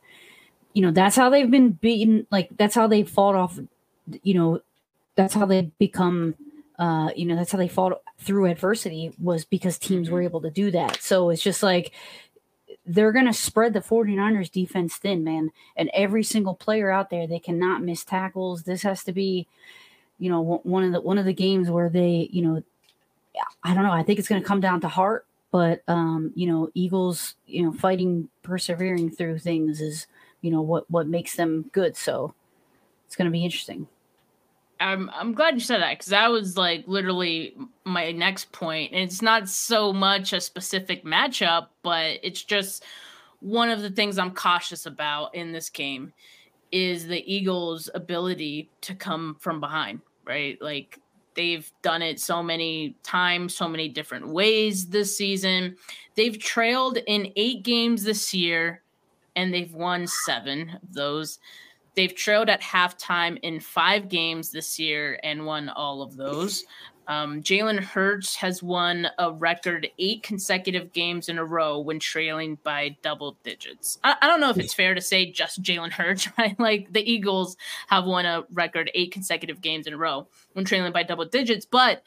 you 0.73 0.82
know 0.82 0.91
that's 0.91 1.15
how 1.15 1.29
they've 1.29 1.51
been 1.51 1.71
beaten. 1.71 2.25
Like 2.32 2.49
that's 2.58 2.75
how 2.75 2.88
they 2.88 3.03
fought 3.03 3.36
off. 3.36 3.60
You 4.23 4.34
know, 4.34 4.62
that's 5.15 5.34
how 5.34 5.45
they 5.45 5.71
become. 5.77 6.36
Uh, 6.77 7.10
you 7.13 7.25
know, 7.25 7.36
that's 7.36 7.51
how 7.51 7.58
they 7.58 7.67
fought 7.67 8.01
through 8.19 8.45
adversity 8.45 9.12
was 9.21 9.43
because 9.43 9.77
teams 9.77 10.10
were 10.10 10.19
mm-hmm. 10.19 10.25
able 10.25 10.39
to 10.39 10.49
do 10.49 10.71
that. 10.71 11.01
So 11.01 11.29
it's 11.29 11.41
just 11.41 11.62
like 11.62 11.91
they're 12.86 13.12
going 13.12 13.25
to 13.25 13.34
spread 13.34 13.73
the 13.73 13.82
49ers 13.82 14.49
defense 14.49 14.95
thin, 14.95 15.21
man. 15.25 15.51
And 15.75 15.91
every 15.93 16.23
single 16.23 16.55
player 16.55 16.89
out 16.89 17.10
there, 17.10 17.27
they 17.27 17.38
cannot 17.38 17.84
miss 17.84 18.05
tackles. 18.05 18.63
This 18.63 18.84
has 18.84 19.03
to 19.03 19.12
be 19.12 19.45
you 20.19 20.29
know 20.29 20.62
one 20.63 20.84
of 20.84 20.91
the 20.91 21.01
one 21.01 21.17
of 21.17 21.25
the 21.25 21.34
games 21.34 21.69
where 21.69 21.89
they 21.89 22.29
you 22.32 22.41
know 22.41 22.63
I 23.63 23.73
don't 23.73 23.84
know 23.84 23.91
I 23.91 24.03
think 24.03 24.19
it's 24.19 24.27
going 24.27 24.41
to 24.41 24.47
come 24.47 24.60
down 24.60 24.82
to 24.82 24.88
heart 24.88 25.25
but 25.51 25.82
um 25.88 26.32
you 26.36 26.47
know 26.47 26.69
Eagles 26.73 27.36
you 27.47 27.63
know 27.63 27.71
fighting 27.71 28.29
persevering 28.43 29.12
through 29.12 29.39
things 29.39 29.82
is 29.82 30.08
you 30.41 30.51
know 30.51 30.62
what 30.62 30.89
what 30.89 31.08
makes 31.08 31.36
them 31.36 31.69
good. 31.71 31.95
So 31.95 32.34
it's 33.05 33.15
going 33.15 33.25
to 33.25 33.32
be 33.32 33.43
interesting. 33.43 33.88
I'm 34.79 35.10
I'm 35.10 35.34
glad 35.34 35.55
you 35.55 35.60
said 35.60 35.82
that 35.82 35.97
because 35.97 36.08
that 36.08 36.32
was 36.32 36.55
like 36.55 36.86
literally 36.88 37.55
my 37.84 38.12
next 38.12 38.51
point. 38.51 38.93
And 38.93 39.01
it's 39.01 39.21
not 39.21 39.49
so 39.49 39.91
much 39.91 40.32
a 40.32 40.39
specific 40.39 41.03
matchup, 41.03 41.67
but 41.84 42.19
it's 42.23 42.43
just 42.43 42.86
one 43.41 43.69
of 43.69 43.82
the 43.82 43.89
things 43.89 44.17
I'm 44.17 44.32
cautious 44.32 44.86
about 44.86 45.36
in 45.36 45.51
this 45.51 45.69
game 45.69 46.13
is 46.71 47.08
the 47.08 47.34
Eagles' 47.34 47.89
ability 47.93 48.69
to 48.82 48.95
come 48.95 49.36
from 49.39 49.60
behind 49.60 50.01
right? 50.30 50.62
Like 50.62 51.00
they've 51.36 51.70
done 51.82 52.04
it 52.04 52.20
so 52.20 52.44
many 52.44 52.96
times, 53.02 53.56
so 53.56 53.68
many 53.68 53.89
different 53.89 54.30
ways 54.30 54.88
this 54.88 55.18
season. 55.18 55.76
They've 56.15 56.38
trailed 56.38 57.00
in 57.08 57.34
eight 57.36 57.63
games 57.63 58.04
this 58.04 58.34
year, 58.34 58.84
and 59.36 59.52
they've 59.54 59.74
won 59.74 60.06
seven 60.06 60.80
of 60.84 60.94
those. 60.94 61.39
They've 61.96 62.13
trailed 62.13 62.50
at 62.50 62.62
halftime 62.62 63.39
in 63.42 63.60
five 63.60 64.08
games 64.08 64.52
this 64.52 64.80
year 64.80 65.20
and 65.24 65.46
won 65.46 65.68
all 65.70 66.04
of 66.04 66.15
those. 66.15 66.63
Um, 67.10 67.41
Jalen 67.41 67.80
Hurts 67.80 68.36
has 68.36 68.62
won 68.62 69.08
a 69.17 69.34
record 69.34 69.89
eight 69.98 70.22
consecutive 70.22 70.93
games 70.93 71.28
in 71.28 71.39
a 71.39 71.43
row 71.43 71.80
when 71.80 72.00
trailing 72.00 72.60
by 72.63 72.98
double 73.02 73.36
digits. 73.43 73.98
I, 74.04 74.15
I 74.22 74.28
don't 74.28 74.39
know 74.39 74.52
if 74.52 74.60
it's 74.60 74.76
fair 74.76 74.93
to 74.93 75.02
say 75.02 75.32
just 75.32 75.63
Jalen 75.63 75.91
Hurts, 75.91 76.30
right? 76.38 76.58
Like 76.60 76.93
the 76.93 77.02
Eagles 77.02 77.58
have 77.88 78.06
won 78.06 78.28
a 78.28 78.43
record 78.54 78.91
eight 78.93 79.12
consecutive 79.12 79.60
games 79.60 79.88
in 79.88 79.93
a 79.93 79.98
row 79.98 80.28
when 80.54 80.65
trailing 80.65 80.93
by 80.93 81.02
double 81.02 81.26
digits, 81.26 81.65
but 81.65 82.04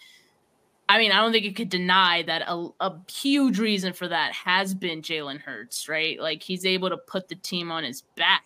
I 0.88 0.98
mean, 0.98 1.10
I 1.10 1.20
don't 1.20 1.32
think 1.32 1.44
you 1.44 1.54
could 1.54 1.68
deny 1.68 2.22
that 2.22 2.42
a, 2.46 2.68
a 2.78 2.92
huge 3.10 3.58
reason 3.58 3.94
for 3.94 4.06
that 4.06 4.32
has 4.34 4.72
been 4.72 5.02
Jalen 5.02 5.40
Hurts, 5.40 5.88
right? 5.88 6.20
Like 6.20 6.44
he's 6.44 6.64
able 6.64 6.90
to 6.90 6.96
put 6.96 7.26
the 7.26 7.34
team 7.34 7.72
on 7.72 7.82
his 7.82 8.02
back 8.16 8.44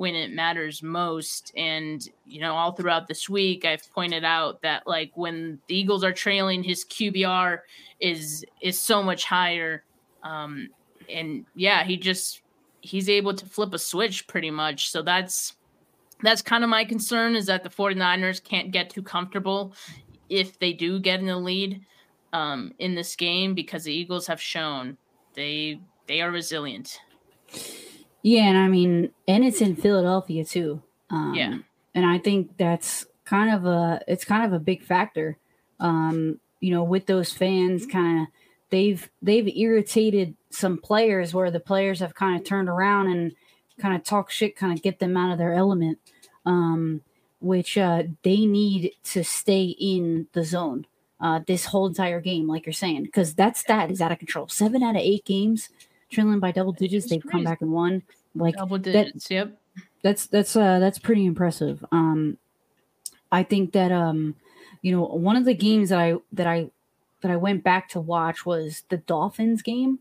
when 0.00 0.14
it 0.14 0.32
matters 0.32 0.82
most. 0.82 1.52
And, 1.58 2.08
you 2.24 2.40
know, 2.40 2.54
all 2.54 2.72
throughout 2.72 3.06
this 3.06 3.28
week, 3.28 3.66
I've 3.66 3.86
pointed 3.92 4.24
out 4.24 4.62
that 4.62 4.86
like 4.86 5.12
when 5.14 5.58
the 5.66 5.76
Eagles 5.76 6.02
are 6.04 6.12
trailing, 6.14 6.62
his 6.62 6.86
QBR 6.86 7.58
is 8.00 8.42
is 8.62 8.80
so 8.80 9.02
much 9.02 9.26
higher. 9.26 9.84
Um, 10.22 10.70
and 11.10 11.44
yeah, 11.54 11.84
he 11.84 11.98
just 11.98 12.40
he's 12.80 13.10
able 13.10 13.34
to 13.34 13.44
flip 13.44 13.74
a 13.74 13.78
switch 13.78 14.26
pretty 14.26 14.50
much. 14.50 14.88
So 14.88 15.02
that's 15.02 15.56
that's 16.22 16.40
kind 16.40 16.64
of 16.64 16.70
my 16.70 16.86
concern 16.86 17.36
is 17.36 17.44
that 17.44 17.62
the 17.62 17.68
49ers 17.68 18.42
can't 18.42 18.70
get 18.70 18.88
too 18.88 19.02
comfortable 19.02 19.74
if 20.30 20.58
they 20.58 20.72
do 20.72 20.98
get 20.98 21.20
in 21.20 21.26
the 21.26 21.36
lead 21.36 21.84
um, 22.32 22.72
in 22.78 22.94
this 22.94 23.14
game 23.16 23.52
because 23.52 23.84
the 23.84 23.92
Eagles 23.92 24.26
have 24.26 24.40
shown 24.40 24.96
they 25.34 25.78
they 26.06 26.22
are 26.22 26.30
resilient. 26.30 26.98
Yeah, 28.22 28.44
and 28.44 28.58
I 28.58 28.68
mean, 28.68 29.10
and 29.26 29.44
it's 29.44 29.60
in 29.60 29.76
Philadelphia 29.76 30.44
too. 30.44 30.82
Um, 31.10 31.34
yeah, 31.34 31.58
and 31.94 32.06
I 32.06 32.18
think 32.18 32.56
that's 32.56 33.06
kind 33.24 33.54
of 33.54 33.64
a 33.66 34.00
it's 34.06 34.24
kind 34.24 34.44
of 34.44 34.52
a 34.52 34.62
big 34.62 34.82
factor. 34.82 35.38
Um, 35.78 36.40
you 36.60 36.72
know, 36.72 36.82
with 36.82 37.06
those 37.06 37.32
fans 37.32 37.86
kind 37.86 38.22
of 38.22 38.26
they've 38.70 39.10
they've 39.22 39.48
irritated 39.48 40.36
some 40.50 40.78
players 40.78 41.32
where 41.32 41.50
the 41.50 41.60
players 41.60 42.00
have 42.00 42.14
kind 42.14 42.38
of 42.38 42.46
turned 42.46 42.68
around 42.68 43.08
and 43.08 43.32
kind 43.78 43.96
of 43.96 44.04
talk 44.04 44.30
shit, 44.30 44.56
kind 44.56 44.72
of 44.72 44.82
get 44.82 44.98
them 44.98 45.16
out 45.16 45.32
of 45.32 45.38
their 45.38 45.54
element. 45.54 45.98
Um, 46.44 47.02
which 47.40 47.78
uh, 47.78 48.02
they 48.22 48.44
need 48.44 48.92
to 49.02 49.24
stay 49.24 49.74
in 49.78 50.26
the 50.32 50.44
zone 50.44 50.86
uh, 51.20 51.40
this 51.46 51.66
whole 51.66 51.86
entire 51.86 52.20
game, 52.20 52.46
like 52.46 52.66
you're 52.66 52.72
saying, 52.72 53.04
because 53.04 53.34
that 53.34 53.56
stat 53.56 53.90
is 53.90 54.00
out 54.00 54.12
of 54.12 54.18
control. 54.18 54.48
Seven 54.48 54.82
out 54.82 54.96
of 54.96 55.02
eight 55.02 55.24
games, 55.24 55.70
trailing 56.10 56.40
by 56.40 56.52
double 56.52 56.72
digits, 56.72 57.08
they've 57.08 57.24
come 57.24 57.44
back 57.44 57.60
and 57.60 57.72
won. 57.72 58.02
Like 58.34 58.56
double 58.56 58.78
digits, 58.78 59.28
that, 59.28 59.34
yep. 59.34 59.60
That's 60.02 60.26
that's 60.26 60.56
uh 60.56 60.78
that's 60.78 60.98
pretty 60.98 61.26
impressive. 61.26 61.84
Um, 61.92 62.38
I 63.32 63.42
think 63.42 63.72
that 63.72 63.92
um, 63.92 64.36
you 64.82 64.92
know, 64.92 65.04
one 65.04 65.36
of 65.36 65.44
the 65.44 65.54
games 65.54 65.90
that 65.90 65.98
I 65.98 66.14
that 66.32 66.46
I 66.46 66.70
that 67.22 67.30
I 67.30 67.36
went 67.36 67.62
back 67.62 67.88
to 67.90 68.00
watch 68.00 68.46
was 68.46 68.84
the 68.88 68.96
Dolphins 68.96 69.62
game. 69.62 69.98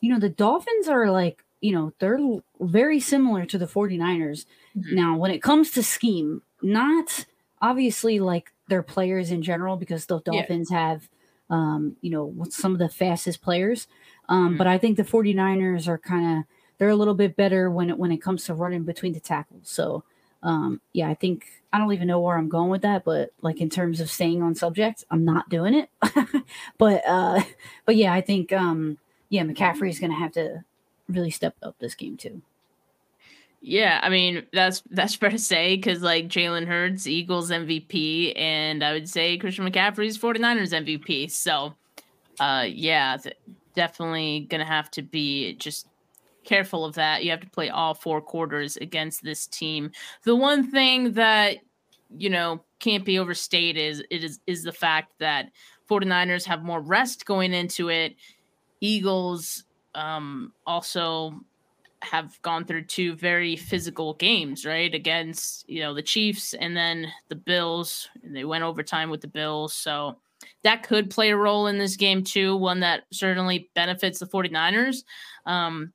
You 0.00 0.12
know, 0.12 0.20
the 0.20 0.28
Dolphins 0.28 0.86
are 0.86 1.10
like, 1.10 1.44
you 1.60 1.72
know, 1.72 1.92
they're 1.98 2.18
very 2.60 3.00
similar 3.00 3.46
to 3.46 3.58
the 3.58 3.66
49ers. 3.66 4.44
Mm-hmm. 4.76 4.94
Now, 4.94 5.16
when 5.16 5.30
it 5.30 5.42
comes 5.42 5.70
to 5.72 5.82
scheme, 5.82 6.42
not 6.62 7.26
obviously 7.60 8.20
like 8.20 8.52
their 8.68 8.82
players 8.82 9.30
in 9.30 9.42
general, 9.42 9.76
because 9.76 10.06
the 10.06 10.20
Dolphins 10.20 10.68
yeah. 10.70 10.90
have, 10.90 11.08
um, 11.50 11.96
you 12.00 12.10
know, 12.10 12.34
some 12.50 12.74
of 12.74 12.78
the 12.78 12.88
fastest 12.88 13.40
players. 13.40 13.88
Um, 14.28 14.48
mm-hmm. 14.50 14.56
But 14.58 14.66
I 14.66 14.78
think 14.78 14.96
the 14.96 15.04
49ers 15.04 15.88
are 15.88 15.98
kind 15.98 16.38
of, 16.38 16.44
they're 16.78 16.88
a 16.88 16.96
little 16.96 17.14
bit 17.14 17.36
better 17.36 17.70
when 17.70 17.90
it, 17.90 17.98
when 17.98 18.12
it 18.12 18.22
comes 18.22 18.44
to 18.44 18.54
running 18.54 18.84
between 18.84 19.12
the 19.12 19.20
tackles. 19.20 19.68
So, 19.68 20.04
um, 20.42 20.80
yeah, 20.92 21.08
I 21.08 21.14
think 21.14 21.46
I 21.72 21.78
don't 21.78 21.92
even 21.92 22.08
know 22.08 22.20
where 22.20 22.36
I'm 22.36 22.48
going 22.48 22.70
with 22.70 22.82
that, 22.82 23.04
but 23.04 23.30
like 23.42 23.60
in 23.60 23.68
terms 23.68 24.00
of 24.00 24.10
staying 24.10 24.42
on 24.42 24.54
subject, 24.54 25.04
I'm 25.10 25.24
not 25.24 25.48
doing 25.48 25.74
it. 25.74 25.90
but 26.78 27.02
uh, 27.06 27.42
but 27.84 27.96
yeah, 27.96 28.12
I 28.12 28.20
think 28.20 28.52
um, 28.52 28.98
yeah, 29.28 29.42
McCaffrey 29.42 29.90
is 29.90 29.98
going 29.98 30.12
to 30.12 30.18
have 30.18 30.32
to 30.32 30.64
really 31.08 31.30
step 31.30 31.56
up 31.62 31.76
this 31.78 31.94
game 31.94 32.16
too. 32.16 32.42
Yeah, 33.60 33.98
I 34.02 34.08
mean 34.08 34.46
that's 34.52 34.82
that's 34.90 35.14
fair 35.16 35.30
to 35.30 35.38
say 35.38 35.76
because 35.76 36.00
like 36.00 36.28
Jalen 36.28 36.66
Hurts, 36.66 37.06
Eagles 37.06 37.50
MVP, 37.50 38.38
and 38.38 38.84
I 38.84 38.92
would 38.92 39.08
say 39.08 39.36
Christian 39.36 39.70
McCaffrey's 39.70 40.18
49ers 40.18 40.72
MVP. 40.72 41.30
So, 41.30 41.74
uh, 42.40 42.66
yeah, 42.68 43.16
th- 43.16 43.36
definitely 43.78 44.48
gonna 44.50 44.64
have 44.64 44.90
to 44.90 45.02
be 45.02 45.54
just 45.54 45.86
careful 46.42 46.84
of 46.84 46.96
that. 46.96 47.22
You 47.22 47.30
have 47.30 47.40
to 47.42 47.50
play 47.50 47.70
all 47.70 47.94
four 47.94 48.20
quarters 48.20 48.76
against 48.76 49.22
this 49.22 49.46
team. 49.46 49.92
The 50.24 50.34
one 50.34 50.68
thing 50.68 51.12
that 51.12 51.58
you 52.16 52.28
know 52.28 52.64
can't 52.80 53.04
be 53.04 53.20
overstated 53.20 53.80
is 53.80 54.02
it 54.10 54.24
is 54.24 54.40
is 54.48 54.64
the 54.64 54.72
fact 54.72 55.12
that 55.20 55.52
49ers 55.88 56.44
have 56.46 56.64
more 56.64 56.80
rest 56.80 57.24
going 57.24 57.52
into 57.52 57.88
it. 57.88 58.16
Eagles 58.80 59.62
um, 59.94 60.52
also 60.66 61.40
have 62.02 62.40
gone 62.42 62.64
through 62.64 62.84
two 62.84 63.14
very 63.14 63.54
physical 63.54 64.14
games, 64.14 64.66
right? 64.66 64.94
Against, 64.94 65.68
you 65.68 65.80
know, 65.80 65.94
the 65.94 66.02
Chiefs 66.02 66.54
and 66.54 66.76
then 66.76 67.06
the 67.28 67.36
Bills. 67.36 68.08
They 68.22 68.44
went 68.44 68.64
overtime 68.64 69.10
with 69.10 69.20
the 69.20 69.28
Bills. 69.28 69.72
So 69.72 70.18
that 70.62 70.82
could 70.82 71.10
play 71.10 71.30
a 71.30 71.36
role 71.36 71.66
in 71.66 71.78
this 71.78 71.96
game 71.96 72.24
too, 72.24 72.56
one 72.56 72.80
that 72.80 73.04
certainly 73.12 73.70
benefits 73.74 74.18
the 74.18 74.26
49ers. 74.26 75.04
Um, 75.46 75.92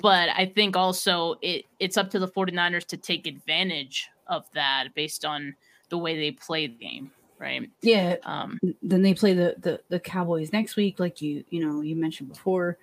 but 0.00 0.28
I 0.36 0.46
think 0.46 0.76
also 0.76 1.36
it 1.42 1.64
it's 1.78 1.96
up 1.96 2.10
to 2.10 2.18
the 2.18 2.28
49ers 2.28 2.86
to 2.86 2.96
take 2.96 3.26
advantage 3.26 4.08
of 4.26 4.44
that 4.54 4.88
based 4.94 5.24
on 5.24 5.54
the 5.88 5.98
way 5.98 6.16
they 6.16 6.32
play 6.32 6.66
the 6.66 6.74
game, 6.74 7.10
right? 7.38 7.70
Yeah. 7.82 8.16
Um, 8.24 8.58
then 8.82 9.02
they 9.02 9.14
play 9.14 9.32
the, 9.32 9.54
the 9.58 9.80
the 9.88 10.00
Cowboys 10.00 10.52
next 10.52 10.76
week, 10.76 11.00
like 11.00 11.22
you 11.22 11.44
you 11.50 11.64
know 11.64 11.80
you 11.80 11.96
mentioned 11.96 12.28
before. 12.28 12.78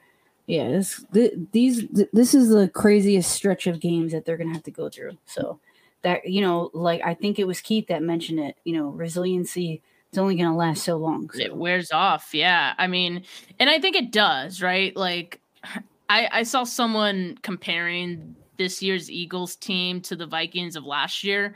Yeah, 0.47 0.69
this 0.69 1.05
these 1.11 1.87
this 2.11 2.33
is 2.33 2.49
the 2.49 2.67
craziest 2.67 3.31
stretch 3.31 3.67
of 3.67 3.79
games 3.79 4.11
that 4.11 4.25
they're 4.25 4.37
gonna 4.37 4.53
have 4.53 4.63
to 4.63 4.71
go 4.71 4.89
through. 4.89 5.17
So 5.25 5.59
that 6.01 6.27
you 6.27 6.41
know, 6.41 6.69
like 6.73 7.01
I 7.03 7.13
think 7.13 7.39
it 7.39 7.47
was 7.47 7.61
Keith 7.61 7.87
that 7.87 8.03
mentioned 8.03 8.39
it. 8.39 8.57
You 8.63 8.77
know, 8.77 8.89
resiliency 8.89 9.81
it's 10.13 10.19
only 10.19 10.35
going 10.35 10.47
to 10.47 10.55
last 10.55 10.83
so 10.83 10.95
long. 10.95 11.27
So. 11.31 11.41
It 11.41 11.55
wears 11.55 11.91
off. 11.91 12.35
Yeah. 12.35 12.75
I 12.77 12.85
mean, 12.85 13.23
and 13.59 13.67
I 13.67 13.79
think 13.79 13.95
it 13.95 14.11
does, 14.11 14.61
right? 14.61 14.95
Like, 14.95 15.41
I, 16.09 16.29
I 16.31 16.43
saw 16.43 16.65
someone 16.65 17.39
comparing 17.41 18.35
this 18.57 18.83
year's 18.83 19.09
Eagles 19.09 19.55
team 19.55 20.01
to 20.01 20.15
the 20.15 20.27
Vikings 20.27 20.75
of 20.75 20.85
last 20.85 21.23
year. 21.23 21.55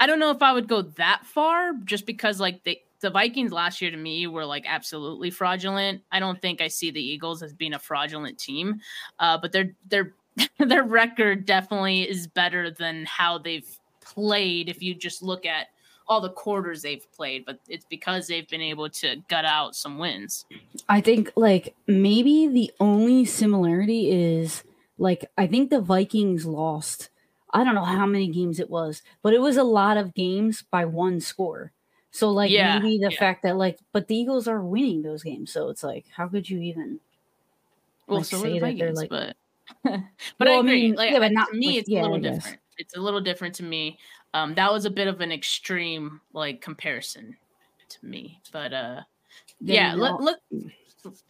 I 0.00 0.06
don't 0.06 0.18
know 0.18 0.30
if 0.30 0.40
I 0.40 0.54
would 0.54 0.68
go 0.68 0.80
that 0.80 1.26
far 1.26 1.74
just 1.84 2.06
because 2.06 2.40
like 2.40 2.64
they 2.64 2.80
the 3.00 3.10
Vikings 3.10 3.52
last 3.52 3.82
year 3.82 3.90
to 3.90 3.96
me 3.98 4.26
were 4.26 4.46
like 4.46 4.64
absolutely 4.66 5.28
fraudulent. 5.28 6.00
I 6.10 6.18
don't 6.18 6.40
think 6.40 6.62
I 6.62 6.68
see 6.68 6.90
the 6.90 7.06
Eagles 7.06 7.42
as 7.42 7.52
being 7.52 7.74
a 7.74 7.78
fraudulent 7.78 8.38
team. 8.38 8.80
Uh, 9.18 9.36
but 9.36 9.52
their 9.52 9.74
their 9.86 10.14
their 10.58 10.84
record 10.84 11.44
definitely 11.44 12.08
is 12.08 12.26
better 12.26 12.70
than 12.70 13.04
how 13.04 13.36
they've 13.36 13.68
played 14.00 14.70
if 14.70 14.82
you 14.82 14.94
just 14.94 15.22
look 15.22 15.44
at 15.44 15.66
all 16.08 16.20
the 16.20 16.30
quarters 16.30 16.82
they've 16.82 17.06
played, 17.12 17.44
but 17.44 17.60
it's 17.68 17.84
because 17.84 18.26
they've 18.26 18.48
been 18.48 18.62
able 18.62 18.88
to 18.88 19.16
gut 19.28 19.44
out 19.44 19.76
some 19.76 19.98
wins. 19.98 20.46
I 20.88 21.00
think 21.00 21.32
like 21.36 21.74
maybe 21.86 22.48
the 22.48 22.72
only 22.80 23.24
similarity 23.24 24.10
is 24.10 24.64
like 24.96 25.30
I 25.36 25.46
think 25.46 25.70
the 25.70 25.80
Vikings 25.80 26.46
lost. 26.46 27.10
I 27.52 27.64
don't 27.64 27.74
know 27.74 27.84
how 27.84 28.06
many 28.06 28.28
games 28.28 28.60
it 28.60 28.70
was, 28.70 29.02
but 29.22 29.32
it 29.32 29.40
was 29.40 29.56
a 29.56 29.64
lot 29.64 29.96
of 29.96 30.14
games 30.14 30.64
by 30.70 30.84
one 30.84 31.20
score. 31.20 31.72
So 32.10 32.30
like 32.30 32.50
yeah, 32.50 32.78
maybe 32.78 32.98
the 32.98 33.12
yeah. 33.12 33.18
fact 33.18 33.42
that 33.42 33.56
like 33.56 33.78
but 33.92 34.08
the 34.08 34.16
Eagles 34.16 34.48
are 34.48 34.62
winning 34.62 35.02
those 35.02 35.22
games, 35.22 35.52
so 35.52 35.68
it's 35.68 35.82
like 35.82 36.06
how 36.16 36.26
could 36.28 36.48
you 36.48 36.60
even 36.60 37.00
well 38.06 38.18
like, 38.18 38.26
so 38.26 38.42
say 38.42 38.54
the 38.54 38.60
Vikings, 38.60 38.78
that 38.78 38.84
they're 38.84 38.94
like 38.94 39.10
but 39.10 39.36
but 40.38 40.48
well, 40.48 40.56
I 40.56 40.60
agree. 40.60 40.70
I 40.70 40.82
mean, 40.82 40.94
like 40.94 41.10
yeah, 41.12 41.18
but 41.18 41.32
not, 41.32 41.48
to 41.48 41.54
me 41.56 41.66
like, 41.66 41.76
it's 41.76 41.88
yeah, 41.88 42.00
a 42.00 42.02
little 42.02 42.18
different. 42.18 42.58
It's 42.78 42.96
a 42.96 43.00
little 43.00 43.20
different 43.20 43.54
to 43.56 43.64
me. 43.64 43.98
Um, 44.34 44.54
that 44.54 44.72
was 44.72 44.84
a 44.84 44.90
bit 44.90 45.08
of 45.08 45.20
an 45.20 45.32
extreme 45.32 46.20
like 46.32 46.60
comparison 46.60 47.36
to 47.88 48.06
me, 48.06 48.40
but 48.52 48.72
uh, 48.72 49.00
yeah. 49.60 49.94
Let, 49.94 50.20
let 50.20 50.38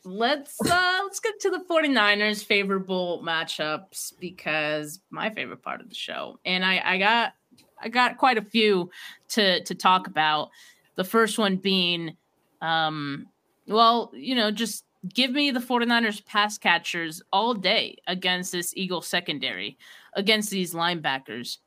let's 0.04 0.58
uh 0.62 1.00
let's 1.02 1.20
get 1.20 1.38
to 1.40 1.50
the 1.50 1.62
49ers 1.70 2.44
favorable 2.44 3.22
matchups 3.24 4.14
because 4.18 5.00
my 5.10 5.30
favorite 5.30 5.62
part 5.62 5.80
of 5.80 5.88
the 5.88 5.94
show. 5.94 6.38
And 6.44 6.64
i 6.64 6.80
i 6.84 6.98
got 6.98 7.34
i 7.80 7.88
got 7.88 8.18
quite 8.18 8.38
a 8.38 8.42
few 8.42 8.90
to 9.30 9.62
to 9.64 9.74
talk 9.74 10.06
about. 10.06 10.50
The 10.96 11.04
first 11.04 11.38
one 11.38 11.56
being 11.56 12.16
um 12.60 13.26
well 13.66 14.10
you 14.14 14.34
know 14.34 14.50
just 14.50 14.84
give 15.14 15.30
me 15.30 15.50
the 15.50 15.60
49ers 15.60 16.24
pass 16.24 16.58
catchers 16.58 17.22
all 17.32 17.54
day 17.54 17.98
against 18.08 18.50
this 18.50 18.72
eagle 18.76 19.02
secondary 19.02 19.78
against 20.14 20.50
these 20.50 20.74
linebackers 20.74 21.58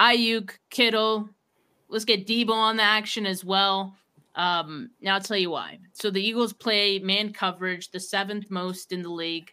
Aiyuk, 0.00 0.50
Kittle. 0.70 1.28
Let's 1.88 2.04
get 2.04 2.26
Deebo 2.26 2.50
on 2.50 2.76
the 2.76 2.82
action 2.82 3.26
as 3.26 3.44
well. 3.44 3.96
Um, 4.34 4.90
now 5.00 5.14
I'll 5.14 5.20
tell 5.20 5.36
you 5.36 5.50
why. 5.50 5.78
So 5.92 6.10
the 6.10 6.22
Eagles 6.22 6.52
play 6.52 6.98
man 6.98 7.32
coverage, 7.32 7.90
the 7.90 8.00
seventh 8.00 8.50
most 8.50 8.92
in 8.92 9.02
the 9.02 9.08
league. 9.08 9.52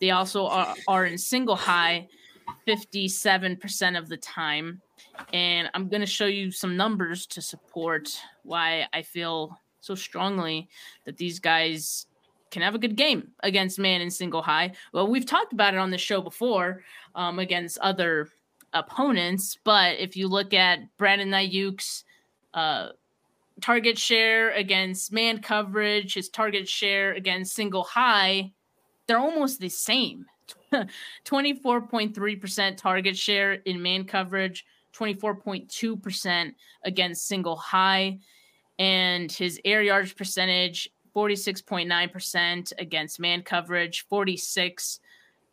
They 0.00 0.10
also 0.10 0.46
are, 0.46 0.74
are 0.88 1.06
in 1.06 1.18
single 1.18 1.56
high 1.56 2.08
57% 2.66 3.98
of 3.98 4.08
the 4.08 4.16
time. 4.16 4.80
And 5.32 5.70
I'm 5.74 5.88
going 5.88 6.00
to 6.00 6.06
show 6.06 6.26
you 6.26 6.50
some 6.50 6.76
numbers 6.76 7.26
to 7.28 7.42
support 7.42 8.10
why 8.42 8.86
I 8.92 9.02
feel 9.02 9.58
so 9.80 9.94
strongly 9.94 10.68
that 11.04 11.16
these 11.16 11.38
guys 11.38 12.06
can 12.50 12.62
have 12.62 12.74
a 12.74 12.78
good 12.78 12.96
game 12.96 13.30
against 13.40 13.78
man 13.78 14.00
in 14.00 14.10
single 14.10 14.42
high. 14.42 14.72
Well, 14.92 15.08
we've 15.08 15.26
talked 15.26 15.52
about 15.52 15.74
it 15.74 15.78
on 15.78 15.90
the 15.90 15.98
show 15.98 16.20
before 16.20 16.82
um, 17.14 17.38
against 17.38 17.78
other 17.78 18.28
opponents. 18.74 19.56
But 19.64 19.98
if 19.98 20.16
you 20.16 20.28
look 20.28 20.52
at 20.52 20.80
Brandon 20.98 21.30
Aiyuk's 21.30 22.04
uh, 22.52 22.88
target 23.60 23.98
share 23.98 24.50
against 24.50 25.12
man 25.12 25.40
coverage, 25.40 26.14
his 26.14 26.28
target 26.28 26.68
share 26.68 27.12
against 27.12 27.54
single 27.54 27.84
high, 27.84 28.52
they're 29.06 29.18
almost 29.18 29.60
the 29.60 29.68
same. 29.68 30.26
24.3% 31.24 32.76
target 32.76 33.16
share 33.16 33.52
in 33.52 33.80
man 33.80 34.04
coverage, 34.04 34.66
24.2% 34.94 36.52
against 36.84 37.26
single 37.26 37.56
high, 37.56 38.18
and 38.78 39.30
his 39.30 39.60
air 39.64 39.82
yards 39.82 40.12
percentage 40.12 40.90
46.9% 41.14 42.72
against 42.78 43.20
man 43.20 43.42
coverage, 43.42 44.04
46 44.08 45.00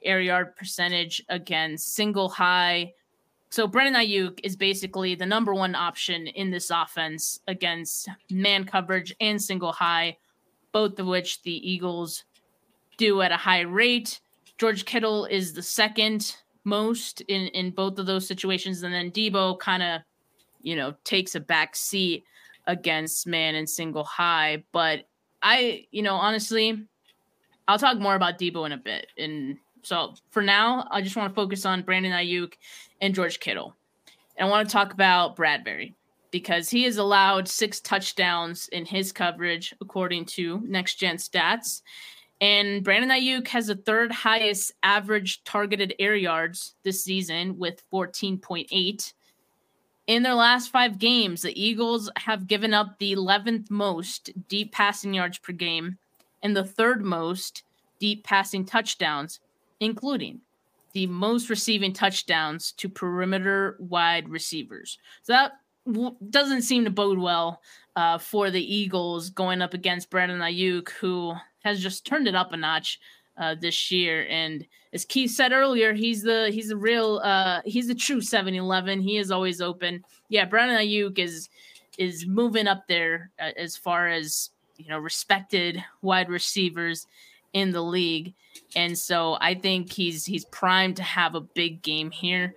air 0.04 0.20
yard 0.20 0.56
percentage 0.56 1.24
against 1.30 1.94
single 1.94 2.30
high, 2.30 2.94
so 3.52 3.68
Brandon 3.68 4.02
Aiyuk 4.02 4.40
is 4.44 4.56
basically 4.56 5.14
the 5.14 5.26
number 5.26 5.54
one 5.54 5.76
option 5.76 6.26
in 6.26 6.52
this 6.52 6.70
offense 6.70 7.42
against 7.50 8.08
man 8.30 8.64
coverage 8.64 9.14
and 9.20 9.42
single 9.42 9.74
high, 9.74 10.18
both 10.72 10.98
of 11.00 11.06
which 11.06 11.42
the 11.44 11.70
Eagles 11.70 12.24
do 12.96 13.22
at 13.22 13.34
a 13.34 13.38
high 13.38 13.62
rate. 13.62 14.22
George 14.58 14.86
Kittle 14.86 15.26
is 15.26 15.52
the 15.52 15.62
second 15.62 16.38
most 16.64 17.20
in 17.22 17.48
in 17.48 17.72
both 17.72 18.00
of 18.00 18.06
those 18.06 18.26
situations, 18.26 18.84
and 18.84 18.94
then 18.94 19.12
Deebo 19.12 19.60
kind 19.60 19.84
of, 19.84 20.02
you 20.62 20.78
know, 20.78 20.96
takes 21.04 21.36
a 21.36 21.42
back 21.42 21.76
seat 21.76 22.24
against 22.68 23.28
man 23.28 23.56
and 23.56 23.70
single 23.70 24.06
high. 24.06 24.64
But 24.72 25.10
I, 25.44 25.88
you 25.92 26.04
know, 26.04 26.16
honestly, 26.16 26.88
I'll 27.68 27.80
talk 27.80 28.00
more 28.00 28.16
about 28.16 28.40
Deebo 28.40 28.66
in 28.66 28.72
a 28.72 28.78
bit. 28.78 29.08
And 29.18 29.58
so 29.82 30.14
for 30.30 30.42
now, 30.42 30.88
I 30.90 31.02
just 31.02 31.18
want 31.18 31.30
to 31.32 31.36
focus 31.36 31.66
on 31.66 31.82
Brandon 31.82 32.14
Aiyuk 32.14 32.54
and 33.02 33.14
George 33.16 33.40
Kittle. 33.40 33.76
And 34.38 34.48
I 34.48 34.52
want 34.52 34.70
to 34.70 34.72
talk 34.72 34.94
about 34.94 35.36
Bradberry 35.36 35.94
because 36.32 36.70
he 36.70 36.84
has 36.84 36.98
allowed 36.98 37.48
six 37.48 37.82
touchdowns 37.82 38.70
in 38.70 38.86
his 38.86 39.12
coverage, 39.12 39.76
according 39.82 40.26
to 40.26 40.62
Next 40.64 40.96
Gen 40.96 41.18
Stats. 41.18 41.82
And 42.40 42.84
Brandon 42.84 43.12
Aiyuk 43.12 43.48
has 43.50 43.68
the 43.68 43.76
third 43.76 44.12
highest 44.12 44.72
average 44.82 45.44
targeted 45.44 45.94
air 46.00 46.16
yards 46.16 46.76
this 46.84 47.04
season 47.04 47.60
with 47.60 47.84
14.8. 47.92 49.14
In 50.08 50.24
their 50.24 50.34
last 50.34 50.72
five 50.72 50.98
games, 50.98 51.44
the 51.44 51.62
Eagles 51.62 52.10
have 52.18 52.48
given 52.48 52.74
up 52.74 52.98
the 52.98 53.16
11th 53.16 53.70
most 53.70 54.32
deep 54.48 54.72
passing 54.72 55.14
yards 55.14 55.38
per 55.38 55.54
game 55.54 55.98
and 56.42 56.56
the 56.56 56.64
third 56.64 57.04
most 57.04 57.64
deep 58.00 58.24
passing 58.24 58.66
touchdowns, 58.66 59.40
including 59.80 60.42
the 60.94 61.08
most 61.08 61.50
receiving 61.50 61.94
touchdowns 61.94 62.72
to 62.74 62.90
perimeter 62.90 63.78
wide 63.80 64.30
receivers. 64.30 64.98
So 65.24 65.34
that 65.34 65.54
w- 65.86 66.16
doesn't 66.30 66.64
seem 66.64 66.84
to 66.86 66.90
bode 66.90 67.20
well 67.20 67.62
uh, 67.96 68.18
for 68.18 68.50
the 68.50 68.76
Eagles 68.76 69.30
going 69.30 69.62
up 69.62 69.74
against 69.74 70.10
Brandon 70.10 70.40
Aiyuk, 70.40 70.90
who 70.92 71.34
has 71.64 71.82
just 71.82 72.06
turned 72.06 72.28
it 72.28 72.36
up 72.36 72.54
a 72.54 72.58
notch 72.58 73.00
uh, 73.38 73.56
this 73.60 73.92
year. 73.92 74.26
And 74.30 74.66
as 74.94 75.06
Keith 75.06 75.32
said 75.32 75.52
earlier, 75.52 75.94
he's 75.94 76.22
the 76.22 76.50
he's 76.52 76.70
the 76.70 76.78
real 76.78 77.22
uh, 77.24 77.62
he's 77.66 77.88
the 77.88 77.96
true 77.96 78.22
7-Eleven. 78.22 79.02
He 79.02 79.18
is 79.18 79.32
always 79.32 79.62
open. 79.62 80.04
Yeah, 80.30 80.46
Brandon 80.46 80.78
Aiyuk 80.78 81.20
is 81.20 81.50
is 81.98 82.26
moving 82.26 82.68
up 82.68 82.88
there 82.88 83.32
uh, 83.40 83.52
as 83.58 83.76
far 83.76 84.08
as 84.08 84.50
you 84.78 84.90
know 84.90 85.00
respected 85.00 85.84
wide 86.02 86.30
receivers 86.30 87.06
in 87.54 87.72
the 87.72 87.82
league. 87.82 88.34
And 88.76 88.98
so 88.98 89.38
I 89.42 89.56
think 89.56 89.92
he's 89.92 90.26
he's 90.26 90.46
primed 90.46 90.98
to 90.98 91.04
have 91.04 91.36
a 91.36 91.42
big 91.42 91.82
game 91.82 92.12
here. 92.12 92.56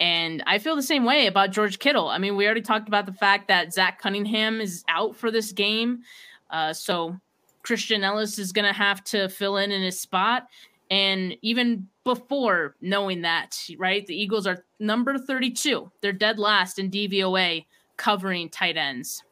And 0.00 0.42
I 0.46 0.58
feel 0.58 0.76
the 0.76 0.82
same 0.82 1.04
way 1.04 1.26
about 1.26 1.50
George 1.50 1.78
Kittle. 1.78 2.08
I 2.08 2.18
mean, 2.18 2.36
we 2.36 2.46
already 2.46 2.62
talked 2.62 2.86
about 2.86 3.06
the 3.06 3.12
fact 3.12 3.48
that 3.48 3.72
Zach 3.72 4.00
Cunningham 4.00 4.60
is 4.60 4.84
out 4.88 5.16
for 5.16 5.30
this 5.30 5.50
game. 5.50 6.02
Uh, 6.50 6.72
so 6.72 7.18
Christian 7.62 8.04
Elliss 8.04 8.38
is 8.38 8.52
going 8.52 8.66
to 8.66 8.72
have 8.72 9.02
to 9.04 9.28
fill 9.28 9.56
in 9.56 9.72
in 9.72 9.82
his 9.82 10.00
spot. 10.00 10.46
And 10.90 11.36
even 11.42 11.88
before 12.04 12.76
knowing 12.80 13.22
that, 13.22 13.58
right, 13.76 14.06
the 14.06 14.18
Eagles 14.18 14.46
are 14.46 14.64
number 14.78 15.18
32. 15.18 15.90
They're 16.00 16.12
dead 16.12 16.38
last 16.38 16.78
in 16.78 16.90
DVOA 16.90 17.66
covering 17.96 18.48
tight 18.48 18.76
ends. 18.76 19.24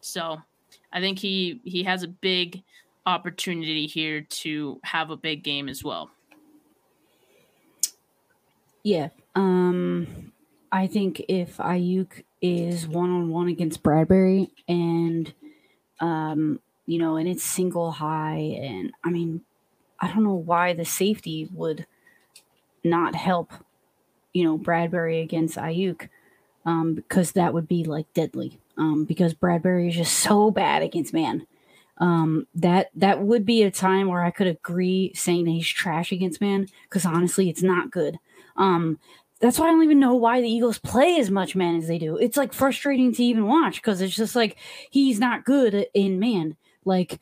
So 0.00 0.40
I 0.92 1.00
think 1.00 1.18
he 1.18 1.60
he 1.64 1.82
has 1.84 2.02
a 2.02 2.08
big 2.08 2.62
opportunity 3.06 3.86
here 3.86 4.22
to 4.22 4.80
have 4.84 5.10
a 5.10 5.16
big 5.16 5.42
game 5.42 5.68
as 5.68 5.84
well. 5.84 6.10
Yeah. 8.82 9.08
Um 9.34 10.32
I 10.70 10.86
think 10.86 11.22
if 11.28 11.58
Aiyuk 11.58 12.24
is 12.42 12.86
one 12.88 13.10
on 13.10 13.30
one 13.30 13.48
against 13.48 13.82
Bradberry 13.82 14.50
and 14.68 15.32
um 16.00 16.60
you 16.86 16.98
know 16.98 17.16
and 17.16 17.28
it's 17.28 17.42
single 17.42 17.92
high 17.92 18.58
and 18.60 18.92
I 19.04 19.10
mean 19.10 19.42
I 20.00 20.08
don't 20.08 20.24
know 20.24 20.34
why 20.34 20.74
the 20.74 20.84
safety 20.84 21.48
would 21.52 21.86
not 22.82 23.14
help 23.14 23.52
you 24.32 24.44
know 24.44 24.58
Bradberry 24.58 25.22
against 25.22 25.56
Aiyuk 25.56 26.08
um 26.66 26.94
because 26.94 27.32
that 27.32 27.54
would 27.54 27.68
be 27.68 27.84
like 27.84 28.12
deadly 28.12 28.60
um 28.76 29.04
because 29.04 29.32
Bradberry 29.34 29.88
is 29.88 29.96
just 29.96 30.18
so 30.18 30.50
bad 30.50 30.82
against 30.82 31.14
man 31.14 31.46
um, 31.98 32.46
that 32.54 32.90
that 32.96 33.20
would 33.20 33.46
be 33.46 33.62
a 33.62 33.70
time 33.70 34.08
where 34.08 34.24
I 34.24 34.30
could 34.30 34.46
agree 34.46 35.12
saying 35.14 35.44
that 35.44 35.50
he's 35.52 35.68
trash 35.68 36.12
against 36.12 36.40
man 36.40 36.66
because 36.84 37.06
honestly, 37.06 37.48
it's 37.48 37.62
not 37.62 37.90
good. 37.90 38.18
Um, 38.56 38.98
that's 39.40 39.58
why 39.58 39.66
I 39.66 39.70
don't 39.70 39.84
even 39.84 40.00
know 40.00 40.14
why 40.14 40.40
the 40.40 40.48
Eagles 40.48 40.78
play 40.78 41.18
as 41.18 41.30
much 41.30 41.54
man 41.54 41.76
as 41.76 41.86
they 41.86 41.98
do. 41.98 42.16
It's 42.16 42.36
like 42.36 42.52
frustrating 42.52 43.12
to 43.14 43.22
even 43.22 43.46
watch 43.46 43.76
because 43.76 44.00
it's 44.00 44.14
just 44.14 44.34
like 44.34 44.56
he's 44.90 45.20
not 45.20 45.44
good 45.44 45.86
in 45.94 46.18
man. 46.18 46.56
Like, 46.84 47.20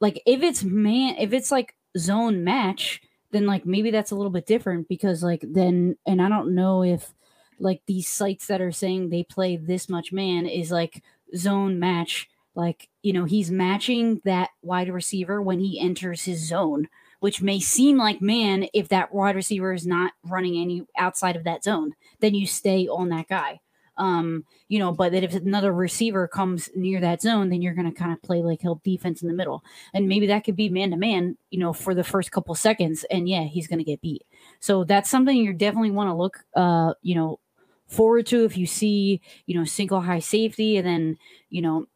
like 0.00 0.22
if 0.26 0.42
it's 0.42 0.62
man, 0.62 1.16
if 1.18 1.32
it's 1.32 1.50
like 1.50 1.74
zone 1.96 2.44
match, 2.44 3.00
then 3.30 3.46
like 3.46 3.66
maybe 3.66 3.90
that's 3.90 4.10
a 4.10 4.14
little 4.16 4.30
bit 4.30 4.46
different 4.46 4.88
because 4.88 5.22
like 5.22 5.42
then, 5.42 5.96
and 6.06 6.20
I 6.20 6.28
don't 6.28 6.54
know 6.54 6.82
if 6.82 7.12
like 7.58 7.82
these 7.86 8.08
sites 8.08 8.46
that 8.46 8.60
are 8.60 8.72
saying 8.72 9.08
they 9.08 9.22
play 9.22 9.56
this 9.56 9.88
much 9.88 10.12
man 10.12 10.46
is 10.46 10.70
like 10.70 11.02
zone 11.34 11.78
match 11.78 12.28
like, 12.54 12.88
you 13.02 13.12
know, 13.12 13.24
he's 13.24 13.50
matching 13.50 14.20
that 14.24 14.50
wide 14.62 14.88
receiver 14.88 15.42
when 15.42 15.58
he 15.58 15.80
enters 15.80 16.24
his 16.24 16.46
zone, 16.46 16.88
which 17.20 17.42
may 17.42 17.58
seem 17.58 17.96
like 17.96 18.20
man 18.20 18.66
if 18.72 18.88
that 18.88 19.12
wide 19.12 19.36
receiver 19.36 19.72
is 19.72 19.86
not 19.86 20.12
running 20.24 20.60
any 20.60 20.86
outside 20.96 21.36
of 21.36 21.44
that 21.44 21.64
zone, 21.64 21.94
then 22.20 22.34
you 22.34 22.46
stay 22.46 22.86
on 22.86 23.08
that 23.08 23.28
guy. 23.28 23.60
Um, 23.96 24.44
you 24.68 24.80
know, 24.80 24.90
but 24.90 25.12
that 25.12 25.22
if 25.22 25.34
another 25.34 25.72
receiver 25.72 26.26
comes 26.26 26.68
near 26.74 27.00
that 27.00 27.22
zone, 27.22 27.48
then 27.48 27.62
you're 27.62 27.74
going 27.74 27.90
to 27.90 27.96
kind 27.96 28.12
of 28.12 28.20
play 28.22 28.42
like 28.42 28.60
help 28.60 28.82
defense 28.82 29.22
in 29.22 29.28
the 29.28 29.34
middle. 29.34 29.62
And 29.92 30.08
maybe 30.08 30.26
that 30.26 30.42
could 30.42 30.56
be 30.56 30.68
man 30.68 30.90
to 30.90 30.96
man, 30.96 31.36
you 31.50 31.60
know, 31.60 31.72
for 31.72 31.94
the 31.94 32.02
first 32.02 32.32
couple 32.32 32.56
seconds. 32.56 33.04
And 33.08 33.28
yeah, 33.28 33.44
he's 33.44 33.68
going 33.68 33.78
to 33.78 33.84
get 33.84 34.00
beat. 34.00 34.24
So 34.58 34.82
that's 34.82 35.08
something 35.08 35.36
you 35.36 35.52
definitely 35.52 35.92
want 35.92 36.08
to 36.08 36.14
look, 36.14 36.40
uh, 36.56 36.94
you 37.02 37.14
know, 37.14 37.38
forward 37.86 38.26
to 38.26 38.44
if 38.44 38.56
you 38.56 38.66
see, 38.66 39.20
you 39.46 39.56
know, 39.56 39.64
single 39.64 40.00
high 40.00 40.18
safety 40.18 40.76
and 40.76 40.86
then, 40.86 41.18
you 41.50 41.62
know, 41.62 41.86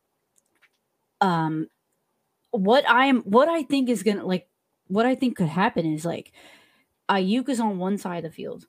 um 1.21 1.69
what 2.51 2.85
I'm 2.89 3.21
what 3.23 3.49
I 3.49 3.63
think 3.63 3.89
is 3.89 4.03
gonna 4.03 4.25
like 4.25 4.49
what 4.87 5.07
I 5.07 5.15
think 5.15 5.37
could 5.37 5.49
happen 5.49 5.87
is 5.93 6.05
like 6.05 6.33
Aiyuk 7.09 7.49
is 7.49 7.61
on 7.61 7.79
one 7.79 7.99
side 7.99 8.25
of 8.25 8.31
the 8.31 8.35
field 8.35 8.67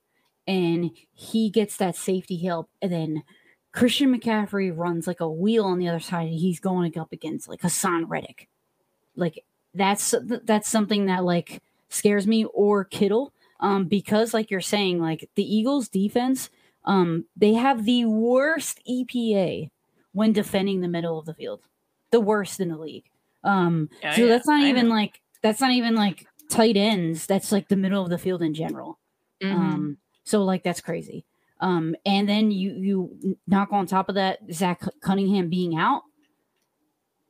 and 0.47 0.91
he 1.13 1.49
gets 1.49 1.77
that 1.77 1.95
safety 1.95 2.37
help 2.37 2.69
and 2.81 2.91
then 2.91 3.23
Christian 3.71 4.17
McCaffrey 4.17 4.75
runs 4.75 5.07
like 5.07 5.19
a 5.19 5.29
wheel 5.29 5.65
on 5.65 5.79
the 5.79 5.87
other 5.87 5.99
side 5.99 6.27
and 6.27 6.39
he's 6.39 6.59
going 6.59 6.97
up 6.97 7.11
against 7.11 7.47
like 7.47 7.61
Haason 7.61 8.05
Reddick. 8.07 8.49
Like 9.15 9.45
that's 9.73 10.15
that's 10.43 10.67
something 10.67 11.05
that 11.05 11.23
like 11.23 11.61
scares 11.89 12.25
me 12.25 12.45
or 12.45 12.83
Kittle 12.83 13.33
um 13.59 13.85
because 13.85 14.33
like 14.33 14.49
you're 14.49 14.61
saying 14.61 14.99
like 14.99 15.29
the 15.35 15.55
Eagles 15.55 15.87
defense 15.87 16.49
um 16.85 17.25
they 17.35 17.53
have 17.53 17.85
the 17.85 18.05
worst 18.05 18.79
EPA 18.89 19.69
when 20.13 20.33
defending 20.33 20.81
the 20.81 20.87
middle 20.87 21.19
of 21.19 21.25
the 21.25 21.33
field 21.33 21.61
the 22.11 22.19
worst 22.19 22.59
in 22.59 22.69
the 22.69 22.77
league. 22.77 23.05
Um, 23.43 23.89
oh, 24.03 24.11
so 24.15 24.21
yeah, 24.21 24.27
that's 24.27 24.47
not 24.47 24.61
I 24.61 24.69
even 24.69 24.89
know. 24.89 24.95
like 24.95 25.21
that's 25.41 25.61
not 25.61 25.71
even 25.71 25.95
like 25.95 26.25
tight 26.49 26.77
ends. 26.77 27.25
That's 27.25 27.51
like 27.51 27.69
the 27.69 27.77
middle 27.77 28.03
of 28.03 28.09
the 28.09 28.17
field 28.17 28.41
in 28.41 28.53
general. 28.53 28.99
Mm-hmm. 29.41 29.59
Um, 29.59 29.97
so 30.23 30.43
like 30.43 30.63
that's 30.63 30.81
crazy. 30.81 31.25
Um, 31.61 31.95
and 32.05 32.27
then 32.27 32.51
you 32.51 32.71
you 32.71 33.37
knock 33.47 33.69
on 33.71 33.85
top 33.85 34.09
of 34.09 34.15
that 34.15 34.39
Zach 34.51 34.81
Cunningham 35.01 35.49
being 35.49 35.77
out, 35.77 36.03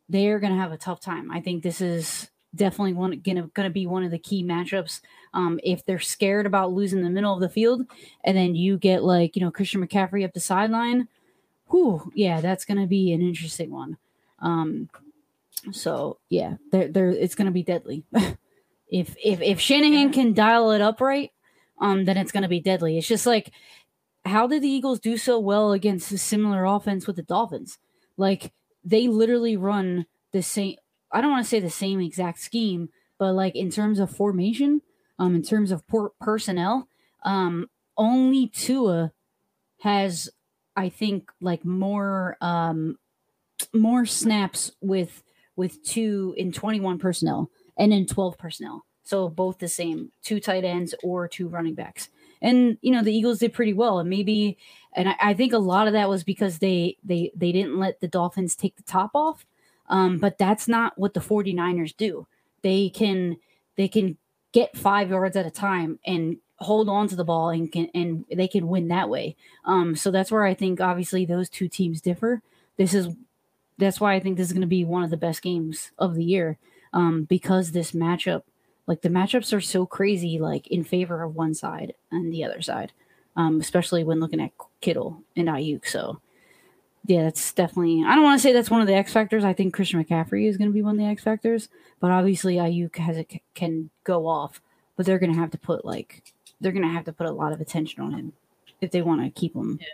they're 0.07 0.39
gonna 0.39 0.57
have 0.57 0.71
a 0.71 0.77
tough 0.77 0.99
time. 0.99 1.31
I 1.31 1.41
think 1.41 1.63
this 1.63 1.81
is 1.81 2.29
definitely 2.55 2.93
one 2.93 3.19
gonna 3.23 3.47
gonna 3.53 3.69
be 3.69 3.87
one 3.87 4.03
of 4.03 4.11
the 4.11 4.19
key 4.19 4.43
matchups. 4.43 5.01
Um, 5.33 5.59
if 5.63 5.85
they're 5.85 5.99
scared 5.99 6.45
about 6.45 6.73
losing 6.73 7.03
the 7.03 7.09
middle 7.09 7.33
of 7.33 7.41
the 7.41 7.49
field, 7.49 7.85
and 8.23 8.35
then 8.37 8.55
you 8.55 8.77
get 8.77 9.03
like 9.03 9.35
you 9.35 9.41
know 9.41 9.51
Christian 9.51 9.85
McCaffrey 9.85 10.23
up 10.23 10.33
the 10.33 10.39
sideline, 10.39 11.07
whew, 11.69 12.11
yeah, 12.15 12.41
that's 12.41 12.65
gonna 12.65 12.87
be 12.87 13.13
an 13.13 13.21
interesting 13.21 13.71
one. 13.71 13.97
Um, 14.41 14.89
so 15.71 16.17
yeah, 16.29 16.55
there, 16.71 16.87
there, 16.87 17.09
it's 17.09 17.35
gonna 17.35 17.51
be 17.51 17.63
deadly. 17.63 18.05
if 18.89 19.15
if 19.23 19.41
if 19.41 19.59
Shanahan 19.59 20.11
can 20.11 20.33
dial 20.33 20.71
it 20.71 20.81
up 20.81 21.01
right, 21.01 21.31
um, 21.79 22.05
then 22.05 22.17
it's 22.17 22.31
gonna 22.31 22.47
be 22.47 22.59
deadly. 22.59 22.97
It's 22.97 23.07
just 23.07 23.25
like, 23.25 23.51
how 24.25 24.47
did 24.47 24.63
the 24.63 24.69
Eagles 24.69 24.99
do 24.99 25.17
so 25.17 25.39
well 25.39 25.71
against 25.71 26.11
a 26.11 26.17
similar 26.17 26.65
offense 26.65 27.07
with 27.07 27.15
the 27.15 27.23
Dolphins? 27.23 27.77
Like 28.17 28.51
they 28.83 29.07
literally 29.07 29.57
run 29.57 30.05
the 30.31 30.41
same. 30.41 30.75
I 31.11 31.21
don't 31.21 31.31
want 31.31 31.43
to 31.45 31.49
say 31.49 31.59
the 31.59 31.69
same 31.69 31.99
exact 31.99 32.39
scheme, 32.39 32.89
but 33.17 33.33
like 33.33 33.55
in 33.55 33.69
terms 33.69 33.99
of 33.99 34.09
formation, 34.09 34.81
um, 35.17 35.35
in 35.35 35.43
terms 35.43 35.71
of 35.71 35.87
por- 35.87 36.13
personnel, 36.21 36.87
um, 37.23 37.69
only 37.97 38.47
Tua 38.47 39.11
has, 39.81 40.29
I 40.75 40.89
think, 40.89 41.31
like 41.41 41.65
more 41.65 42.37
um 42.41 42.97
more 43.73 44.05
snaps 44.05 44.71
with 44.81 45.23
with 45.55 45.83
two 45.83 46.33
in 46.37 46.51
21 46.51 46.99
personnel 46.99 47.49
and 47.77 47.93
in 47.93 48.05
12 48.05 48.37
personnel. 48.37 48.85
So 49.03 49.27
both 49.27 49.57
the 49.57 49.67
same, 49.67 50.11
two 50.23 50.39
tight 50.39 50.63
ends 50.63 50.95
or 51.03 51.27
two 51.27 51.49
running 51.49 51.73
backs. 51.73 52.09
And 52.41 52.77
you 52.81 52.91
know, 52.91 53.03
the 53.03 53.13
Eagles 53.13 53.39
did 53.39 53.53
pretty 53.53 53.73
well. 53.73 53.99
And 53.99 54.09
maybe 54.09 54.57
and 54.93 55.09
I, 55.09 55.15
I 55.19 55.33
think 55.33 55.53
a 55.53 55.57
lot 55.57 55.87
of 55.87 55.93
that 55.93 56.09
was 56.09 56.23
because 56.23 56.59
they 56.59 56.97
they 57.03 57.31
they 57.35 57.51
didn't 57.51 57.77
let 57.77 57.99
the 57.99 58.07
Dolphins 58.07 58.55
take 58.55 58.75
the 58.75 58.83
top 58.83 59.11
off. 59.13 59.45
Um, 59.87 60.19
but 60.19 60.37
that's 60.37 60.67
not 60.67 60.97
what 60.97 61.13
the 61.13 61.19
49ers 61.19 61.97
do. 61.97 62.27
They 62.61 62.89
can 62.89 63.37
they 63.75 63.87
can 63.87 64.17
get 64.51 64.77
five 64.77 65.09
yards 65.09 65.35
at 65.35 65.45
a 65.45 65.51
time 65.51 65.99
and 66.05 66.37
hold 66.57 66.89
on 66.89 67.07
to 67.07 67.15
the 67.15 67.23
ball 67.23 67.49
and 67.49 67.71
can 67.71 67.89
and 67.93 68.25
they 68.31 68.47
can 68.47 68.67
win 68.67 68.89
that 68.89 69.09
way. 69.09 69.35
Um, 69.65 69.95
so 69.95 70.11
that's 70.11 70.31
where 70.31 70.45
I 70.45 70.53
think 70.53 70.79
obviously 70.79 71.25
those 71.25 71.49
two 71.49 71.67
teams 71.67 72.01
differ. 72.01 72.41
This 72.77 72.93
is 72.93 73.09
that's 73.79 73.99
why 73.99 74.13
I 74.13 74.19
think 74.19 74.37
this 74.37 74.47
is 74.47 74.53
going 74.53 74.61
to 74.61 74.67
be 74.67 74.85
one 74.85 75.03
of 75.03 75.09
the 75.09 75.17
best 75.17 75.41
games 75.41 75.91
of 75.97 76.15
the 76.15 76.23
year 76.23 76.57
um, 76.93 77.23
because 77.23 77.71
this 77.71 77.93
matchup, 77.93 78.43
like 78.87 79.01
the 79.01 79.09
matchups 79.09 79.55
are 79.55 79.61
so 79.61 79.85
crazy, 79.85 80.37
like 80.37 80.67
in 80.67 80.83
favor 80.83 81.23
of 81.23 81.35
one 81.35 81.53
side 81.53 81.93
and 82.11 82.31
the 82.31 82.43
other 82.43 82.61
side, 82.61 82.91
um, 83.35 83.59
especially 83.59 84.03
when 84.03 84.19
looking 84.19 84.41
at 84.41 84.51
Kittle 84.81 85.23
and 85.35 85.47
Aiyuk. 85.47 85.87
So, 85.87 86.19
yeah, 87.05 87.23
that's 87.23 87.53
definitely. 87.53 88.03
I 88.05 88.15
don't 88.15 88.23
want 88.23 88.39
to 88.39 88.43
say 88.43 88.53
that's 88.53 88.69
one 88.69 88.81
of 88.81 88.87
the 88.87 88.95
X 88.95 89.13
factors. 89.13 89.45
I 89.45 89.53
think 89.53 89.73
Christian 89.73 90.03
McCaffrey 90.03 90.47
is 90.47 90.57
going 90.57 90.69
to 90.69 90.73
be 90.73 90.81
one 90.81 90.95
of 90.95 90.99
the 90.99 91.09
X 91.09 91.23
factors, 91.23 91.69
but 91.99 92.11
obviously 92.11 92.55
Aiyuk 92.55 92.97
has 92.97 93.17
a, 93.17 93.25
can 93.55 93.89
go 94.03 94.27
off, 94.27 94.61
but 94.97 95.05
they're 95.05 95.19
going 95.19 95.33
to 95.33 95.39
have 95.39 95.51
to 95.51 95.57
put 95.57 95.85
like 95.85 96.33
they're 96.59 96.73
going 96.73 96.83
to 96.83 96.93
have 96.93 97.05
to 97.05 97.13
put 97.13 97.27
a 97.27 97.31
lot 97.31 97.53
of 97.53 97.61
attention 97.61 98.03
on 98.03 98.13
him 98.13 98.33
if 98.81 98.91
they 98.91 99.01
want 99.01 99.23
to 99.23 99.39
keep 99.39 99.55
him. 99.55 99.77
Yeah. 99.79 99.87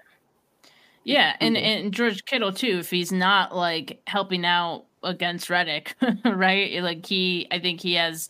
Yeah, 1.06 1.36
and 1.40 1.56
and 1.56 1.94
George 1.94 2.26
Kittle 2.26 2.52
too. 2.52 2.80
If 2.80 2.90
he's 2.90 3.12
not 3.12 3.56
like 3.56 4.02
helping 4.08 4.44
out 4.44 4.86
against 5.04 5.52
Reddick, 5.52 5.96
right? 6.26 6.82
Like 6.82 7.06
he, 7.06 7.48
I 7.52 7.60
think 7.60 7.80
he 7.80 7.94
has 7.94 8.28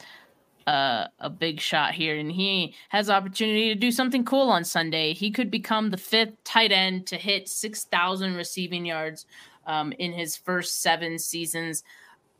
a 0.67 1.07
a 1.19 1.29
big 1.29 1.61
shot 1.61 1.93
here, 1.93 2.17
and 2.17 2.29
he 2.29 2.75
has 2.89 3.09
opportunity 3.09 3.69
to 3.73 3.79
do 3.79 3.91
something 3.91 4.25
cool 4.25 4.49
on 4.49 4.65
Sunday. 4.65 5.13
He 5.13 5.31
could 5.31 5.49
become 5.49 5.89
the 5.89 5.97
fifth 5.97 6.33
tight 6.43 6.73
end 6.73 7.07
to 7.07 7.15
hit 7.15 7.47
six 7.47 7.85
thousand 7.85 8.35
receiving 8.35 8.85
yards 8.85 9.25
um, 9.65 9.93
in 9.93 10.11
his 10.11 10.35
first 10.35 10.81
seven 10.81 11.17
seasons. 11.17 11.81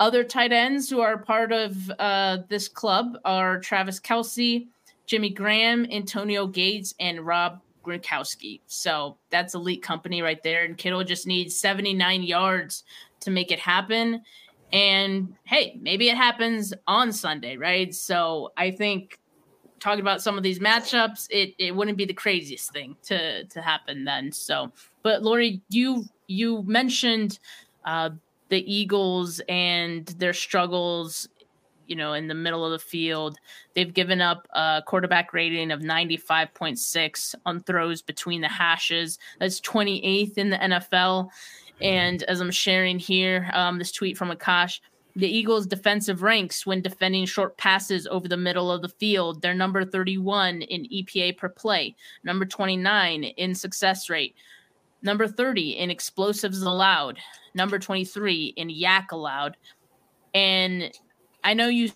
Other 0.02 0.26
tight 0.26 0.52
ends 0.52 0.90
who 0.90 1.00
are 1.00 1.18
part 1.18 1.54
of 1.54 1.90
uh, 1.98 2.40
this 2.50 2.68
club 2.68 3.18
are 3.24 3.62
Travis 3.62 4.02
Kelce, 4.02 4.68
Jimmy 5.06 5.30
Graham, 5.30 5.88
Antonio 5.90 6.46
Gates, 6.46 6.94
and 7.00 7.26
Rob 7.26 7.62
Gronkowski. 7.86 8.62
So 8.68 9.18
that's 9.30 9.54
elite 9.54 9.84
company 9.84 10.22
right 10.22 10.42
there. 10.44 10.64
And 10.64 10.78
Kittle 10.78 11.04
just 11.04 11.28
needs 11.28 11.56
79 11.56 12.24
yards 12.24 12.84
to 13.22 13.32
make 13.32 13.52
it 13.52 13.60
happen. 13.60 14.22
And 14.72 15.36
hey, 15.46 15.78
maybe 15.82 16.10
it 16.10 16.18
happens 16.18 16.74
on 16.88 17.12
Sunday, 17.12 17.58
right? 17.58 17.94
So 17.94 18.52
I 18.58 18.72
think 18.72 19.20
talking 19.80 20.02
about 20.02 20.22
some 20.22 20.38
of 20.38 20.44
these 20.44 20.60
matchups, 20.60 21.28
it, 21.30 21.54
it 21.60 21.76
wouldn't 21.76 21.98
be 21.98 22.06
the 22.06 22.14
craziest 22.14 22.74
thing 22.74 22.96
to 23.04 23.46
to 23.46 23.62
happen 23.62 24.04
then. 24.04 24.32
So, 24.32 24.72
but 25.04 25.22
Laurie, 25.24 25.62
you 25.70 26.06
you 26.28 26.64
mentioned 26.64 27.40
uh, 27.86 28.10
the 28.50 28.74
Eagles 28.74 29.42
and 29.48 30.08
their 30.18 30.34
struggles 30.34 31.30
you 31.88 31.96
know, 31.96 32.14
in 32.14 32.28
the 32.28 32.34
middle 32.34 32.66
of 32.66 32.72
the 32.72 32.80
field. 32.80 33.38
They've 33.74 33.94
given 33.94 34.22
up 34.22 34.48
a 34.54 34.84
quarterback 34.86 35.34
rating 35.34 35.72
of 35.72 35.82
95.6 35.82 37.36
on 37.46 37.62
throws 37.62 38.02
between 38.02 38.42
the 38.42 38.48
hashes. 38.48 39.20
That's 39.40 39.62
28th 39.62 40.38
in 40.38 40.50
the 40.50 40.58
NFL. 40.58 41.30
And 41.82 42.24
as 42.24 42.40
I'm 42.40 42.52
sharing 42.52 43.00
here, 43.00 43.50
um, 43.54 43.78
this 43.78 43.92
tweet 43.92 44.18
from 44.18 44.32
Akash, 44.32 44.80
the 45.16 45.28
Eagles' 45.28 45.66
defensive 45.66 46.22
ranks 46.22 46.66
when 46.66 46.82
defending 46.82 47.26
short 47.26 47.58
passes 47.58 48.06
over 48.08 48.28
the 48.28 48.38
middle 48.38 48.72
of 48.72 48.82
the 48.82 48.90
field. 48.90 49.42
They're 49.42 49.54
number 49.54 49.86
31 49.86 50.62
in 50.64 50.84
EPA 50.84 51.38
per 51.38 51.50
play, 51.50 51.96
number 52.24 52.46
29 52.46 53.24
in 53.24 53.56
success 53.56 54.10
rate, 54.10 54.36
number 55.02 55.28
30 55.28 55.78
in 55.78 55.90
explosives 55.90 56.62
allowed, 56.62 57.18
number 57.54 57.80
23 57.80 58.54
in 58.58 58.68
YAC 58.68 59.12
allowed. 59.12 59.56
And 60.34 60.92
I 61.46 61.54
know 61.54 61.68
you 61.68 61.92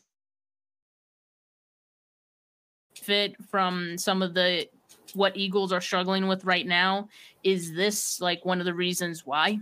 fit 2.94 3.36
from 3.50 3.98
some 3.98 4.22
of 4.22 4.36
the 4.36 4.68
what 5.16 5.36
Eagles 5.36 5.74
are 5.74 5.82
struggling 5.82 6.28
with 6.28 6.46
right 6.46 6.68
now. 6.68 7.10
Is 7.44 7.74
this 7.74 8.22
like 8.22 8.46
one 8.46 8.60
of 8.60 8.66
the 8.66 8.76
reasons 8.76 9.26
why? 9.26 9.60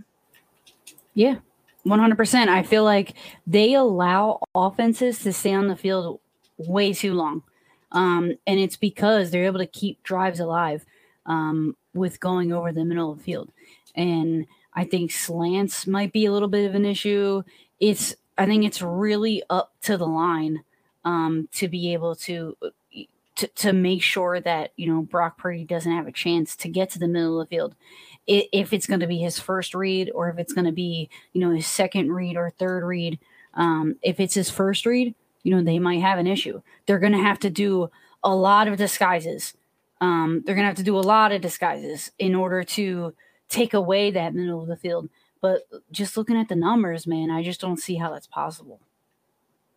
Yeah, 1.14 1.36
100%. 1.86 2.48
I 2.48 2.62
feel 2.62 2.84
like 2.84 3.14
they 3.46 3.72
allow 3.72 4.40
offenses 4.54 5.20
to 5.20 5.32
stay 5.32 5.54
on 5.54 5.68
the 5.68 5.76
field 5.76 6.20
way 6.58 6.92
too 6.92 7.14
long. 7.14 7.42
Um, 7.90 8.34
and 8.46 8.60
it's 8.60 8.76
because 8.76 9.30
they're 9.30 9.46
able 9.46 9.60
to 9.60 9.66
keep 9.66 10.02
drives 10.02 10.38
alive 10.38 10.84
um, 11.24 11.74
with 11.94 12.20
going 12.20 12.52
over 12.52 12.72
the 12.72 12.84
middle 12.84 13.12
of 13.12 13.18
the 13.18 13.24
field. 13.24 13.50
And 13.94 14.46
I 14.74 14.84
think 14.84 15.12
slants 15.12 15.86
might 15.86 16.12
be 16.12 16.26
a 16.26 16.32
little 16.32 16.48
bit 16.48 16.68
of 16.68 16.74
an 16.74 16.84
issue. 16.84 17.42
It's 17.80 18.14
I 18.38 18.46
think 18.46 18.64
it's 18.64 18.80
really 18.80 19.42
up 19.50 19.72
to 19.82 19.96
the 19.96 20.06
line 20.06 20.62
um, 21.04 21.48
to 21.54 21.68
be 21.68 21.92
able 21.92 22.14
to, 22.16 22.56
to 23.36 23.46
to 23.48 23.72
make 23.72 24.02
sure 24.02 24.40
that 24.40 24.72
you 24.76 24.86
know 24.92 25.02
Brock 25.02 25.38
Purdy 25.38 25.64
doesn't 25.64 25.90
have 25.90 26.06
a 26.06 26.12
chance 26.12 26.56
to 26.56 26.68
get 26.68 26.90
to 26.90 26.98
the 26.98 27.08
middle 27.08 27.40
of 27.40 27.48
the 27.48 27.56
field. 27.56 27.74
If 28.26 28.72
it's 28.72 28.86
going 28.86 29.00
to 29.00 29.06
be 29.06 29.18
his 29.18 29.38
first 29.38 29.74
read, 29.74 30.10
or 30.14 30.28
if 30.28 30.38
it's 30.38 30.52
going 30.52 30.66
to 30.66 30.72
be 30.72 31.10
you 31.32 31.40
know 31.40 31.50
his 31.54 31.66
second 31.66 32.12
read 32.12 32.36
or 32.36 32.50
third 32.50 32.84
read, 32.84 33.18
um, 33.54 33.96
if 34.02 34.20
it's 34.20 34.34
his 34.34 34.50
first 34.50 34.86
read, 34.86 35.14
you 35.42 35.54
know 35.54 35.62
they 35.62 35.78
might 35.78 36.00
have 36.00 36.18
an 36.18 36.26
issue. 36.26 36.62
They're 36.86 36.98
going 36.98 37.12
to 37.12 37.18
have 37.18 37.38
to 37.40 37.50
do 37.50 37.90
a 38.22 38.34
lot 38.34 38.68
of 38.68 38.76
disguises. 38.76 39.54
Um, 40.00 40.42
they're 40.44 40.54
going 40.54 40.64
to 40.64 40.68
have 40.68 40.76
to 40.76 40.82
do 40.84 40.98
a 40.98 41.00
lot 41.00 41.32
of 41.32 41.40
disguises 41.40 42.12
in 42.18 42.34
order 42.34 42.62
to 42.62 43.14
take 43.48 43.74
away 43.74 44.10
that 44.10 44.34
middle 44.34 44.62
of 44.62 44.68
the 44.68 44.76
field. 44.76 45.08
But 45.40 45.62
just 45.90 46.16
looking 46.16 46.36
at 46.36 46.48
the 46.48 46.56
numbers, 46.56 47.06
man, 47.06 47.30
I 47.30 47.42
just 47.42 47.60
don't 47.60 47.78
see 47.78 47.96
how 47.96 48.10
that's 48.10 48.26
possible. 48.26 48.80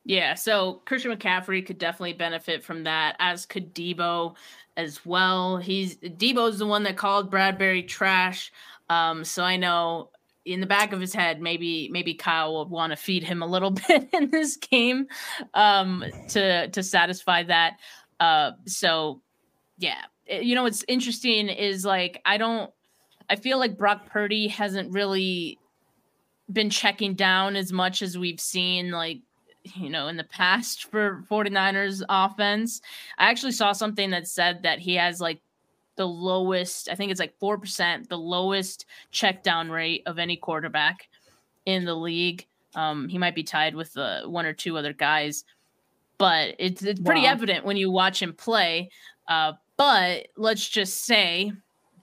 Yeah, 0.03 0.34
so 0.34 0.82
Christian 0.86 1.16
McCaffrey 1.16 1.66
could 1.66 1.78
definitely 1.78 2.14
benefit 2.14 2.64
from 2.64 2.86
that, 2.86 3.16
as 3.20 3.45
could 3.45 3.76
Deebo 3.76 4.36
as 4.76 5.05
well. 5.05 5.57
He's 5.57 5.95
Deebo's 5.97 6.57
the 6.57 6.66
one 6.66 6.84
that 6.84 6.97
called 6.97 7.32
Bradberry 7.32 7.88
trash. 7.88 8.51
Um, 8.89 9.24
so 9.24 9.43
I 9.43 9.57
know 9.57 10.09
in 10.43 10.59
the 10.59 10.66
back 10.66 10.91
of 10.91 10.99
his 10.99 11.14
head, 11.14 11.39
maybe 11.39 11.88
maybe 11.89 12.16
Kyle 12.16 12.57
would 12.57 12.70
want 12.70 12.91
to 12.91 12.97
feed 12.97 13.24
him 13.24 13.43
a 13.43 13.47
little 13.47 13.72
bit 13.88 14.09
in 14.12 14.32
this 14.32 14.57
game 14.57 15.07
um, 15.53 16.03
to 16.30 16.68
to 16.70 16.82
satisfy 16.82 17.43
that. 17.43 17.78
Uh, 18.20 18.51
so 18.66 19.22
yeah, 19.78 20.01
you 20.28 20.55
know 20.55 20.64
what's 20.64 20.84
interesting 20.88 21.47
is 21.49 21.86
like 21.86 22.22
I 22.26 22.38
don't 22.38 22.72
I 23.30 23.36
feel 23.36 23.59
like 23.59 23.78
Brock 23.78 24.07
Purdy 24.07 24.47
hasn't 24.47 24.91
really 24.91 25.57
been 26.51 26.69
checking 26.69 27.13
down 27.13 27.55
as 27.55 27.72
much 27.72 28.01
as 28.01 28.17
we've 28.17 28.39
seen 28.39 28.91
like 28.91 29.19
you 29.63 29.89
know 29.89 30.07
in 30.07 30.17
the 30.17 30.24
past 30.24 30.89
for 30.89 31.24
49ers 31.30 32.01
offense. 32.09 32.82
I 33.17 33.30
actually 33.30 33.53
saw 33.53 33.72
something 33.72 34.09
that 34.11 34.28
said 34.28 34.63
that 34.63 34.80
he 34.80 34.95
has 34.95 35.22
like 35.22 35.41
the 35.95 36.07
lowest, 36.07 36.89
I 36.89 36.95
think 36.95 37.11
it's 37.11 37.19
like 37.19 37.38
4%, 37.39 38.07
the 38.07 38.17
lowest 38.17 38.86
check 39.11 39.43
down 39.43 39.69
rate 39.69 40.03
of 40.05 40.19
any 40.19 40.36
quarterback 40.36 41.09
in 41.65 41.86
the 41.86 41.93
league. 41.93 42.47
Um, 42.76 43.07
he 43.09 43.17
might 43.17 43.36
be 43.36 43.43
tied 43.43 43.76
with 43.76 43.95
uh, 43.97 44.24
one 44.26 44.45
or 44.45 44.53
two 44.53 44.78
other 44.78 44.93
guys, 44.93 45.43
but 46.17 46.55
it's, 46.57 46.82
it's 46.82 47.01
pretty 47.01 47.24
wow. 47.24 47.32
evident 47.32 47.65
when 47.65 47.78
you 47.78 47.91
watch 47.91 48.22
him 48.22 48.34
play. 48.34 48.89
Uh, 49.28 49.53
but 49.78 50.28
let's 50.38 50.67
just 50.67 51.05
say 51.05 51.51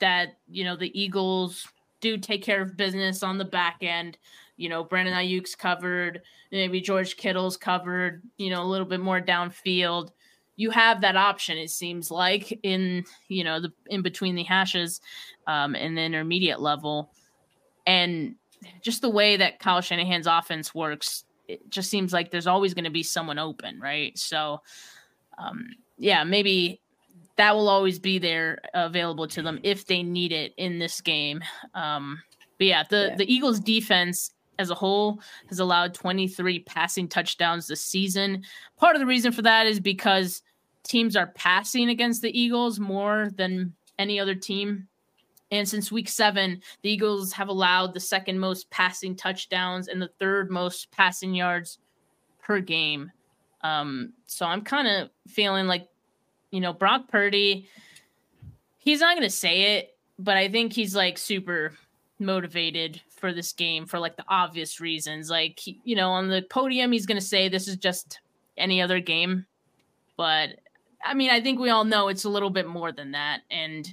that 0.01 0.39
you 0.49 0.65
know 0.65 0.77
the 0.77 0.99
Eagles 0.99 1.67
do 2.01 2.17
take 2.17 2.43
care 2.43 2.63
of 2.63 2.77
business 2.77 3.23
on 3.23 3.39
the 3.39 3.45
back 3.45 3.79
end. 3.83 4.19
You 4.57 4.69
know, 4.69 4.85
Brandon 4.85 5.15
Aiyuk's 5.15 5.55
covered, 5.55 6.23
maybe 6.51 6.81
George 6.81 7.17
Kittle's 7.17 7.57
covered. 7.57 8.23
You 8.37 8.51
know, 8.51 8.63
a 8.63 8.65
little 8.67 8.87
bit 8.87 9.01
more 9.01 9.21
downfield. 9.21 10.11
You 10.57 10.71
have 10.71 11.01
that 11.03 11.17
option. 11.17 11.57
It 11.57 11.71
seems 11.71 12.11
like 12.11 12.59
in 12.63 13.05
you 13.29 13.45
know 13.45 13.61
the 13.61 13.73
in 13.87 14.03
between 14.03 14.35
the 14.35 14.45
hashes, 14.45 15.01
um, 15.47 15.75
and 15.75 15.97
the 15.97 16.03
intermediate 16.03 16.61
level, 16.61 17.13
and 17.87 18.35
just 18.81 19.03
the 19.03 19.09
way 19.09 19.37
that 19.37 19.61
Kyle 19.61 19.81
Shanahan's 19.81 20.27
offense 20.27 20.75
works, 20.75 21.25
it 21.47 21.69
just 21.71 21.91
seems 21.91 22.13
like 22.13 22.31
there's 22.31 22.47
always 22.47 22.75
going 22.75 22.85
to 22.85 22.91
be 22.91 23.03
someone 23.03 23.39
open, 23.39 23.81
right? 23.81 24.17
So, 24.19 24.61
um, 25.39 25.69
yeah, 25.97 26.25
maybe 26.25 26.81
that 27.39 27.55
will 27.55 27.69
always 27.69 28.01
be 28.01 28.19
there 28.19 28.59
available 28.75 29.29
to 29.29 29.43
them 29.43 29.61
if 29.63 29.87
they 29.87 30.03
need 30.03 30.33
it 30.33 30.53
in 30.57 30.81
this 30.81 31.01
game. 31.01 31.41
Um, 31.73 32.21
but 32.59 32.67
yeah, 32.67 32.83
the, 32.83 33.07
yeah. 33.11 33.17
the 33.17 33.33
Eagles 33.33 33.61
defense 33.61 34.33
as 34.59 34.71
a 34.71 34.75
whole 34.75 35.21
has 35.49 35.61
allowed 35.61 35.95
23 35.95 36.59
passing 36.61 37.09
touchdowns 37.09 37.69
this 37.69 37.81
season. 37.81 38.43
Part 38.77 38.97
of 38.97 39.01
the 39.01 39.07
reason 39.07 39.31
for 39.31 39.43
that 39.43 39.69
is 39.69 39.79
because 39.79 40.43
teams 40.83 41.15
are 41.15 41.29
passing 41.29 41.89
against 41.89 42.23
the 42.23 42.39
Eagles 42.39 42.81
more 42.81 43.31
than 43.37 43.73
any 44.01 44.19
other 44.19 44.35
team. 44.35 44.89
And 45.53 45.67
since 45.67 45.93
week 45.93 46.09
seven, 46.09 46.61
the 46.83 46.91
Eagles 46.91 47.33
have 47.33 47.49
allowed 47.49 47.95
the 47.95 48.01
second 48.01 48.41
most 48.41 48.69
passing 48.71 49.15
touchdowns 49.15 49.87
and 49.87 50.03
the 50.03 50.11
third 50.19 50.51
most 50.51 50.91
passing 50.91 51.35
yards 51.35 51.79
per 52.43 52.61
game. 52.61 53.13
Um, 53.63 54.13
so 54.27 54.45
I'm 54.45 54.63
kind 54.63 54.89
of 54.89 55.11
feeling 55.29 55.69
like 55.69 55.87
you 56.51 56.61
know, 56.61 56.73
Brock 56.73 57.09
Purdy, 57.09 57.69
he's 58.79 59.01
not 59.01 59.17
going 59.17 59.29
to 59.29 59.35
say 59.35 59.77
it, 59.79 59.97
but 60.19 60.37
I 60.37 60.49
think 60.49 60.73
he's 60.73 60.95
like 60.97 61.19
super 61.19 61.73
motivated 62.19 63.01
for 63.11 63.33
this 63.33 63.53
game 63.53 63.87
for 63.87 63.99
like 63.99 64.17
the 64.17 64.25
obvious 64.29 64.81
reasons. 64.81 65.31
Like, 65.31 65.61
you 65.67 65.97
know, 65.97 66.11
on 66.11 66.29
the 66.29 66.43
podium, 66.43 66.93
he's 66.93 67.07
going 67.07 67.21
to 67.21 67.25
say 67.25 67.49
this 67.49 67.69
is 67.69 67.77
just 67.77 68.21
any 68.57 68.81
other 68.83 69.01
game. 69.01 69.47
But 70.17 70.61
I 71.05 71.15
mean, 71.15 71.31
I 71.31 71.41
think 71.41 71.61
we 71.61 71.71
all 71.71 71.85
know 71.85 72.09
it's 72.09 72.25
a 72.25 72.29
little 72.31 72.51
bit 72.51 72.67
more 72.67 72.93
than 72.93 73.13
that. 73.13 73.43
And 73.51 73.93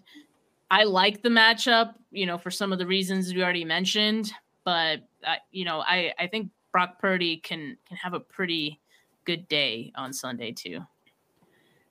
I 0.72 0.84
like 0.86 1.22
the 1.22 1.30
matchup, 1.30 1.94
you 2.12 2.26
know, 2.26 2.38
for 2.38 2.50
some 2.50 2.74
of 2.74 2.80
the 2.80 2.88
reasons 2.88 3.34
we 3.34 3.44
already 3.44 3.66
mentioned. 3.66 4.32
but 4.64 5.02
uh, 5.26 5.36
you 5.52 5.66
know, 5.66 5.82
I 5.82 6.14
I 6.20 6.28
think 6.28 6.50
Brock 6.72 7.00
Purdy 7.00 7.38
can 7.38 7.78
can 7.88 7.98
have 7.98 8.14
a 8.14 8.20
pretty 8.20 8.82
good 9.26 9.48
day 9.48 9.94
on 9.96 10.12
Sunday 10.12 10.52
too. 10.52 10.82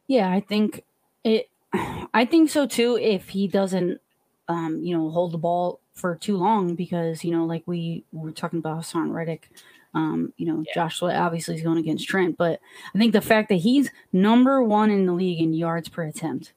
Yeah, 0.09 0.31
I 0.31 0.41
think 0.41 0.85
it. 1.25 1.49
I 2.15 2.25
think 2.25 2.51
so 2.51 2.67
too. 2.67 2.97
If 3.01 3.29
he 3.31 3.49
doesn't, 3.49 4.01
um, 4.49 4.81
you 4.83 4.97
know, 4.97 5.11
hold 5.11 5.33
the 5.33 5.39
ball 5.39 5.81
for 5.95 6.17
too 6.17 6.37
long, 6.37 6.75
because 6.75 7.25
you 7.25 7.31
know, 7.33 7.45
like 7.45 7.63
we 7.67 8.05
were 8.13 8.33
talking 8.33 8.59
about 8.59 8.81
Haason 8.83 9.13
Reddick, 9.13 9.49
um, 9.95 10.33
you 10.37 10.47
know, 10.47 10.63
Yeah. 10.67 10.75
Josh 10.75 10.99
Sweat 10.99 11.17
obviously 11.17 11.55
is 11.57 11.63
going 11.63 11.79
against 11.79 12.09
Trent, 12.09 12.37
but 12.37 12.61
I 12.95 12.99
think 12.99 13.13
the 13.13 13.21
fact 13.21 13.49
that 13.49 13.57
he's 13.57 13.91
number 14.13 14.63
one 14.63 14.91
in 14.91 15.07
the 15.07 15.13
league 15.13 15.41
in 15.41 15.55
yards 15.55 15.89
per 15.89 16.05
attempt, 16.05 16.53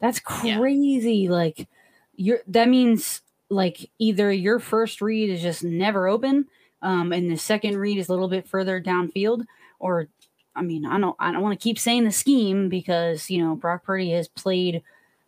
that's 0.00 0.20
Yeah. 0.44 0.58
crazy. 0.58 1.28
Like, 1.28 1.68
you're 2.16 2.40
that 2.48 2.68
means 2.68 3.22
like 3.50 3.90
either 3.98 4.32
your 4.32 4.58
first 4.58 5.00
read 5.02 5.30
is 5.30 5.42
just 5.42 5.64
never 5.64 6.08
open, 6.08 6.46
um, 6.82 7.12
and 7.12 7.30
the 7.30 7.36
second 7.38 7.76
read 7.78 7.98
is 7.98 8.08
a 8.08 8.12
little 8.12 8.28
bit 8.28 8.48
further 8.48 8.80
downfield, 8.82 9.44
or 9.78 10.08
I 10.56 10.62
mean, 10.62 10.86
I 10.86 10.98
don't, 10.98 11.16
I 11.18 11.32
don't 11.32 11.42
want 11.42 11.58
to 11.58 11.62
keep 11.62 11.78
saying 11.78 12.04
the 12.04 12.10
scheme 12.12 12.68
because 12.68 13.30
you 13.30 13.38
know 13.44 13.54
Brock 13.56 13.84
Purdy 13.84 14.10
has 14.10 14.28
played 14.28 14.82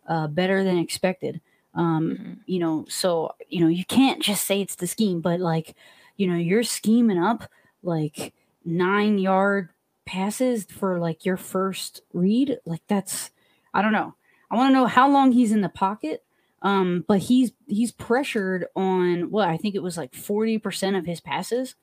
uh, 0.07 0.27
better 0.27 0.63
than 0.63 0.77
expected. 0.77 1.41
Um, 1.75 2.17
Mhm. 2.17 2.37
you 2.47 2.59
know, 2.59 2.85
so 2.89 3.35
you 3.47 3.61
know 3.61 3.67
you 3.67 3.85
can't 3.85 4.21
just 4.21 4.45
say 4.45 4.61
it's 4.61 4.75
the 4.75 4.87
scheme, 4.87 5.21
but 5.21 5.39
like, 5.39 5.75
you 6.17 6.27
know, 6.27 6.35
you're 6.37 6.63
scheming 6.63 7.19
up 7.19 7.43
like 7.83 8.33
nine 8.65 9.17
yard 9.19 9.69
passes 10.05 10.65
for 10.65 10.99
like 10.99 11.25
your 11.25 11.37
first 11.37 12.01
read. 12.13 12.57
Like 12.65 12.81
that's, 12.87 13.29
I 13.73 13.81
don't 13.81 13.91
know. 13.93 14.15
I 14.51 14.55
want 14.55 14.69
to 14.71 14.73
know 14.73 14.87
how 14.87 15.07
long 15.09 15.31
he's 15.31 15.51
in 15.51 15.61
the 15.61 15.69
pocket. 15.69 16.23
Um, 16.61 17.05
but 17.07 17.19
he's 17.19 17.51
he's 17.67 17.91
pressured 17.93 18.65
on 18.75 19.31
what 19.31 19.47
I 19.47 19.55
think 19.55 19.75
it 19.75 19.83
was 19.83 19.95
like 19.97 20.13
forty 20.13 20.57
percent 20.57 20.97
of 20.97 21.05
his 21.05 21.21
passes. 21.21 21.75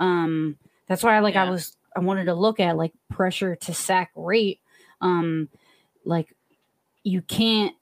Um, 0.00 0.56
that's 0.88 1.02
why 1.02 1.16
I 1.16 1.20
like 1.20 1.36
I 1.36 1.48
was 1.50 1.76
I 1.96 2.00
wanted 2.00 2.24
to 2.26 2.34
look 2.34 2.60
at 2.60 2.76
like 2.76 2.92
pressure 3.10 3.56
to 3.56 3.74
sack 3.74 4.10
rate. 4.14 4.60
Um, 5.00 5.48
like 6.04 6.34
you 7.02 7.22
can't 7.22 7.74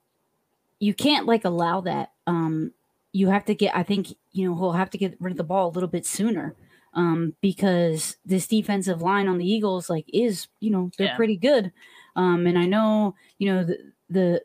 you 0.80 0.94
can't 0.94 1.26
like 1.26 1.44
allow 1.44 1.80
that. 1.82 2.12
Um, 2.26 2.72
you 3.12 3.28
have 3.28 3.44
to 3.46 3.54
get 3.54 3.76
I 3.76 3.82
think 3.82 4.08
you 4.32 4.48
know 4.48 4.54
he'll 4.56 4.72
have 4.72 4.90
to 4.90 4.98
get 4.98 5.16
rid 5.20 5.30
of 5.32 5.36
the 5.36 5.44
ball 5.44 5.68
a 5.68 5.72
little 5.74 5.88
bit 5.88 6.06
sooner. 6.06 6.54
Um, 6.94 7.34
because 7.40 8.16
this 8.26 8.46
defensive 8.46 9.00
line 9.00 9.26
on 9.26 9.38
the 9.38 9.50
Eagles 9.50 9.88
like 9.88 10.04
is 10.12 10.48
you 10.60 10.70
know 10.70 10.90
they're 10.98 11.08
Yeah. 11.08 11.16
pretty 11.16 11.36
good. 11.36 11.72
Um, 12.16 12.46
and 12.46 12.58
I 12.58 12.66
know 12.66 13.14
you 13.38 13.52
know 13.52 13.64
the 13.64 13.78
the 14.10 14.42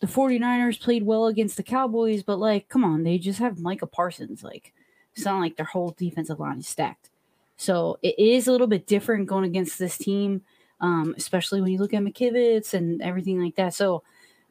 the 0.00 0.06
49ers 0.08 0.80
played 0.80 1.04
well 1.04 1.26
against 1.26 1.56
the 1.56 1.62
Cowboys, 1.62 2.24
but 2.24 2.38
like, 2.40 2.68
come 2.68 2.82
on, 2.84 3.04
they 3.04 3.18
just 3.18 3.38
have 3.38 3.60
Micah 3.60 3.86
Parsons. 3.86 4.42
Like, 4.42 4.72
it's 5.14 5.24
not 5.24 5.38
like 5.38 5.56
their 5.56 5.66
whole 5.66 5.94
defensive 5.96 6.40
line 6.40 6.58
is 6.58 6.66
stacked. 6.66 7.08
So 7.56 7.98
it 8.02 8.18
is 8.18 8.46
a 8.46 8.52
little 8.52 8.66
bit 8.66 8.86
different 8.86 9.26
going 9.26 9.44
against 9.44 9.78
this 9.78 9.96
team, 9.96 10.42
um, 10.80 11.14
especially 11.16 11.60
when 11.60 11.70
you 11.70 11.78
look 11.78 11.94
at 11.94 12.02
McKivitz 12.02 12.74
and 12.74 13.00
everything 13.02 13.40
like 13.42 13.56
that. 13.56 13.74
So, 13.74 14.02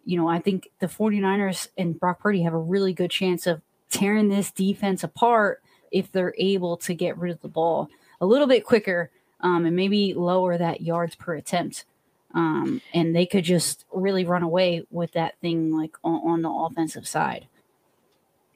you 0.06 0.18
know, 0.18 0.28
I 0.28 0.40
think 0.40 0.70
the 0.80 0.88
49ers 0.88 1.68
and 1.78 2.00
Brock 2.00 2.20
Purdy 2.20 2.44
have 2.44 2.54
a 2.54 2.60
really 2.60 2.94
good 2.94 3.12
chance 3.12 3.48
of 3.48 3.62
tearing 3.90 4.30
this 4.30 4.52
defense 4.52 5.04
apart 5.04 5.62
if 5.92 6.12
they're 6.12 6.34
able 6.38 6.78
to 6.78 6.94
get 6.94 7.18
rid 7.18 7.34
of 7.34 7.42
the 7.42 7.50
ball 7.50 7.90
a 8.22 8.26
little 8.26 8.48
bit 8.48 8.66
quicker 8.66 9.12
um, 9.42 9.66
and 9.66 9.76
maybe 9.76 10.14
lower 10.14 10.58
that 10.58 10.82
yards 10.82 11.16
per 11.16 11.36
attempt 11.36 11.86
um, 12.34 12.82
and 12.94 13.16
they 13.16 13.26
could 13.26 13.44
just 13.44 13.86
really 13.92 14.26
run 14.26 14.44
away 14.44 14.84
with 14.90 15.14
that 15.14 15.40
thing 15.42 15.76
like 15.76 15.98
on, 16.04 16.22
on 16.24 16.42
the 16.42 16.50
offensive 16.50 17.08
side. 17.08 17.48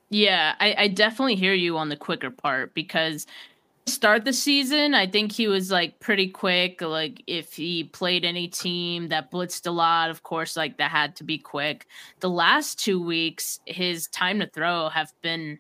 Yeah, 0.10 0.56
I, 0.60 0.76
I 0.78 0.88
definitely 0.88 1.36
hear 1.36 1.54
you 1.54 1.78
on 1.78 1.90
the 1.90 1.98
quicker 1.98 2.30
part 2.30 2.74
because 2.74 3.26
start 3.88 4.26
the 4.26 4.34
season, 4.34 4.96
I 4.96 5.08
think 5.08 5.32
he 5.32 5.48
was 5.48 5.72
like 5.72 6.00
pretty 6.00 6.28
quick. 6.28 6.82
Like 6.82 7.24
if 7.28 7.54
he 7.54 7.84
played 7.84 8.26
any 8.26 8.48
team 8.48 9.10
that 9.10 9.32
blitzed 9.32 9.68
a 9.68 9.72
lot, 9.72 10.10
of 10.10 10.24
course, 10.24 10.58
like 10.58 10.78
that 10.78 10.92
had 10.92 11.16
to 11.18 11.24
be 11.24 11.38
quick. 11.38 11.88
The 12.20 12.30
last 12.30 12.80
two 12.80 13.02
weeks, 13.02 13.60
his 13.66 14.08
time 14.08 14.40
to 14.40 14.48
throw 14.48 14.90
have 14.90 15.14
been 15.22 15.60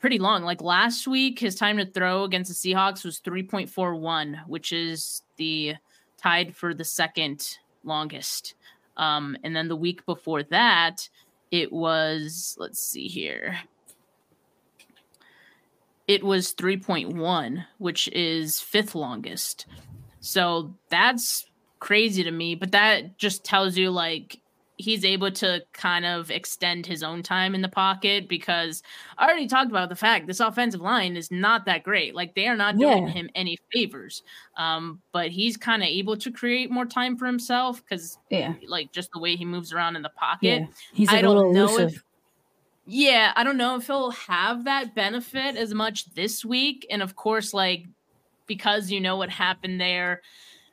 pretty 0.00 0.18
long. 0.18 0.42
Like 0.42 0.62
last 0.62 1.06
week, 1.06 1.38
his 1.38 1.54
time 1.54 1.76
to 1.78 1.86
throw 1.86 2.24
against 2.24 2.50
the 2.50 2.74
Seahawks 2.74 3.04
was 3.04 3.20
3.41, 3.20 4.46
which 4.46 4.72
is 4.72 5.22
the 5.36 5.74
tied 6.16 6.56
for 6.56 6.74
the 6.74 6.84
second 6.84 7.58
longest. 7.84 8.54
Um, 8.96 9.36
and 9.44 9.54
then 9.54 9.68
the 9.68 9.76
week 9.76 10.04
before 10.06 10.42
that, 10.44 11.08
it 11.50 11.72
was, 11.72 12.56
let's 12.58 12.82
see 12.82 13.06
here. 13.06 13.58
It 16.10 16.24
was 16.24 16.54
3.1, 16.54 17.64
which 17.78 18.08
is 18.08 18.60
fifth 18.60 18.94
longest. 18.96 19.66
So 20.20 20.74
that's 20.88 21.46
crazy 21.78 22.24
to 22.24 22.30
me, 22.32 22.56
but 22.56 22.72
that 22.72 23.16
just 23.16 23.44
tells 23.44 23.76
you 23.76 23.90
like 23.90 24.40
he's 24.76 25.04
able 25.04 25.30
to 25.30 25.62
kind 25.74 26.06
of 26.06 26.30
extend 26.30 26.86
his 26.86 27.02
own 27.02 27.22
time 27.22 27.54
in 27.54 27.60
the 27.60 27.68
pocket 27.68 28.26
because 28.28 28.82
I 29.18 29.26
already 29.26 29.46
talked 29.46 29.70
about 29.70 29.90
the 29.90 29.94
fact 29.94 30.26
this 30.26 30.40
offensive 30.40 30.80
line 30.80 31.16
is 31.18 31.30
not 31.30 31.66
that 31.66 31.82
great. 31.84 32.14
Like 32.14 32.34
they 32.34 32.46
are 32.48 32.56
not 32.56 32.78
doing 32.78 33.06
Yeah. 33.06 33.12
him 33.12 33.28
any 33.34 33.58
favors. 33.72 34.22
Um, 34.56 35.02
but 35.12 35.30
he's 35.30 35.58
kind 35.58 35.82
of 35.82 35.88
able 35.88 36.16
to 36.16 36.32
create 36.32 36.70
more 36.70 36.86
time 36.86 37.16
for 37.18 37.26
himself 37.26 37.82
because 37.84 38.18
Yeah, 38.30 38.54
like 38.66 38.90
just 38.90 39.12
the 39.12 39.20
way 39.20 39.36
he 39.36 39.44
moves 39.44 39.72
around 39.72 39.96
in 39.96 40.02
the 40.02 40.08
pocket. 40.10 40.62
yeah. 40.62 40.66
He's 40.94 41.08
like 41.12 41.22
a 41.24 41.28
little 41.28 41.44
don't 41.44 41.54
know 41.54 41.64
if- 41.66 41.70
elusive. 41.80 42.04
Yeah, 42.92 43.32
I 43.36 43.44
don't 43.44 43.56
know 43.56 43.76
if 43.76 43.86
he'll 43.86 44.10
have 44.10 44.64
that 44.64 44.96
benefit 44.96 45.56
as 45.56 45.72
much 45.72 46.12
this 46.14 46.44
week. 46.44 46.84
And 46.90 47.02
of 47.02 47.14
course, 47.14 47.54
like 47.54 47.86
because 48.46 48.90
you 48.90 49.00
know 49.00 49.16
what 49.16 49.30
happened 49.30 49.80
there 49.80 50.22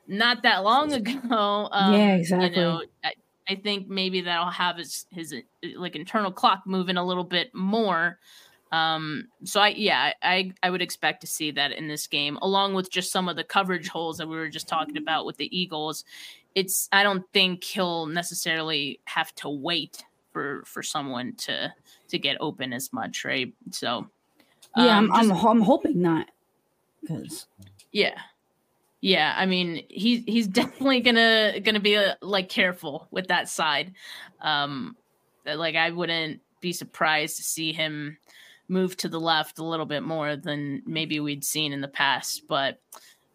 not 0.08 0.42
that 0.42 0.64
long 0.64 0.92
ago. 0.92 1.68
Um, 1.70 1.94
Yeah, 1.94 2.16
exactly. 2.16 2.48
You 2.48 2.56
know, 2.56 2.82
I, 3.04 3.12
I 3.48 3.54
think 3.54 3.88
maybe 3.88 4.22
that'll 4.22 4.50
have 4.50 4.78
his 4.78 5.06
his 5.10 5.32
uh, 5.32 5.68
like 5.76 5.94
internal 5.94 6.32
clock 6.32 6.62
moving 6.66 6.96
a 6.96 7.06
little 7.06 7.22
bit 7.22 7.54
more. 7.54 8.18
Um, 8.72 9.28
so 9.44 9.60
I 9.60 9.68
yeah, 9.68 10.12
I 10.20 10.52
I 10.60 10.70
would 10.70 10.82
expect 10.82 11.20
to 11.20 11.28
see 11.28 11.52
that 11.52 11.70
in 11.70 11.86
this 11.86 12.08
game, 12.08 12.36
along 12.42 12.74
with 12.74 12.90
just 12.90 13.12
some 13.12 13.28
of 13.28 13.36
the 13.36 13.44
coverage 13.44 13.86
holes 13.86 14.18
that 14.18 14.26
we 14.26 14.36
were 14.36 14.48
just 14.48 14.66
talking 14.66 14.96
about 14.96 15.24
with 15.24 15.36
the 15.36 15.56
Eagles. 15.56 16.04
It's 16.56 16.88
I 16.90 17.04
don't 17.04 17.24
think 17.32 17.62
he'll 17.62 18.06
necessarily 18.06 18.98
have 19.04 19.32
to 19.36 19.48
wait 19.48 20.02
for 20.38 20.62
for 20.64 20.84
someone 20.84 21.34
to 21.34 21.72
to 22.08 22.18
get 22.18 22.36
open 22.40 22.72
as 22.72 22.92
much, 22.92 23.24
right? 23.24 23.52
So 23.72 24.06
yeah, 24.76 24.96
um, 24.96 25.10
I'm, 25.12 25.28
just- 25.28 25.44
I'm 25.44 25.48
I'm 25.48 25.60
hoping 25.60 26.00
not 26.00 26.26
because 27.00 27.46
yeah. 27.90 28.16
Yeah, 29.00 29.32
I 29.36 29.46
mean, 29.46 29.84
he's 29.88 30.22
he's 30.26 30.46
definitely 30.60 31.00
gonna 31.00 31.58
gonna 31.60 31.80
be 31.80 31.96
uh 31.96 32.14
like 32.22 32.48
careful 32.48 33.08
with 33.10 33.28
that 33.28 33.48
side. 33.48 33.94
Um 34.40 34.96
like 35.44 35.74
I 35.74 35.90
wouldn't 35.90 36.40
be 36.60 36.72
surprised 36.72 37.36
to 37.38 37.42
see 37.42 37.72
him 37.72 38.18
move 38.68 38.96
to 38.98 39.08
the 39.08 39.18
left 39.20 39.58
a 39.58 39.64
little 39.64 39.86
bit 39.86 40.02
more 40.04 40.36
than 40.36 40.82
maybe 40.86 41.18
we'd 41.20 41.44
seen 41.44 41.72
in 41.72 41.80
the 41.80 41.88
past, 41.88 42.46
but 42.48 42.78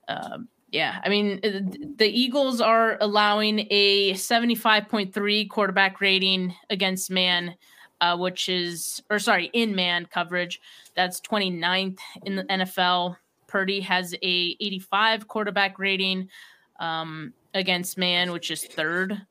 um 0.07 0.47
yeah, 0.73 0.99
I 1.03 1.09
mean, 1.09 1.39
uh, 1.43 1.59
the 1.97 2.07
Eagles 2.07 2.59
are 2.59 2.97
allowing 2.99 3.67
a 3.69 4.13
75.3 4.13 5.47
quarterback 5.47 6.01
rating 6.01 6.55
against 6.71 7.11
man, 7.11 7.55
uh, 8.01 8.17
which 8.17 8.49
is, 8.49 9.03
or 9.11 9.19
sorry, 9.19 9.51
in 9.53 9.75
man 9.75 10.07
coverage. 10.07 10.59
That's 10.95 11.21
29th 11.21 11.99
in 12.25 12.35
the 12.35 12.43
NFL. 12.45 13.17
Purdy 13.45 13.81
has 13.81 14.15
a 14.15 14.57
85 14.59 15.27
quarterback 15.27 15.77
rating 15.77 16.27
um, 16.79 17.33
against 17.53 17.99
man, 17.99 18.31
which 18.31 18.49
is 18.49 18.65
third 18.65 19.21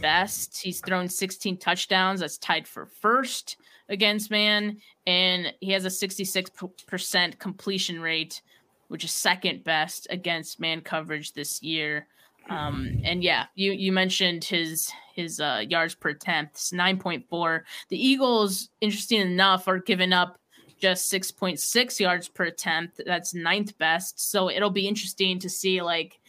best. 0.00 0.56
He's 0.62 0.80
thrown 0.80 1.10
16 1.10 1.58
touchdowns. 1.58 2.20
That's 2.20 2.38
tied 2.38 2.66
for 2.66 2.86
first 2.86 3.58
against 3.90 4.30
man. 4.30 4.78
And 5.06 5.52
he 5.60 5.72
has 5.72 5.84
a 5.84 5.88
66% 5.88 7.38
completion 7.38 8.00
rate, 8.00 8.40
which 8.88 9.04
is 9.04 9.12
second 9.12 9.64
best 9.64 10.06
against 10.10 10.60
man 10.60 10.80
coverage 10.80 11.32
this 11.32 11.62
year. 11.62 12.06
Um, 12.48 13.00
and 13.04 13.24
yeah, 13.24 13.46
you 13.54 13.72
you 13.72 13.92
mentioned 13.92 14.44
his 14.44 14.90
his 15.14 15.40
uh, 15.40 15.62
yards 15.68 15.94
per 15.94 16.10
attempt, 16.10 16.56
it's 16.56 16.72
9.4. 16.72 17.62
The 17.88 18.06
Eagles, 18.06 18.68
interesting 18.80 19.20
enough, 19.20 19.66
are 19.66 19.78
giving 19.78 20.12
up 20.12 20.38
just 20.78 21.10
6.6 21.10 21.98
yards 21.98 22.28
per 22.28 22.44
attempt. 22.44 23.00
That's 23.06 23.34
ninth 23.34 23.76
best. 23.78 24.20
So 24.20 24.50
it'll 24.50 24.70
be 24.70 24.86
interesting 24.86 25.38
to 25.40 25.48
see 25.48 25.80
like 25.82 26.20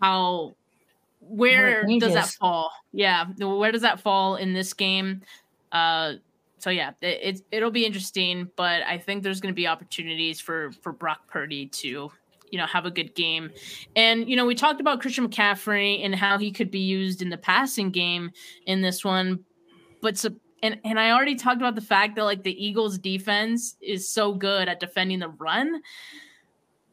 how 0.00 0.54
where 1.20 1.84
does 1.98 2.14
that 2.14 2.30
fall? 2.30 2.70
Yeah, 2.92 3.26
where 3.38 3.72
does 3.72 3.82
that 3.82 4.00
fall 4.00 4.36
in 4.36 4.54
this 4.54 4.72
game? 4.72 5.22
Uh 5.70 6.14
so 6.58 6.70
yeah, 6.70 6.90
it, 7.00 7.20
it's 7.22 7.42
it'll 7.50 7.70
be 7.70 7.86
interesting, 7.86 8.50
but 8.56 8.82
I 8.82 8.98
think 8.98 9.22
there's 9.22 9.40
going 9.40 9.52
to 9.52 9.56
be 9.56 9.66
opportunities 9.66 10.40
for 10.40 10.72
for 10.82 10.92
Brock 10.92 11.28
Purdy 11.28 11.66
to 11.66 12.10
you 12.50 12.58
know 12.58 12.66
have 12.66 12.86
a 12.86 12.90
good 12.90 13.14
game. 13.14 13.50
And 13.96 14.28
you 14.28 14.36
know, 14.36 14.46
we 14.46 14.54
talked 14.54 14.80
about 14.80 15.00
Christian 15.00 15.28
McCaffrey 15.28 16.04
and 16.04 16.14
how 16.14 16.38
he 16.38 16.50
could 16.50 16.70
be 16.70 16.80
used 16.80 17.22
in 17.22 17.30
the 17.30 17.38
passing 17.38 17.90
game 17.90 18.30
in 18.66 18.82
this 18.82 19.04
one, 19.04 19.44
but 20.00 20.16
so, 20.16 20.30
and 20.62 20.78
and 20.84 20.98
I 20.98 21.12
already 21.12 21.34
talked 21.34 21.60
about 21.60 21.74
the 21.74 21.80
fact 21.80 22.16
that 22.16 22.24
like 22.24 22.42
the 22.42 22.64
Eagles 22.64 22.98
defense 22.98 23.76
is 23.80 24.08
so 24.08 24.32
good 24.32 24.68
at 24.68 24.80
defending 24.80 25.20
the 25.20 25.28
run. 25.28 25.82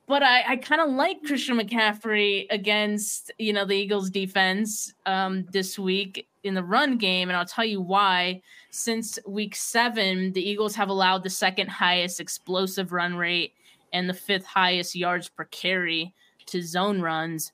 But 0.07 0.21
I, 0.21 0.51
I 0.51 0.55
kind 0.57 0.81
of 0.81 0.91
like 0.91 1.23
Christian 1.23 1.57
McCaffrey 1.57 2.45
against 2.51 3.31
you 3.39 3.53
know 3.53 3.65
the 3.65 3.75
Eagles 3.75 4.09
defense 4.09 4.93
um, 5.05 5.45
this 5.51 5.79
week 5.79 6.27
in 6.45 6.53
the 6.53 6.63
run 6.63 6.97
game, 6.97 7.29
and 7.29 7.35
I'll 7.35 7.45
tell 7.45 7.65
you 7.65 7.81
why. 7.81 8.41
Since 8.69 9.19
week 9.27 9.55
seven, 9.55 10.31
the 10.33 10.47
Eagles 10.47 10.75
have 10.75 10.89
allowed 10.89 11.23
the 11.23 11.29
second 11.29 11.69
highest 11.69 12.19
explosive 12.19 12.91
run 12.91 13.15
rate 13.15 13.53
and 13.91 14.07
the 14.07 14.13
fifth 14.13 14.45
highest 14.45 14.95
yards 14.95 15.27
per 15.27 15.45
carry 15.45 16.13
to 16.45 16.61
zone 16.61 17.01
runs. 17.01 17.51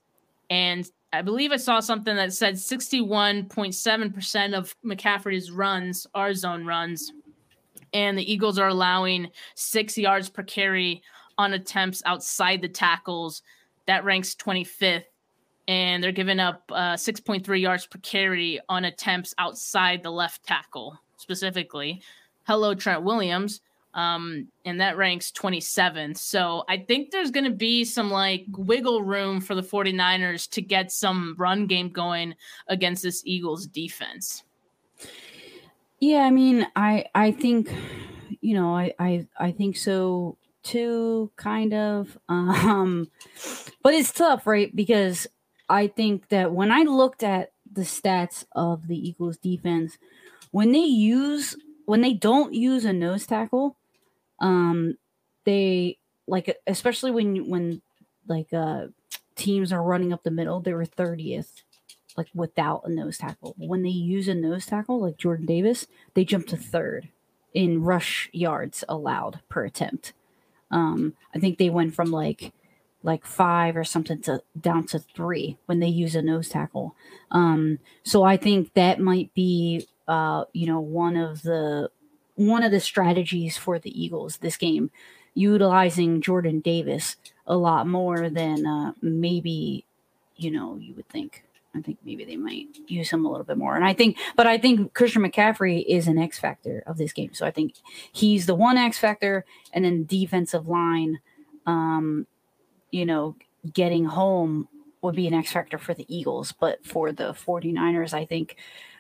And 0.49 0.89
I 1.13 1.21
believe 1.21 1.51
I 1.51 1.57
saw 1.57 1.79
something 1.79 2.15
that 2.15 2.33
said 2.33 2.55
61.7% 2.55 4.53
of 4.53 4.75
McCaffrey's 4.85 5.51
runs 5.51 6.07
are 6.13 6.33
zone 6.33 6.65
runs. 6.65 7.13
And 7.93 8.17
the 8.17 8.31
Eagles 8.31 8.57
are 8.57 8.69
allowing 8.69 9.29
six 9.55 9.97
yards 9.97 10.29
per 10.29 10.43
carry 10.43 11.01
on 11.37 11.53
attempts 11.53 12.01
outside 12.05 12.61
the 12.61 12.69
tackles. 12.69 13.41
That 13.87 14.03
ranks 14.03 14.35
25th. 14.35 15.03
And 15.67 16.03
they're 16.03 16.11
giving 16.11 16.39
up 16.39 16.63
uh, 16.71 16.93
6.3 16.93 17.61
yards 17.61 17.85
per 17.85 17.99
carry 17.99 18.59
on 18.67 18.85
attempts 18.85 19.33
outside 19.37 20.03
the 20.03 20.11
left 20.11 20.43
tackle, 20.43 20.99
specifically. 21.17 22.01
Hello, 22.43 22.73
Trent 22.73 23.03
Williams 23.03 23.61
um, 23.93 24.47
and 24.65 24.79
that 24.79 24.97
ranks 24.97 25.31
27th. 25.31 26.17
So 26.17 26.63
I 26.69 26.77
think 26.77 27.11
there's 27.11 27.31
going 27.31 27.45
to 27.45 27.55
be 27.55 27.83
some 27.83 28.09
like 28.09 28.45
wiggle 28.57 29.03
room 29.03 29.41
for 29.41 29.55
the 29.55 29.61
49ers 29.61 30.49
to 30.51 30.61
get 30.61 30.91
some 30.91 31.35
run 31.37 31.67
game 31.67 31.89
going 31.89 32.35
against 32.67 33.03
this 33.03 33.21
Eagles 33.25 33.67
defense. 33.67 34.43
Yeah, 35.99 36.21
I 36.21 36.31
mean, 36.31 36.65
I 36.75 37.05
I 37.13 37.31
think 37.31 37.71
you 38.41 38.55
know, 38.55 38.75
I 38.75 38.93
I 38.97 39.27
I 39.37 39.51
think 39.51 39.77
so 39.77 40.37
too 40.63 41.31
kind 41.37 41.73
of 41.73 42.17
um 42.29 43.07
but 43.83 43.93
it's 43.93 44.11
tough, 44.11 44.47
right? 44.47 44.73
Because 44.75 45.27
I 45.71 45.87
think 45.87 46.29
that 46.29 46.51
when 46.51 46.71
I 46.71 46.81
looked 46.81 47.23
at 47.23 47.53
the 47.71 47.81
stats 47.83 48.45
of 48.51 48.87
the 48.87 48.97
Eagles 48.97 49.37
defense, 49.37 49.97
when 50.51 50.71
they 50.73 50.79
use 50.79 51.55
when 51.85 52.01
they 52.01 52.13
don't 52.13 52.53
use 52.53 52.85
a 52.85 52.93
nose 52.93 53.25
tackle, 53.25 53.77
um, 54.39 54.97
they 55.45 55.97
like 56.27 56.55
especially 56.67 57.11
when 57.11 57.49
when 57.49 57.81
like 58.27 58.53
uh 58.53 58.87
teams 59.35 59.71
are 59.73 59.81
running 59.81 60.13
up 60.13 60.23
the 60.23 60.31
middle, 60.31 60.59
they 60.59 60.73
were 60.73 60.85
30th 60.85 61.63
like 62.17 62.27
without 62.35 62.81
a 62.85 62.89
nose 62.89 63.17
tackle. 63.17 63.55
When 63.57 63.83
they 63.83 63.89
use 63.89 64.27
a 64.27 64.35
nose 64.35 64.65
tackle 64.65 64.99
like 64.99 65.17
Jordan 65.17 65.45
Davis, 65.45 65.87
they 66.13 66.25
jump 66.25 66.47
to 66.47 66.57
third 66.57 67.09
in 67.53 67.83
rush 67.83 68.29
yards 68.33 68.83
allowed 68.89 69.39
per 69.49 69.65
attempt. 69.65 70.13
Um, 70.69 71.13
I 71.33 71.39
think 71.39 71.57
they 71.57 71.69
went 71.69 71.95
from 71.95 72.11
like 72.11 72.53
like 73.03 73.25
five 73.25 73.75
or 73.75 73.83
something 73.83 74.21
to 74.21 74.41
down 74.59 74.85
to 74.87 74.99
three 74.99 75.57
when 75.65 75.79
they 75.79 75.87
use 75.87 76.15
a 76.15 76.21
nose 76.21 76.49
tackle. 76.49 76.95
Um, 77.31 77.79
so 78.03 78.23
I 78.23 78.37
think 78.37 78.73
that 78.73 78.99
might 78.99 79.33
be 79.33 79.87
uh, 80.07 80.45
you 80.53 80.67
know 80.67 80.79
one 80.79 81.17
of 81.17 81.41
the 81.41 81.89
one 82.35 82.63
of 82.63 82.71
the 82.71 82.79
strategies 82.79 83.57
for 83.57 83.79
the 83.79 84.01
Eagles 84.01 84.37
this 84.37 84.57
game, 84.57 84.91
utilizing 85.33 86.21
Jordan 86.21 86.59
Davis 86.59 87.15
a 87.47 87.55
lot 87.55 87.87
more 87.87 88.29
than 88.29 88.65
uh, 88.65 88.93
maybe 89.01 89.85
you 90.35 90.51
know 90.51 90.77
you 90.77 90.93
would 90.95 91.09
think. 91.09 91.43
I 91.73 91.79
think 91.79 91.99
maybe 92.03 92.25
they 92.25 92.35
might 92.35 92.67
use 92.87 93.09
him 93.09 93.25
a 93.25 93.31
little 93.31 93.45
bit 93.45 93.57
more. 93.57 93.77
And 93.77 93.85
I 93.85 93.93
think, 93.93 94.17
but 94.35 94.45
I 94.45 94.57
think 94.57 94.93
Christian 94.93 95.21
McCaffrey 95.21 95.85
is 95.87 96.05
an 96.05 96.17
X 96.17 96.37
factor 96.37 96.83
of 96.85 96.97
this 96.97 97.13
game. 97.13 97.33
So 97.33 97.45
I 97.45 97.51
think 97.51 97.75
he's 98.11 98.45
the 98.45 98.55
one 98.55 98.75
X 98.75 98.97
factor, 98.97 99.45
and 99.71 99.85
then 99.85 100.03
defensive 100.03 100.67
line, 100.67 101.19
um, 101.65 102.27
you 102.91 103.05
know, 103.05 103.35
getting 103.73 104.05
home 104.05 104.67
would 105.01 105.15
be 105.15 105.27
an 105.27 105.33
X 105.33 105.51
factor 105.51 105.77
for 105.77 105.93
the 105.93 106.05
Eagles. 106.13 106.51
But 106.51 106.85
for 106.85 107.11
the 107.11 107.33
49ers, 107.33 108.13
I 108.13 108.25
think 108.25 108.57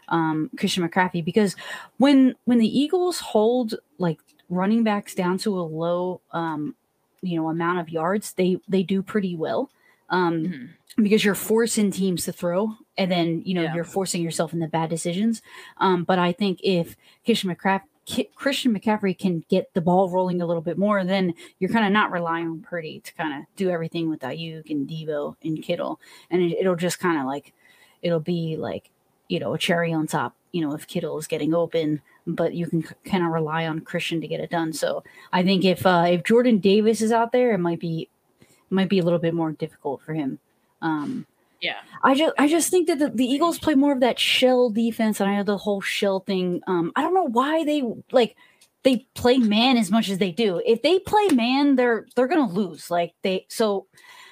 um, 0.07 0.49
Christian 0.57 0.87
McCaffrey 0.87 1.23
because 1.23 1.55
when 1.97 2.35
when 2.45 2.57
the 2.57 2.79
Eagles 2.79 3.19
hold 3.19 3.75
like 3.97 4.19
running 4.49 4.83
backs 4.83 5.15
down 5.15 5.37
to 5.39 5.59
a 5.59 5.61
low 5.61 6.21
um, 6.31 6.75
you 7.21 7.37
know 7.37 7.49
amount 7.49 7.79
of 7.79 7.89
yards, 7.89 8.33
they 8.33 8.57
they 8.67 8.83
do 8.83 9.01
pretty 9.01 9.35
well. 9.35 9.69
Um, 10.09 10.43
mm-hmm. 10.43 11.03
because 11.03 11.23
you're 11.23 11.35
forcing 11.35 11.89
teams 11.89 12.25
to 12.25 12.33
throw 12.33 12.75
and 12.97 13.09
then 13.09 13.43
you 13.45 13.53
know 13.53 13.61
yeah. 13.61 13.73
you're 13.73 13.85
forcing 13.85 14.21
yourself 14.21 14.51
into 14.51 14.67
bad 14.67 14.89
decisions. 14.89 15.41
Um, 15.77 16.03
but 16.03 16.19
I 16.19 16.33
think 16.33 16.59
if 16.63 16.97
Christian 17.23 17.49
McCaffrey 17.49 17.83
Christian 18.35 18.77
McCaffrey 18.77 19.17
can 19.17 19.43
get 19.49 19.73
the 19.73 19.81
ball 19.81 20.09
rolling 20.09 20.41
a 20.41 20.45
little 20.45 20.61
bit 20.61 20.77
more, 20.77 21.03
then 21.03 21.33
you're 21.59 21.69
kind 21.69 21.85
of 21.85 21.91
not 21.91 22.11
relying 22.11 22.47
on 22.47 22.61
Purdy 22.61 22.99
to 23.01 23.13
kind 23.13 23.39
of 23.39 23.45
do 23.55 23.69
everything 23.69 24.09
with 24.09 24.21
Aiyuk 24.21 24.69
and 24.69 24.87
Deebo 24.87 25.35
and 25.43 25.61
Kittle, 25.61 25.99
and 26.29 26.41
it, 26.41 26.65
will 26.65 26.75
just 26.75 26.99
kind 26.99 27.19
of 27.19 27.25
like 27.25 27.53
it'll 28.01 28.19
be 28.19 28.57
like 28.57 28.91
you 29.31 29.39
know, 29.39 29.53
a 29.53 29.57
cherry 29.57 29.93
on 29.93 30.07
top, 30.07 30.35
you 30.51 30.59
know, 30.59 30.73
if 30.73 30.85
Kittle 30.85 31.17
is 31.17 31.25
getting 31.25 31.53
open, 31.53 32.01
but 32.27 32.53
you 32.53 32.67
can 32.67 32.83
kind 33.05 33.23
of 33.23 33.31
rely 33.31 33.65
on 33.65 33.79
Christian 33.79 34.19
to 34.19 34.27
get 34.27 34.41
it 34.41 34.49
done. 34.49 34.73
So 34.73 35.05
I 35.31 35.41
think 35.41 35.63
if 35.63 35.85
uh, 35.85 36.05
if 36.09 36.25
Jordan 36.25 36.57
Davis 36.57 37.01
is 37.01 37.13
out 37.13 37.31
there, 37.31 37.53
it 37.53 37.59
might 37.59 37.79
be 37.79 38.09
it 38.41 38.47
might 38.69 38.89
be 38.89 38.99
a 38.99 39.03
little 39.03 39.19
bit 39.19 39.33
more 39.33 39.53
difficult 39.53 40.01
for 40.01 40.13
him. 40.13 40.39
Um, 40.81 41.27
yeah, 41.61 41.77
I 42.03 42.15
just 42.15 42.33
I 42.39 42.47
just 42.47 42.71
think 42.71 42.87
that 42.87 42.97
the, 42.99 43.09
the 43.09 43.25
Eagles 43.25 43.59
play 43.59 43.75
more 43.75 43.93
of 43.93 43.99
that 43.99 44.19
shell 44.19 44.69
defense, 44.71 45.19
and 45.19 45.29
I 45.29 45.37
know 45.37 45.43
the 45.43 45.57
whole 45.57 45.81
shell 45.81 46.21
thing. 46.21 46.61
Um, 46.67 46.91
I 46.95 47.01
don't 47.01 47.13
know 47.13 47.27
why 47.27 47.63
they 47.63 47.83
like 48.11 48.35
they 48.83 49.05
play 49.13 49.37
man 49.37 49.77
as 49.77 49.91
much 49.91 50.09
as 50.09 50.17
they 50.17 50.31
do. 50.31 50.61
If 50.65 50.81
they 50.81 50.97
play 50.99 51.27
man, 51.29 51.75
they're 51.75 52.07
they're 52.15 52.27
gonna 52.27 52.51
lose. 52.51 52.89
Like 52.89 53.13
they 53.21 53.45
so 53.49 53.87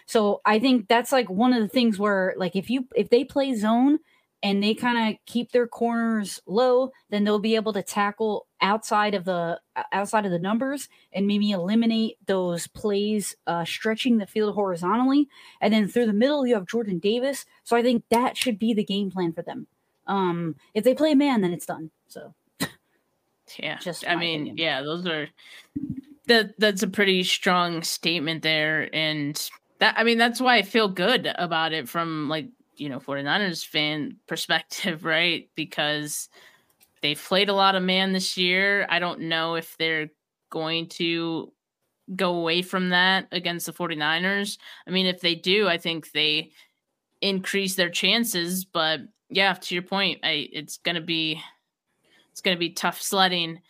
so 0.08 0.42
I 0.44 0.60
think 0.60 0.88
that's 0.88 1.12
like 1.12 1.30
one 1.30 1.54
of 1.54 1.62
the 1.62 1.68
things 1.68 2.00
where 2.00 2.34
like 2.38 2.56
if 2.56 2.70
you 2.70 2.88
if 2.96 3.10
they 3.10 3.24
play 3.24 3.54
zone, 3.54 4.00
and 4.42 4.64
they 4.64 4.74
kind 4.74 5.14
of 5.14 5.20
keep 5.26 5.52
their 5.52 5.68
corners 5.68 6.42
low, 6.46 6.92
then 7.10 7.24
they'll 7.24 7.40
be 7.40 7.56
able 7.56 7.74
to 7.74 7.84
tackle 7.84 8.48
outside 8.62 9.14
of 9.14 9.26
the 9.26 9.60
outside 9.92 10.26
of 10.26 10.32
the 10.32 10.40
numbers 10.40 10.90
and 11.14 11.28
maybe 11.28 11.52
eliminate 11.52 12.18
those 12.26 12.68
plays 12.68 13.36
uh, 13.48 13.66
stretching 13.66 14.18
the 14.18 14.28
field 14.28 14.56
horizontally. 14.56 15.28
And 15.62 15.74
then 15.74 15.88
through 15.88 16.06
the 16.06 16.14
middle, 16.14 16.46
you 16.46 16.56
have 16.56 16.68
Jordan 16.68 17.00
Davis. 17.00 17.46
So 17.64 17.76
I 17.76 17.82
think 17.82 18.04
that 18.10 18.38
should 18.38 18.60
be 18.60 18.74
the 18.74 18.84
game 18.84 19.12
plan 19.12 19.34
for 19.34 19.42
them. 19.42 19.68
Um, 20.08 20.56
if 20.74 20.84
they 20.84 20.94
play 20.94 21.16
man, 21.16 21.42
then 21.42 21.54
it's 21.54 21.66
done. 21.66 21.92
So 22.08 22.34
yeah, 23.58 23.78
just 23.80 24.08
I 24.08 24.16
mean, 24.16 24.42
opinion. 24.42 24.58
yeah, 24.58 24.82
those 24.82 25.08
are 25.08 25.28
that 26.28 26.54
that's 26.60 26.84
a 26.84 26.88
pretty 26.88 27.24
strong 27.24 27.84
statement 27.84 28.44
there, 28.44 28.90
and 28.94 29.50
that 29.80 29.96
I 29.98 30.04
mean 30.04 30.18
that's 30.18 30.40
why 30.40 30.58
I 30.58 30.62
feel 30.62 30.88
good 30.88 31.32
about 31.36 31.74
it 31.74 31.90
from 31.90 32.30
like 32.30 32.48
you 32.80 32.90
know 32.90 33.00
49ers 33.00 33.66
fan 33.66 34.18
perspective, 34.28 35.06
right? 35.06 35.50
Because 35.56 36.30
they've 37.02 37.22
played 37.22 37.50
a 37.50 37.54
lot 37.54 37.76
of 37.76 37.84
man 37.84 38.14
this 38.14 38.38
year. 38.38 38.86
I 38.90 39.00
don't 39.00 39.22
know 39.22 39.56
if 39.56 39.78
they're 39.78 40.10
going 40.50 40.88
to 40.88 41.52
go 42.16 42.36
away 42.36 42.62
from 42.62 42.90
that 42.90 43.28
against 43.32 43.66
the 43.66 43.74
49ers. 43.74 44.58
I 44.88 44.92
mean, 44.92 45.06
if 45.06 45.22
they 45.22 45.36
do, 45.36 45.68
I 45.68 45.78
think 45.78 46.12
they 46.12 46.52
increase 47.22 47.76
their 47.76 47.90
chances, 47.90 48.66
but 48.66 49.02
yeah, 49.30 49.54
to 49.54 49.76
your 49.76 49.84
point, 49.84 50.20
I 50.24 50.50
it's 50.52 50.78
going 50.78 50.96
to 50.96 51.02
be 51.02 51.42
it's 52.32 52.42
going 52.42 52.56
to 52.56 52.60
be 52.60 52.72
tough 52.72 53.02
sledding. 53.02 53.62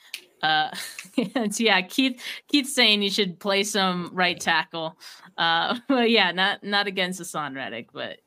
Uh 0.42 0.70
yeah, 1.58 1.82
Keith 1.82 2.22
Keith's 2.48 2.74
saying 2.74 3.02
you 3.02 3.10
should 3.10 3.40
play 3.40 3.64
some 3.64 4.10
right 4.14 4.40
tackle. 4.40 4.98
Uh 5.38 5.78
but 5.90 6.10
yeah, 6.10 6.32
not 6.32 6.64
not 6.64 6.88
against 6.88 7.20
Haason 7.20 7.56
Reddick, 7.56 7.92
but 7.92 8.20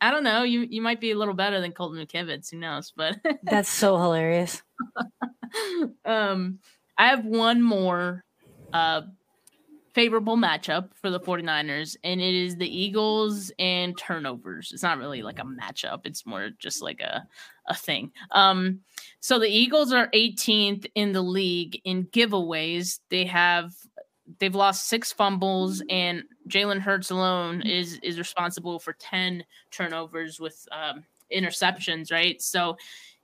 I 0.00 0.10
don't 0.10 0.24
know. 0.24 0.42
You 0.42 0.60
you 0.60 0.82
might 0.82 1.00
be 1.00 1.10
a 1.10 1.16
little 1.18 1.34
better 1.34 1.60
than 1.60 1.72
Colton 1.72 2.04
McKivitz. 2.04 2.50
Who 2.50 2.58
knows? 2.58 2.92
But 2.94 3.18
that's 3.42 3.70
so 3.70 3.96
hilarious. 3.96 4.62
um, 6.04 6.58
I 6.96 7.08
have 7.08 7.24
one 7.24 7.62
more 7.62 8.24
uh 8.72 9.02
favorable 9.94 10.36
matchup 10.36 10.90
for 10.94 11.10
the 11.10 11.18
49ers, 11.18 11.96
and 12.04 12.20
it 12.20 12.32
is 12.32 12.56
the 12.56 12.68
Eagles 12.68 13.50
and 13.58 13.98
turnovers. 13.98 14.70
It's 14.72 14.82
not 14.84 14.98
really 14.98 15.22
like 15.22 15.40
a 15.40 15.42
matchup, 15.42 16.02
it's 16.04 16.24
more 16.24 16.50
just 16.58 16.82
like 16.82 17.00
a, 17.00 17.26
a 17.66 17.74
thing. 17.74 18.12
Um, 18.30 18.80
so 19.18 19.40
the 19.40 19.48
Eagles 19.48 19.92
are 19.92 20.08
18th 20.14 20.86
in 20.94 21.10
the 21.10 21.22
league 21.22 21.80
in 21.84 22.04
giveaways. 22.06 23.00
They 23.10 23.24
have 23.24 23.72
they've 24.38 24.54
lost 24.54 24.88
six 24.88 25.12
fumbles, 25.12 25.82
and 25.88 26.24
Jalen 26.48 26.80
Hurts 26.80 27.10
alone 27.10 27.62
is 27.62 27.98
is 28.02 28.18
responsible 28.18 28.78
for 28.78 28.92
ten 28.94 29.44
turnovers 29.70 30.38
with 30.40 30.66
um, 30.72 31.04
interceptions. 31.32 32.12
Right, 32.12 32.40
so 32.40 32.76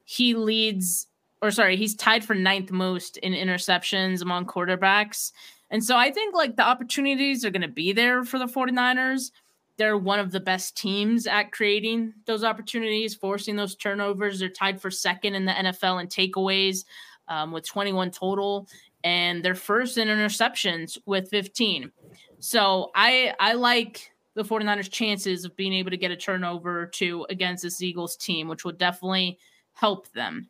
he 0.04 0.34
leads, 0.34 1.06
or 1.42 1.50
sorry, 1.50 1.76
he's 1.76 1.94
tied 1.94 2.24
for 2.24 2.34
ninth 2.34 2.70
most 2.70 3.16
in 3.18 3.32
interceptions 3.32 4.22
among 4.22 4.46
quarterbacks. 4.46 5.32
And 5.70 5.82
so 5.82 5.96
I 5.96 6.10
think 6.10 6.34
like 6.34 6.56
the 6.56 6.62
opportunities 6.62 7.44
are 7.44 7.50
going 7.50 7.62
to 7.62 7.68
be 7.68 7.92
there 7.92 8.22
for 8.24 8.38
the 8.38 8.46
49ers. 8.46 9.30
they're 9.76 9.98
one 9.98 10.20
of 10.20 10.30
the 10.30 10.38
best 10.38 10.76
teams 10.76 11.26
at 11.26 11.50
creating 11.50 12.12
those 12.26 12.44
opportunities, 12.44 13.14
forcing 13.14 13.56
those 13.56 13.74
turnovers. 13.74 14.38
They're 14.38 14.48
tied 14.48 14.80
for 14.80 14.90
second 14.90 15.34
in 15.34 15.46
the 15.46 15.52
NFL 15.52 16.00
in 16.00 16.06
takeaways 16.06 16.84
um, 17.26 17.50
with 17.50 17.66
21 17.66 18.12
total, 18.12 18.68
and 19.04 19.44
they're 19.44 19.54
first 19.54 19.98
in 19.98 20.08
interceptions 20.08 20.98
with 21.06 21.30
15. 21.30 21.92
So 22.40 22.90
I 22.94 23.34
I 23.38 23.52
like 23.52 24.10
the 24.34 24.42
49ers 24.42 24.90
chances 24.90 25.44
of 25.44 25.54
being 25.54 25.72
able 25.72 25.90
to 25.90 25.96
get 25.96 26.10
a 26.10 26.16
turnover 26.16 26.80
or 26.80 26.86
two 26.86 27.24
against 27.30 27.62
this 27.62 27.80
Eagles 27.80 28.16
team, 28.16 28.48
which 28.48 28.64
would 28.64 28.78
definitely 28.78 29.38
help 29.74 30.10
them. 30.12 30.48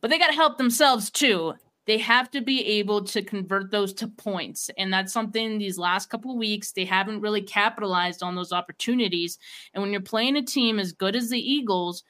But 0.00 0.10
they 0.10 0.18
got 0.18 0.26
to 0.28 0.34
help 0.34 0.58
themselves 0.58 1.10
too. 1.10 1.54
They 1.86 1.96
have 1.98 2.30
to 2.32 2.42
be 2.42 2.62
able 2.66 3.02
to 3.04 3.22
convert 3.22 3.70
those 3.70 3.94
to 3.94 4.08
points. 4.08 4.70
And 4.76 4.92
that's 4.92 5.10
something 5.10 5.56
these 5.56 5.78
last 5.78 6.10
couple 6.10 6.36
weeks, 6.36 6.72
they 6.72 6.84
haven't 6.84 7.22
really 7.22 7.40
capitalized 7.40 8.22
on 8.22 8.34
those 8.34 8.52
opportunities. 8.52 9.38
And 9.72 9.82
when 9.82 9.90
you're 9.90 10.02
playing 10.02 10.36
a 10.36 10.42
team 10.42 10.78
as 10.78 10.92
good 10.92 11.16
as 11.16 11.30
the 11.30 11.40
Eagles, 11.40 12.04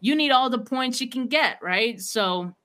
you 0.00 0.16
need 0.16 0.32
all 0.32 0.50
the 0.50 0.58
points 0.58 1.00
you 1.00 1.08
can 1.08 1.28
get, 1.28 1.58
right? 1.62 2.00
So 2.00 2.56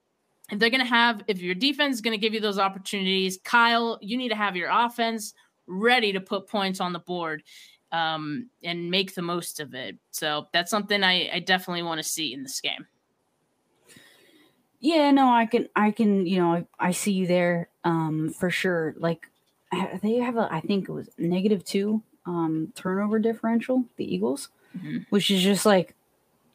if 0.51 0.59
they're 0.59 0.69
going 0.69 0.83
to 0.83 0.89
have, 0.89 1.23
if 1.27 1.41
your 1.41 1.55
defense 1.55 1.95
is 1.95 2.01
going 2.01 2.17
to 2.17 2.21
give 2.21 2.33
you 2.33 2.39
those 2.39 2.59
opportunities, 2.59 3.39
Kyle, 3.43 3.97
you 4.01 4.17
need 4.17 4.29
to 4.29 4.35
have 4.35 4.55
your 4.55 4.69
offense 4.71 5.33
ready 5.67 6.13
to 6.13 6.21
put 6.21 6.47
points 6.47 6.79
on 6.79 6.93
the 6.93 6.99
board 6.99 7.43
um, 7.91 8.49
and 8.63 8.89
make 8.89 9.15
the 9.15 9.21
most 9.21 9.59
of 9.59 9.73
it. 9.73 9.97
So 10.11 10.47
that's 10.53 10.71
something 10.71 11.03
I, 11.03 11.29
I 11.33 11.39
definitely 11.39 11.83
want 11.83 12.01
to 12.01 12.07
see 12.07 12.33
in 12.33 12.43
this 12.43 12.61
game. 12.61 12.87
Yeah, 14.79 15.11
no, 15.11 15.29
I 15.29 15.45
can, 15.45 15.67
I 15.75 15.91
can, 15.91 16.25
you 16.25 16.39
know, 16.39 16.53
I, 16.53 16.65
I 16.79 16.91
see 16.91 17.11
you 17.11 17.27
there, 17.27 17.69
um, 17.83 18.29
for 18.29 18.49
sure. 18.49 18.95
Like 18.97 19.27
they 20.01 20.15
have 20.15 20.37
a, 20.37 20.47
I 20.49 20.61
think 20.61 20.87
it 20.87 20.93
was 20.93 21.09
negative 21.17 21.65
two, 21.65 22.01
um, 22.25 22.71
turnover 22.75 23.19
differential, 23.19 23.83
the 23.97 24.13
Eagles, 24.13 24.49
mm-hmm. 24.77 24.99
which 25.09 25.29
is 25.29 25.43
just 25.43 25.65
like 25.65 25.95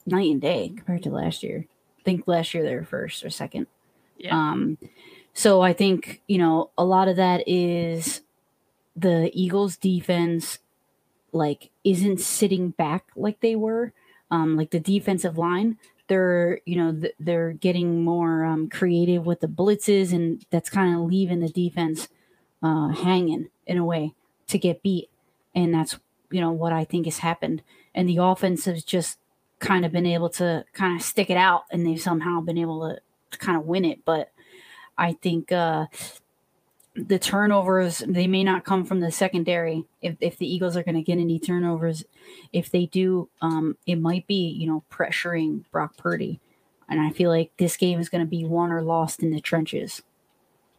night 0.06 0.30
and 0.30 0.40
day 0.40 0.72
compared 0.74 1.02
to 1.02 1.10
last 1.10 1.42
year. 1.42 1.66
I 1.98 2.02
think 2.02 2.26
last 2.26 2.54
year 2.54 2.62
they 2.62 2.74
were 2.74 2.84
first 2.84 3.24
or 3.24 3.30
second. 3.30 3.66
Yeah. 4.16 4.34
Um, 4.36 4.78
so 5.32 5.60
I 5.62 5.72
think, 5.72 6.22
you 6.28 6.38
know, 6.38 6.70
a 6.78 6.84
lot 6.84 7.08
of 7.08 7.16
that 7.16 7.48
is 7.48 8.20
the 8.96 9.30
Eagles 9.34 9.76
defense 9.76 10.58
like 11.32 11.70
isn't 11.82 12.20
sitting 12.20 12.70
back 12.70 13.06
like 13.16 13.40
they 13.40 13.56
were. 13.56 13.92
Um, 14.30 14.56
like 14.56 14.70
the 14.70 14.80
defensive 14.80 15.38
line, 15.38 15.78
they're 16.08 16.60
you 16.64 16.76
know 16.76 16.92
th- 16.92 17.14
they're 17.20 17.52
getting 17.52 18.02
more 18.02 18.44
um, 18.44 18.68
creative 18.68 19.26
with 19.26 19.40
the 19.40 19.46
blitzes, 19.46 20.12
and 20.12 20.44
that's 20.50 20.70
kind 20.70 20.94
of 20.94 21.02
leaving 21.02 21.40
the 21.40 21.48
defense 21.48 22.08
uh, 22.62 22.88
hanging 22.88 23.48
in 23.66 23.78
a 23.78 23.84
way 23.84 24.14
to 24.48 24.58
get 24.58 24.82
beat, 24.82 25.08
and 25.54 25.72
that's 25.74 25.98
you 26.30 26.40
know 26.40 26.50
what 26.50 26.72
I 26.72 26.84
think 26.84 27.06
has 27.06 27.18
happened. 27.18 27.62
And 27.94 28.08
the 28.08 28.16
offense 28.16 28.64
has 28.64 28.82
just 28.82 29.18
kind 29.60 29.84
of 29.84 29.92
been 29.92 30.06
able 30.06 30.30
to 30.30 30.64
kind 30.72 30.96
of 30.98 31.06
stick 31.06 31.30
it 31.30 31.36
out, 31.36 31.64
and 31.70 31.86
they've 31.86 32.00
somehow 32.00 32.40
been 32.40 32.58
able 32.58 32.88
to, 32.88 33.00
to 33.34 33.38
kind 33.38 33.56
of 33.56 33.64
win 33.64 33.84
it. 33.84 34.04
But 34.04 34.30
I 34.96 35.12
think 35.12 35.52
uh, 35.52 35.86
the 36.96 37.18
turnovers 37.18 38.02
they 38.06 38.26
may 38.26 38.44
not 38.44 38.64
come 38.64 38.84
from 38.84 39.00
the 39.00 39.10
secondary. 39.10 39.84
If, 40.00 40.16
if 40.20 40.38
the 40.38 40.52
eagles 40.52 40.76
are 40.76 40.82
going 40.82 40.94
to 40.94 41.02
get 41.02 41.18
any 41.18 41.38
turnovers 41.38 42.04
if 42.52 42.70
they 42.70 42.86
do 42.86 43.28
um, 43.42 43.76
it 43.86 43.96
might 43.96 44.26
be 44.26 44.48
you 44.48 44.66
know 44.66 44.84
pressuring 44.90 45.64
brock 45.70 45.96
purdy. 45.96 46.40
And 46.88 47.00
i 47.00 47.10
feel 47.10 47.30
like 47.30 47.50
this 47.56 47.76
game 47.76 47.98
is 47.98 48.08
going 48.08 48.22
to 48.22 48.28
be 48.28 48.44
won 48.44 48.70
or 48.70 48.82
lost 48.82 49.22
in 49.22 49.30
the 49.30 49.40
trenches 49.40 50.02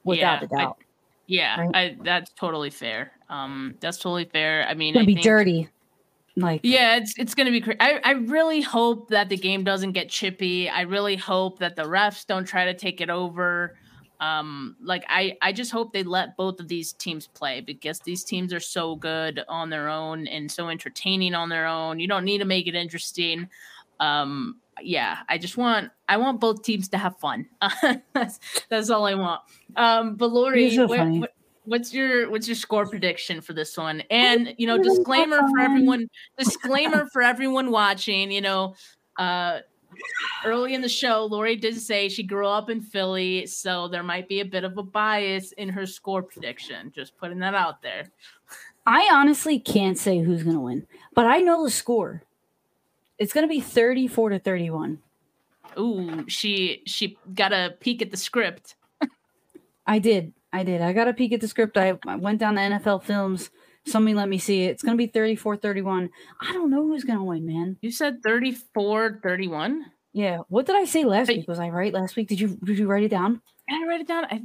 without 0.04 0.42
yeah, 0.42 0.46
a 0.46 0.48
doubt. 0.48 0.78
I, 0.80 0.86
yeah 1.28 1.60
right? 1.60 1.76
I, 1.76 1.98
that's 2.02 2.32
totally 2.32 2.70
fair. 2.70 3.12
Um 3.30 3.76
that's 3.82 3.98
totally 3.98 4.26
fair. 4.26 4.66
I 4.68 4.74
mean 4.74 4.96
it's 4.96 5.02
to 5.02 5.06
be 5.06 5.16
think, 5.16 5.24
dirty 5.24 5.70
like 6.38 6.62
yeah 6.64 6.98
it's 6.98 7.14
it's 7.18 7.34
going 7.34 7.46
to 7.46 7.52
be 7.52 7.62
crazy 7.62 7.78
I, 7.80 8.00
I 8.04 8.12
really 8.12 8.62
hope 8.62 9.10
that 9.10 9.30
the 9.30 9.38
game 9.38 9.64
doesn't 9.64 9.94
get 9.94 10.10
chippy. 10.10 10.70
I 10.70 10.82
really 10.82 11.16
hope 11.16 11.60
that 11.60 11.76
the 11.76 11.84
refs 11.84 12.26
don't 12.26 12.46
try 12.46 12.66
to 12.66 12.74
take 12.74 13.00
it 13.00 13.10
over. 13.10 13.78
Um 14.20 14.76
like 14.82 15.06
i 15.10 15.38
i 15.42 15.52
just 15.52 15.72
hope 15.72 15.94
they 15.94 16.04
let 16.04 16.36
both 16.38 16.60
of 16.60 16.68
these 16.68 16.94
teams 16.94 17.28
play 17.28 17.62
because 17.62 18.00
these 18.00 18.24
teams 18.24 18.54
are 18.54 18.60
so 18.60 18.96
good 18.96 19.42
on 19.48 19.70
their 19.70 19.88
own 19.90 20.28
and 20.28 20.52
so 20.52 20.70
entertaining 20.70 21.36
on 21.36 21.50
their 21.50 21.68
own. 21.68 22.00
You 22.00 22.08
don't 22.08 22.26
need 22.26 22.40
to 22.40 22.46
make 22.46 22.68
it 22.68 22.76
interesting. 22.76 23.50
Um 24.00 24.60
yeah 24.82 25.20
i 25.30 25.38
just 25.38 25.56
want 25.56 25.90
i 26.10 26.18
want 26.18 26.42
both 26.42 26.64
teams 26.64 26.90
to 26.90 26.98
have 26.98 27.18
fun. 27.20 27.48
That's 28.14 28.40
that's 28.70 28.90
all 28.90 29.06
i 29.06 29.14
want. 29.14 29.42
Um 29.78 30.16
but 30.16 30.32
Laurie 30.32 30.76
so 30.76 30.86
what, 30.86 31.08
what, 31.08 31.35
what's 31.66 31.94
your 31.94 32.30
what's 32.30 32.48
your 32.48 32.56
score 32.56 32.86
prediction 32.86 33.42
for 33.42 33.54
this 33.54 33.78
one 33.78 34.02
and 34.10 34.54
you 34.58 34.68
know 34.68 34.78
disclaimer 34.78 35.40
for 35.50 35.60
everyone 35.60 36.08
disclaimer 36.38 37.08
for 37.12 37.22
everyone 37.22 37.72
watching 37.72 38.32
you 38.32 38.42
know 38.42 38.76
uh 39.18 39.60
early 40.46 40.74
in 40.74 40.82
the 40.82 40.90
show, 40.90 41.26
Laurie 41.26 41.56
did 41.56 41.80
say 41.80 42.10
she 42.10 42.24
grew 42.24 42.48
up 42.48 42.70
in 42.70 42.82
Philly, 42.82 43.46
so 43.46 43.88
there 43.88 44.04
might 44.04 44.28
be 44.28 44.40
a 44.40 44.46
bit 44.46 44.64
of 44.64 44.78
a 44.78 44.84
bias 44.84 45.52
in 45.54 45.70
her 45.70 45.86
score 45.86 46.24
prediction. 46.24 46.92
Just 46.94 47.18
putting 47.18 47.40
that 47.40 47.56
out 47.56 47.82
there. 47.82 48.12
I 48.86 49.10
honestly 49.12 49.60
can't 49.60 49.98
say 49.98 50.20
who's 50.20 50.44
going 50.44 50.56
to 50.56 50.62
win, 50.62 50.88
but 51.14 51.26
I 51.26 51.40
know 51.40 51.64
the 51.64 51.72
score. 51.72 52.24
It's 53.18 53.34
going 53.34 53.48
to 53.48 53.50
be 53.50 53.62
34 53.62 54.30
to 54.30 54.40
31. 54.40 55.00
Ooh, 55.78 56.26
she 56.28 56.84
she 56.86 57.18
got 57.34 57.52
a 57.52 57.76
peek 57.80 58.02
at 58.02 58.12
the 58.12 58.18
script. 58.18 58.76
I 59.88 60.00
did. 60.00 60.34
I 60.56 60.64
did. 60.64 60.82
I 60.82 60.94
got 60.94 61.10
a 61.10 61.14
peek 61.14 61.34
at 61.34 61.42
the 61.42 61.50
script. 61.50 61.78
I, 61.78 62.00
I 62.08 62.16
went 62.16 62.40
down 62.40 62.56
to 62.56 62.62
NFL 62.62 63.04
Films. 63.04 63.50
Somebody 63.86 64.14
let 64.14 64.30
me 64.30 64.38
see 64.38 64.64
it. 64.64 64.72
It's 64.72 64.84
going 64.84 64.98
to 64.98 64.98
be 64.98 65.12
34 65.12 65.58
31. 65.58 66.10
I 66.40 66.54
don't 66.54 66.72
know 66.72 66.84
who's 66.88 67.04
going 67.04 67.20
to 67.20 67.26
win, 67.26 67.46
man. 67.46 67.78
You 67.82 67.92
said 67.92 68.24
34 68.24 69.20
31? 69.22 69.86
Yeah. 70.14 70.40
What 70.48 70.66
did 70.66 70.78
I 70.78 70.86
say 70.86 71.04
last 71.04 71.28
but, 71.28 71.36
week? 71.36 71.48
Was 71.50 71.60
I 71.60 71.70
right 71.70 71.94
last 71.94 72.16
week? 72.16 72.30
Did 72.30 72.40
you 72.40 72.58
did 72.64 72.80
you 72.80 72.88
write 72.88 73.04
it 73.04 73.10
down? 73.10 73.42
I 73.70 73.86
write 73.86 74.00
it 74.00 74.08
down. 74.08 74.26
I, 74.26 74.44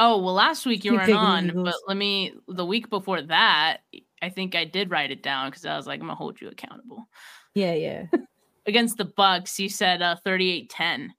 oh, 0.00 0.18
well, 0.18 0.34
last 0.34 0.66
week 0.66 0.84
you 0.84 0.94
weren't 0.94 1.12
on, 1.12 1.52
but 1.62 1.74
let 1.86 1.96
me, 1.96 2.34
the 2.48 2.66
week 2.66 2.90
before 2.90 3.22
that, 3.22 3.78
I 4.20 4.30
think 4.30 4.56
I 4.56 4.64
did 4.64 4.90
write 4.90 5.12
it 5.12 5.22
down 5.22 5.50
because 5.50 5.64
I 5.64 5.76
was 5.76 5.86
like, 5.86 6.00
I'm 6.00 6.06
going 6.06 6.16
to 6.16 6.18
hold 6.18 6.40
you 6.40 6.48
accountable. 6.48 7.06
Yeah, 7.54 7.74
yeah. 7.74 8.06
Against 8.66 8.96
the 8.96 9.04
Bucks, 9.04 9.60
you 9.60 9.68
said 9.68 10.02
uh, 10.02 10.16
38 10.24 10.70
10. 10.70 11.14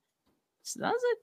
So 0.63 0.81
that 0.81 0.91
was 0.91 1.01
a, 1.01 1.15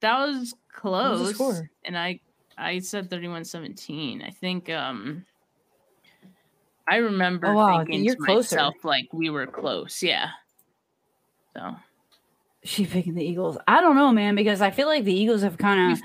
that 0.00 0.18
was 0.18 0.54
close. 0.72 1.62
And 1.84 1.96
I, 1.96 2.20
I 2.56 2.78
said 2.80 3.10
31 3.10 3.44
17. 3.44 4.22
I 4.22 4.30
think, 4.30 4.70
um, 4.70 5.24
I 6.90 6.96
remember 6.96 7.46
oh, 7.46 7.54
wow. 7.54 7.78
thinking 7.78 8.04
You're 8.04 8.16
to 8.16 8.22
closer. 8.22 8.56
myself 8.56 8.74
like 8.84 9.06
we 9.12 9.30
were 9.30 9.46
close. 9.46 10.02
Yeah. 10.02 10.30
So 11.56 11.76
she 12.64 12.84
picking 12.84 13.14
the 13.14 13.24
Eagles. 13.24 13.56
I 13.68 13.80
don't 13.80 13.96
know, 13.96 14.10
man, 14.10 14.34
because 14.34 14.60
I 14.60 14.70
feel 14.70 14.88
like 14.88 15.04
the 15.04 15.14
Eagles 15.14 15.42
have 15.42 15.56
kind 15.56 15.92
of 15.92 16.00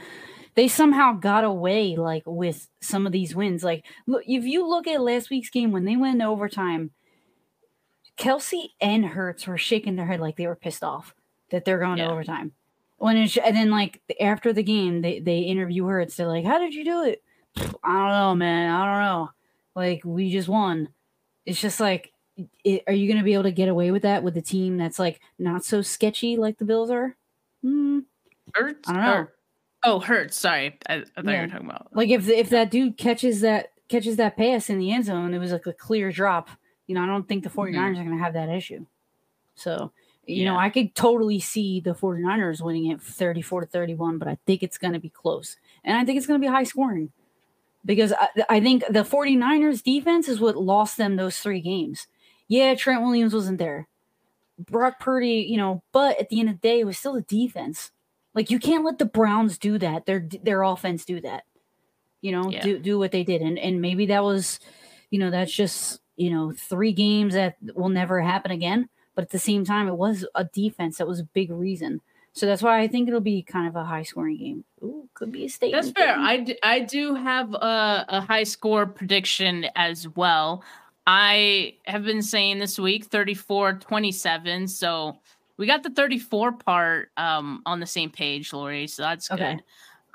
they 0.53 0.67
somehow 0.67 1.13
got 1.13 1.43
away 1.43 1.95
like 1.95 2.23
with 2.25 2.69
some 2.81 3.05
of 3.05 3.11
these 3.11 3.35
wins. 3.35 3.63
Like 3.63 3.83
look, 4.05 4.23
if 4.27 4.45
you 4.45 4.67
look 4.67 4.87
at 4.87 5.01
last 5.01 5.31
week's 5.31 5.49
game 5.49 5.71
when 5.71 5.85
they 5.85 5.95
went 5.95 6.13
into 6.13 6.25
overtime, 6.25 6.91
Kelce 8.17 8.69
and 8.79 9.05
Hurts 9.05 9.47
were 9.47 9.57
shaking 9.57 9.95
their 9.95 10.05
head 10.05 10.19
like 10.19 10.37
they 10.37 10.47
were 10.47 10.55
pissed 10.55 10.83
off 10.83 11.15
that 11.49 11.65
they're 11.65 11.79
going 11.79 11.97
yeah. 11.97 12.05
to 12.05 12.11
overtime. 12.11 12.53
When 12.97 13.17
it, 13.17 13.37
and 13.37 13.55
then 13.55 13.69
like 13.69 14.01
after 14.21 14.53
the 14.53 14.63
game, 14.63 15.01
they 15.01 15.19
they 15.19 15.39
interview 15.39 15.85
Hurts. 15.85 16.15
They're 16.15 16.27
like, 16.27 16.45
"How 16.45 16.59
did 16.59 16.73
you 16.73 16.85
do 16.85 17.03
it?" 17.03 17.23
I 17.57 17.61
don't 17.61 18.09
know, 18.09 18.35
man. 18.35 18.71
I 18.71 18.85
don't 18.85 19.03
know. 19.03 19.29
Like 19.75 20.01
we 20.05 20.31
just 20.31 20.47
won. 20.47 20.89
It's 21.45 21.61
just 21.61 21.79
like, 21.79 22.11
it, 22.63 22.83
are 22.87 22.93
you 22.93 23.07
going 23.07 23.19
to 23.19 23.23
be 23.23 23.33
able 23.33 23.43
to 23.43 23.51
get 23.51 23.69
away 23.69 23.91
with 23.91 24.01
that 24.01 24.23
with 24.23 24.35
a 24.37 24.41
team 24.41 24.77
that's 24.77 24.97
like 24.97 25.19
not 25.37 25.63
so 25.63 25.81
sketchy 25.81 26.37
like 26.37 26.57
the 26.57 26.65
Bills 26.65 26.89
are? 26.89 27.15
Hmm. 27.61 27.99
Hurts. 28.53 28.89
I 28.89 28.93
don't 28.93 29.03
know. 29.03 29.27
oh, 29.83 29.99
Hurts. 29.99 30.37
Sorry, 30.37 30.77
I, 30.87 30.95
I 30.95 30.99
thought 30.99 31.25
yeah. 31.25 31.31
you 31.31 31.41
were 31.41 31.47
talking 31.47 31.69
about 31.69 31.87
like 31.93 32.09
if 32.09 32.27
if 32.29 32.49
that 32.49 32.71
dude 32.71 32.97
catches 32.97 33.41
that 33.41 33.71
catches 33.89 34.17
that 34.17 34.37
pass 34.37 34.69
in 34.69 34.79
the 34.79 34.91
end 34.91 35.05
zone, 35.05 35.33
it 35.33 35.39
was 35.39 35.51
like 35.51 35.67
a 35.67 35.73
clear 35.73 36.11
drop. 36.11 36.49
You 36.87 36.95
know, 36.95 37.03
I 37.03 37.07
don't 37.07 37.27
think 37.27 37.43
the 37.43 37.49
49ers 37.49 37.73
mm-hmm. 37.73 37.99
are 37.99 38.03
going 38.03 38.17
to 38.17 38.23
have 38.23 38.33
that 38.33 38.49
issue. 38.49 38.85
So, 39.55 39.91
you 40.25 40.43
yeah. 40.43 40.51
know, 40.51 40.57
I 40.57 40.69
could 40.69 40.95
totally 40.95 41.39
see 41.39 41.79
the 41.79 41.93
49ers 41.93 42.61
winning 42.61 42.87
it 42.87 43.01
34 43.01 43.61
to 43.61 43.67
31, 43.67 44.17
but 44.17 44.27
I 44.27 44.37
think 44.45 44.63
it's 44.63 44.77
going 44.77 44.93
to 44.93 44.99
be 44.99 45.09
close. 45.09 45.57
And 45.83 45.97
I 45.97 46.03
think 46.03 46.17
it's 46.17 46.27
going 46.27 46.39
to 46.39 46.45
be 46.45 46.51
high 46.51 46.63
scoring 46.63 47.11
because 47.85 48.11
I, 48.11 48.29
I, 48.49 48.59
think 48.59 48.83
the 48.87 49.03
49ers 49.03 49.83
defense 49.83 50.27
is 50.27 50.39
what 50.39 50.57
lost 50.57 50.97
them 50.97 51.15
those 51.15 51.37
three 51.37 51.61
games. 51.61 52.07
Yeah, 52.47 52.73
Trent 52.75 53.03
Williams 53.03 53.33
wasn't 53.33 53.59
there. 53.59 53.87
Brock 54.57 54.99
Purdy, 54.99 55.45
you 55.47 55.57
know, 55.57 55.83
but 55.91 56.19
at 56.19 56.29
the 56.29 56.39
end 56.39 56.49
of 56.49 56.55
the 56.55 56.67
day, 56.67 56.79
it 56.79 56.85
was 56.85 56.97
still 56.97 57.13
the 57.13 57.21
defense. 57.21 57.91
Like 58.33 58.49
you 58.49 58.59
can't 58.59 58.85
let 58.85 58.99
the 58.99 59.05
Browns 59.05 59.57
do 59.57 59.77
that. 59.79 60.05
Their 60.05 60.27
their 60.43 60.63
offense 60.63 61.05
do 61.05 61.21
that. 61.21 61.43
You 62.21 62.31
know, 62.31 62.49
yeah. 62.49 62.61
do 62.61 62.79
do 62.79 62.97
what 62.97 63.11
they 63.11 63.23
did. 63.23 63.41
And 63.41 63.59
and 63.59 63.81
maybe 63.81 64.07
that 64.07 64.23
was, 64.23 64.59
you 65.09 65.19
know, 65.19 65.29
that's 65.29 65.51
just, 65.51 65.99
you 66.15 66.29
know, 66.29 66.53
three 66.53 66.93
games 66.93 67.33
that 67.33 67.57
will 67.75 67.89
never 67.89 68.21
happen 68.21 68.51
again. 68.51 68.89
But 69.15 69.23
at 69.23 69.29
the 69.29 69.39
same 69.39 69.65
time, 69.65 69.87
it 69.87 69.95
was 69.95 70.25
a 70.35 70.43
defense 70.43 70.97
that 70.97 71.07
was 71.07 71.19
a 71.19 71.23
big 71.23 71.49
reason. 71.51 72.01
So 72.33 72.45
that's 72.45 72.61
why 72.61 72.81
I 72.81 72.87
think 72.89 73.07
it'll 73.07 73.21
be 73.21 73.41
kind 73.41 73.65
of 73.65 73.77
a 73.77 73.85
high 73.85 74.03
scoring 74.03 74.37
game. 74.37 74.65
Ooh, 74.83 75.07
could 75.13 75.31
be 75.31 75.45
a 75.45 75.49
statement. 75.49 75.85
That's 75.85 75.97
fair. 75.97 76.17
I 76.17 76.37
do, 76.37 76.55
I 76.63 76.79
do 76.81 77.15
have 77.15 77.53
a, 77.53 78.05
a 78.09 78.21
high 78.21 78.43
score 78.43 78.85
prediction 78.85 79.67
as 79.77 80.09
well. 80.09 80.61
I 81.07 81.75
have 81.85 82.03
been 82.03 82.21
saying 82.21 82.59
this 82.59 82.77
week 82.77 83.05
34 83.05 83.73
27. 83.73 84.67
So 84.67 85.17
we 85.55 85.65
got 85.65 85.83
the 85.83 85.91
34 85.91 86.51
part 86.53 87.11
um, 87.15 87.61
on 87.65 87.79
the 87.79 87.85
same 87.85 88.09
page, 88.09 88.51
Laurie. 88.51 88.87
So 88.87 89.03
that's 89.03 89.29
good. 89.29 89.39
Okay. 89.39 89.59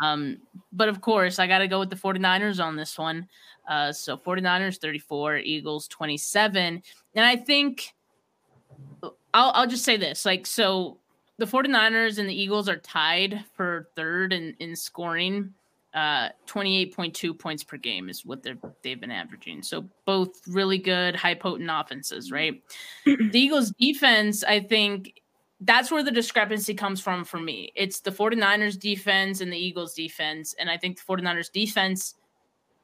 Um, 0.03 0.39
but 0.73 0.89
of 0.89 1.01
course, 1.01 1.39
I 1.39 1.47
got 1.47 1.59
to 1.59 1.69
go 1.69 1.79
with 1.79 1.91
the 1.91 1.97
49ers 1.97 2.63
on 2.63 2.77
this 2.77 2.99
one. 2.99 3.29
Uh, 3.69 3.93
so 3.93 4.17
49ers 4.17 4.79
34, 4.79 5.39
Eagles 5.39 5.89
27. 5.89 6.83
And 7.15 7.25
I 7.25 7.37
think 7.37 7.95
I'll, 9.03 9.53
I'll 9.55 9.67
just 9.67 9.85
say 9.85 9.97
this 9.97 10.25
like, 10.25 10.47
so 10.47 10.99
the 11.39 11.47
49ers 11.47 12.19
and 12.19 12.29
the 12.29 12.35
Eagles 12.35 12.69
are 12.69 12.77
tied 12.77 13.45
for 13.55 13.89
third 13.97 14.33
in, 14.33 14.55
in 14.61 14.77
scoring. 14.77 15.55
Uh, 15.95 16.29
28.2 16.47 17.37
points 17.37 17.65
per 17.65 17.77
game 17.77 18.09
is 18.09 18.25
what 18.25 18.45
they've 18.45 18.59
they've 18.83 19.01
been 19.01 19.11
averaging. 19.11 19.61
So 19.61 19.89
both 20.05 20.31
really 20.47 20.79
good, 20.79 21.17
high 21.17 21.35
potent 21.35 21.69
offenses, 21.73 22.31
right? 22.31 22.63
the 23.05 23.31
Eagles 23.33 23.73
defense, 23.73 24.45
I 24.45 24.61
think 24.61 25.21
that's 25.61 25.91
where 25.91 26.03
the 26.03 26.11
discrepancy 26.11 26.75
comes 26.75 27.01
from 27.01 27.25
for 27.25 27.39
me. 27.39 27.73
It's 27.75 28.01
the 28.01 28.11
49ers 28.11 28.79
defense 28.79 29.41
and 29.41 29.53
the 29.53 29.59
Eagles 29.59 29.95
defense. 29.95 30.55
And 30.59 30.71
I 30.71 30.77
think 30.77 30.99
the 30.99 31.13
49ers 31.13 31.51
defense 31.53 32.15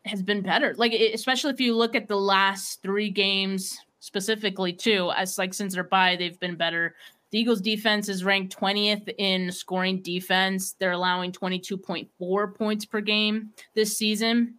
has 0.04 0.22
been 0.22 0.42
better. 0.42 0.74
Like, 0.76 0.92
especially 0.92 1.52
if 1.52 1.60
you 1.60 1.76
look 1.76 1.94
at 1.94 2.08
the 2.08 2.18
last 2.18 2.82
three 2.82 3.10
games 3.10 3.78
specifically, 4.06 4.72
too, 4.72 5.10
as 5.16 5.36
like 5.36 5.52
since 5.52 5.74
they're 5.74 5.82
bye, 5.82 6.14
they've 6.16 6.38
been 6.38 6.54
better. 6.54 6.94
The 7.32 7.40
Eagles 7.40 7.60
defense 7.60 8.08
is 8.08 8.22
ranked 8.22 8.56
20th 8.56 9.12
in 9.18 9.50
scoring 9.50 10.00
defense. 10.00 10.76
They're 10.78 10.92
allowing 10.92 11.32
22.4 11.32 12.54
points 12.54 12.84
per 12.84 13.00
game 13.00 13.50
this 13.74 13.98
season. 13.98 14.54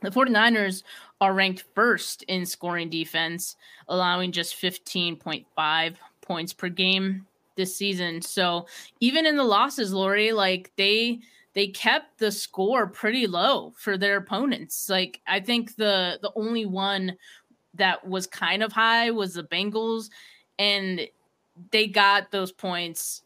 The 0.00 0.10
49ers 0.10 0.82
are 1.20 1.34
ranked 1.34 1.64
first 1.74 2.22
in 2.22 2.46
scoring 2.46 2.88
defense, 2.88 3.56
allowing 3.88 4.32
just 4.32 4.60
15.5 4.60 5.94
points 6.22 6.52
per 6.54 6.70
game 6.70 7.26
this 7.56 7.76
season. 7.76 8.22
So 8.22 8.66
even 9.00 9.26
in 9.26 9.36
the 9.36 9.44
losses, 9.44 9.92
Laurie, 9.92 10.32
like 10.32 10.72
they 10.76 11.20
they 11.52 11.66
kept 11.66 12.18
the 12.18 12.30
score 12.30 12.86
pretty 12.86 13.26
low 13.26 13.74
for 13.76 13.98
their 13.98 14.16
opponents. 14.16 14.88
Like 14.88 15.20
I 15.26 15.40
think 15.40 15.76
the 15.76 16.18
the 16.22 16.32
only 16.34 16.64
one 16.64 17.16
that 17.78 18.06
was 18.06 18.26
kind 18.26 18.62
of 18.62 18.72
high 18.72 19.10
was 19.10 19.34
the 19.34 19.42
Bengals, 19.42 20.10
and 20.58 21.08
they 21.70 21.86
got 21.86 22.30
those 22.30 22.52
points 22.52 23.22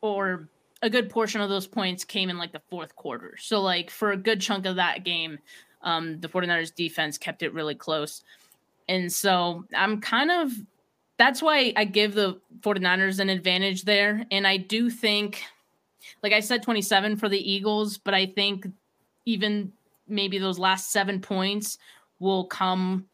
or 0.00 0.48
a 0.82 0.90
good 0.90 1.08
portion 1.08 1.40
of 1.40 1.48
those 1.48 1.66
points 1.66 2.04
came 2.04 2.28
in 2.28 2.36
like 2.36 2.52
the 2.52 2.60
fourth 2.68 2.94
quarter. 2.94 3.36
So 3.40 3.62
like 3.62 3.90
for 3.90 4.12
a 4.12 4.16
good 4.18 4.40
chunk 4.40 4.66
of 4.66 4.76
that 4.76 5.02
game, 5.02 5.38
um, 5.82 6.20
the 6.20 6.28
49ers 6.28 6.74
defense 6.74 7.16
kept 7.16 7.42
it 7.42 7.54
really 7.54 7.74
close. 7.74 8.22
And 8.86 9.10
so 9.10 9.64
I'm 9.74 10.00
kind 10.00 10.30
of 10.30 10.52
that's 11.16 11.40
why 11.40 11.72
I 11.76 11.84
give 11.84 12.14
the 12.14 12.40
49ers 12.60 13.20
an 13.20 13.30
advantage 13.30 13.84
there. 13.84 14.26
And 14.30 14.46
I 14.46 14.56
do 14.56 14.90
think, 14.90 15.44
like 16.22 16.32
I 16.32 16.40
said, 16.40 16.62
27 16.62 17.16
for 17.16 17.28
the 17.28 17.38
Eagles, 17.38 17.98
but 17.98 18.14
I 18.14 18.26
think 18.26 18.66
even 19.24 19.72
maybe 20.08 20.38
those 20.38 20.58
last 20.58 20.90
seven 20.90 21.20
points 21.20 21.78
will 22.18 22.44
come 22.44 23.06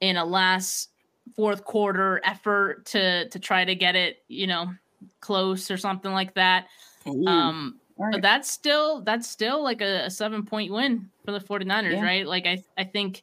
in 0.00 0.16
a 0.16 0.24
last 0.24 0.90
fourth 1.34 1.64
quarter 1.64 2.20
effort 2.24 2.86
to 2.86 3.28
to 3.28 3.38
try 3.38 3.64
to 3.64 3.74
get 3.74 3.96
it, 3.96 4.22
you 4.28 4.46
know, 4.46 4.72
close 5.20 5.70
or 5.70 5.76
something 5.76 6.12
like 6.12 6.34
that. 6.34 6.66
Ooh. 7.06 7.26
Um 7.26 7.80
right. 7.98 8.12
but 8.12 8.22
that's 8.22 8.50
still 8.50 9.02
that's 9.02 9.28
still 9.28 9.62
like 9.62 9.80
a, 9.80 10.06
a, 10.06 10.10
seven 10.10 10.44
point 10.44 10.72
win 10.72 11.08
for 11.24 11.32
the 11.32 11.40
49ers, 11.40 11.92
yeah. 11.92 12.02
right? 12.02 12.26
Like 12.26 12.46
I 12.46 12.62
I 12.78 12.84
think 12.84 13.22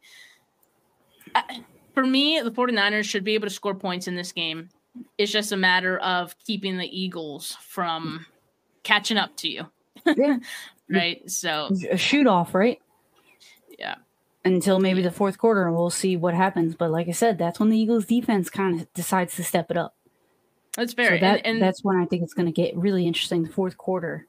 I, 1.35 1.63
for 1.93 2.05
me, 2.05 2.41
the 2.41 2.51
49ers 2.51 3.05
should 3.05 3.23
be 3.23 3.33
able 3.33 3.47
to 3.47 3.53
score 3.53 3.75
points 3.75 4.07
in 4.07 4.15
this 4.15 4.31
game. 4.31 4.69
It's 5.17 5.31
just 5.31 5.51
a 5.51 5.57
matter 5.57 5.97
of 5.99 6.37
keeping 6.39 6.77
the 6.77 6.87
Eagles 6.87 7.57
from 7.61 8.25
catching 8.83 9.17
up 9.17 9.35
to 9.37 9.49
you. 9.49 9.65
Yeah. 10.05 10.37
right. 10.89 11.29
So 11.29 11.69
a 11.89 11.97
shoot 11.97 12.27
off, 12.27 12.53
right? 12.53 12.79
Yeah. 13.79 13.95
Until 14.45 14.79
maybe 14.79 15.01
the 15.01 15.11
fourth 15.11 15.37
quarter, 15.37 15.65
and 15.65 15.75
we'll 15.75 15.89
see 15.89 16.17
what 16.17 16.33
happens. 16.33 16.75
But 16.75 16.91
like 16.91 17.07
I 17.07 17.11
said, 17.11 17.37
that's 17.37 17.59
when 17.59 17.69
the 17.69 17.77
Eagles 17.77 18.05
defense 18.05 18.49
kind 18.49 18.81
of 18.81 18.93
decides 18.93 19.37
to 19.37 19.43
step 19.43 19.71
it 19.71 19.77
up. 19.77 19.95
That's 20.75 20.93
fair. 20.93 21.17
So 21.17 21.21
that, 21.21 21.37
and, 21.37 21.45
and 21.45 21.61
that's 21.61 21.83
when 21.83 21.97
I 21.97 22.05
think 22.05 22.23
it's 22.23 22.33
going 22.33 22.47
to 22.47 22.51
get 22.51 22.75
really 22.75 23.07
interesting. 23.07 23.43
The 23.43 23.49
fourth 23.49 23.77
quarter, 23.77 24.27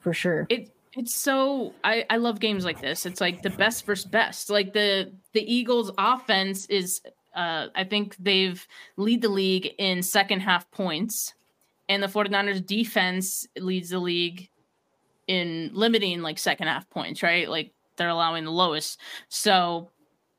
for 0.00 0.12
sure. 0.12 0.46
It 0.48 0.70
it's 0.94 1.14
so 1.14 1.72
I, 1.84 2.04
I 2.10 2.16
love 2.16 2.40
games 2.40 2.64
like 2.64 2.80
this. 2.80 3.06
It's 3.06 3.20
like 3.20 3.42
the 3.42 3.50
best 3.50 3.86
versus 3.86 4.04
best. 4.04 4.50
Like 4.50 4.72
the 4.72 5.12
the 5.32 5.40
Eagles 5.52 5.90
offense 5.96 6.66
is 6.66 7.00
uh 7.34 7.68
I 7.74 7.84
think 7.84 8.16
they've 8.18 8.66
lead 8.96 9.22
the 9.22 9.28
league 9.28 9.74
in 9.78 10.02
second 10.02 10.40
half 10.40 10.70
points 10.70 11.34
and 11.88 12.02
the 12.02 12.06
49ers 12.06 12.64
defense 12.64 13.46
leads 13.56 13.90
the 13.90 13.98
league 13.98 14.48
in 15.28 15.70
limiting 15.72 16.20
like 16.22 16.38
second 16.38 16.68
half 16.68 16.88
points, 16.90 17.22
right? 17.22 17.48
Like 17.48 17.72
they're 17.96 18.08
allowing 18.08 18.44
the 18.44 18.50
lowest. 18.50 19.00
So 19.28 19.90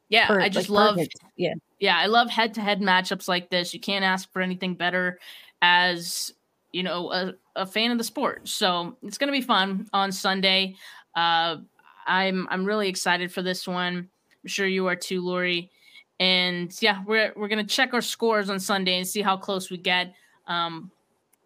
yeah, 0.09 0.27
I 0.29 0.49
just 0.49 0.69
like 0.69 0.79
love 0.79 0.95
perfect. 0.95 1.15
yeah. 1.37 1.53
Yeah, 1.79 1.97
I 1.97 2.05
love 2.05 2.29
head 2.29 2.53
to 2.53 2.61
head 2.61 2.79
matchups 2.79 3.27
like 3.27 3.49
this. 3.49 3.73
You 3.73 3.79
can't 3.79 4.05
ask 4.05 4.31
for 4.31 4.41
anything 4.41 4.75
better 4.75 5.19
as 5.61 6.33
you 6.73 6.83
know, 6.83 7.11
a, 7.11 7.33
a 7.55 7.65
fan 7.65 7.91
of 7.91 7.97
the 7.97 8.03
sport. 8.03 8.49
So 8.49 8.97
it's 9.03 9.17
going 9.17 9.31
to 9.31 9.39
be 9.39 9.45
fun 9.45 9.87
on 9.93 10.11
Sunday. 10.11 10.75
Uh, 11.15 11.57
I'm 12.05 12.47
I'm 12.49 12.65
really 12.65 12.89
excited 12.89 13.31
for 13.31 13.41
this 13.41 13.65
one. 13.65 14.09
I'm 14.43 14.47
sure 14.47 14.67
you 14.67 14.87
are 14.87 14.95
too, 14.95 15.21
Laurie. 15.21 15.71
And 16.19 16.75
yeah, 16.81 17.01
we're 17.05 17.31
we're 17.37 17.47
gonna 17.47 17.63
check 17.63 17.93
our 17.93 18.01
scores 18.01 18.49
on 18.49 18.59
Sunday 18.59 18.97
and 18.97 19.07
see 19.07 19.21
how 19.21 19.37
close 19.37 19.69
we 19.69 19.77
get. 19.77 20.13
Um, 20.47 20.91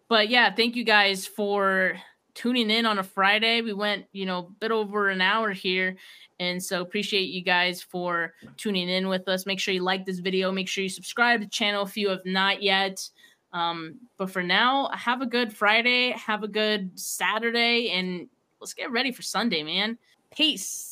but 0.08 0.30
yeah, 0.30 0.52
thank 0.52 0.74
you 0.74 0.84
guys 0.84 1.26
for 1.26 1.96
tuning 2.38 2.70
in 2.70 2.86
on 2.86 3.00
a 3.00 3.02
Friday. 3.02 3.62
We 3.62 3.72
went, 3.72 4.06
you 4.12 4.24
know, 4.24 4.38
a 4.38 4.50
bit 4.60 4.70
over 4.70 5.08
an 5.08 5.20
hour 5.20 5.50
here. 5.50 5.96
And 6.38 6.62
so 6.62 6.80
appreciate 6.80 7.30
you 7.30 7.42
guys 7.42 7.82
for 7.82 8.32
tuning 8.56 8.88
in 8.88 9.08
with 9.08 9.26
us. 9.26 9.44
Make 9.44 9.58
sure 9.58 9.74
you 9.74 9.82
like 9.82 10.06
this 10.06 10.20
video. 10.20 10.52
Make 10.52 10.68
sure 10.68 10.84
you 10.84 10.88
subscribe 10.88 11.40
to 11.40 11.46
the 11.46 11.50
channel 11.50 11.84
if 11.84 11.96
you 11.96 12.10
have 12.10 12.24
not 12.24 12.62
yet. 12.62 13.10
Um, 13.52 13.96
but 14.18 14.30
for 14.30 14.44
now, 14.44 14.88
have 14.94 15.20
a 15.20 15.26
good 15.26 15.52
Friday, 15.52 16.12
have 16.12 16.44
a 16.44 16.48
good 16.48 16.96
Saturday, 16.96 17.90
and 17.90 18.28
let's 18.60 18.74
get 18.74 18.92
ready 18.92 19.10
for 19.10 19.22
Sunday, 19.22 19.64
man. 19.64 19.98
Peace. 20.32 20.87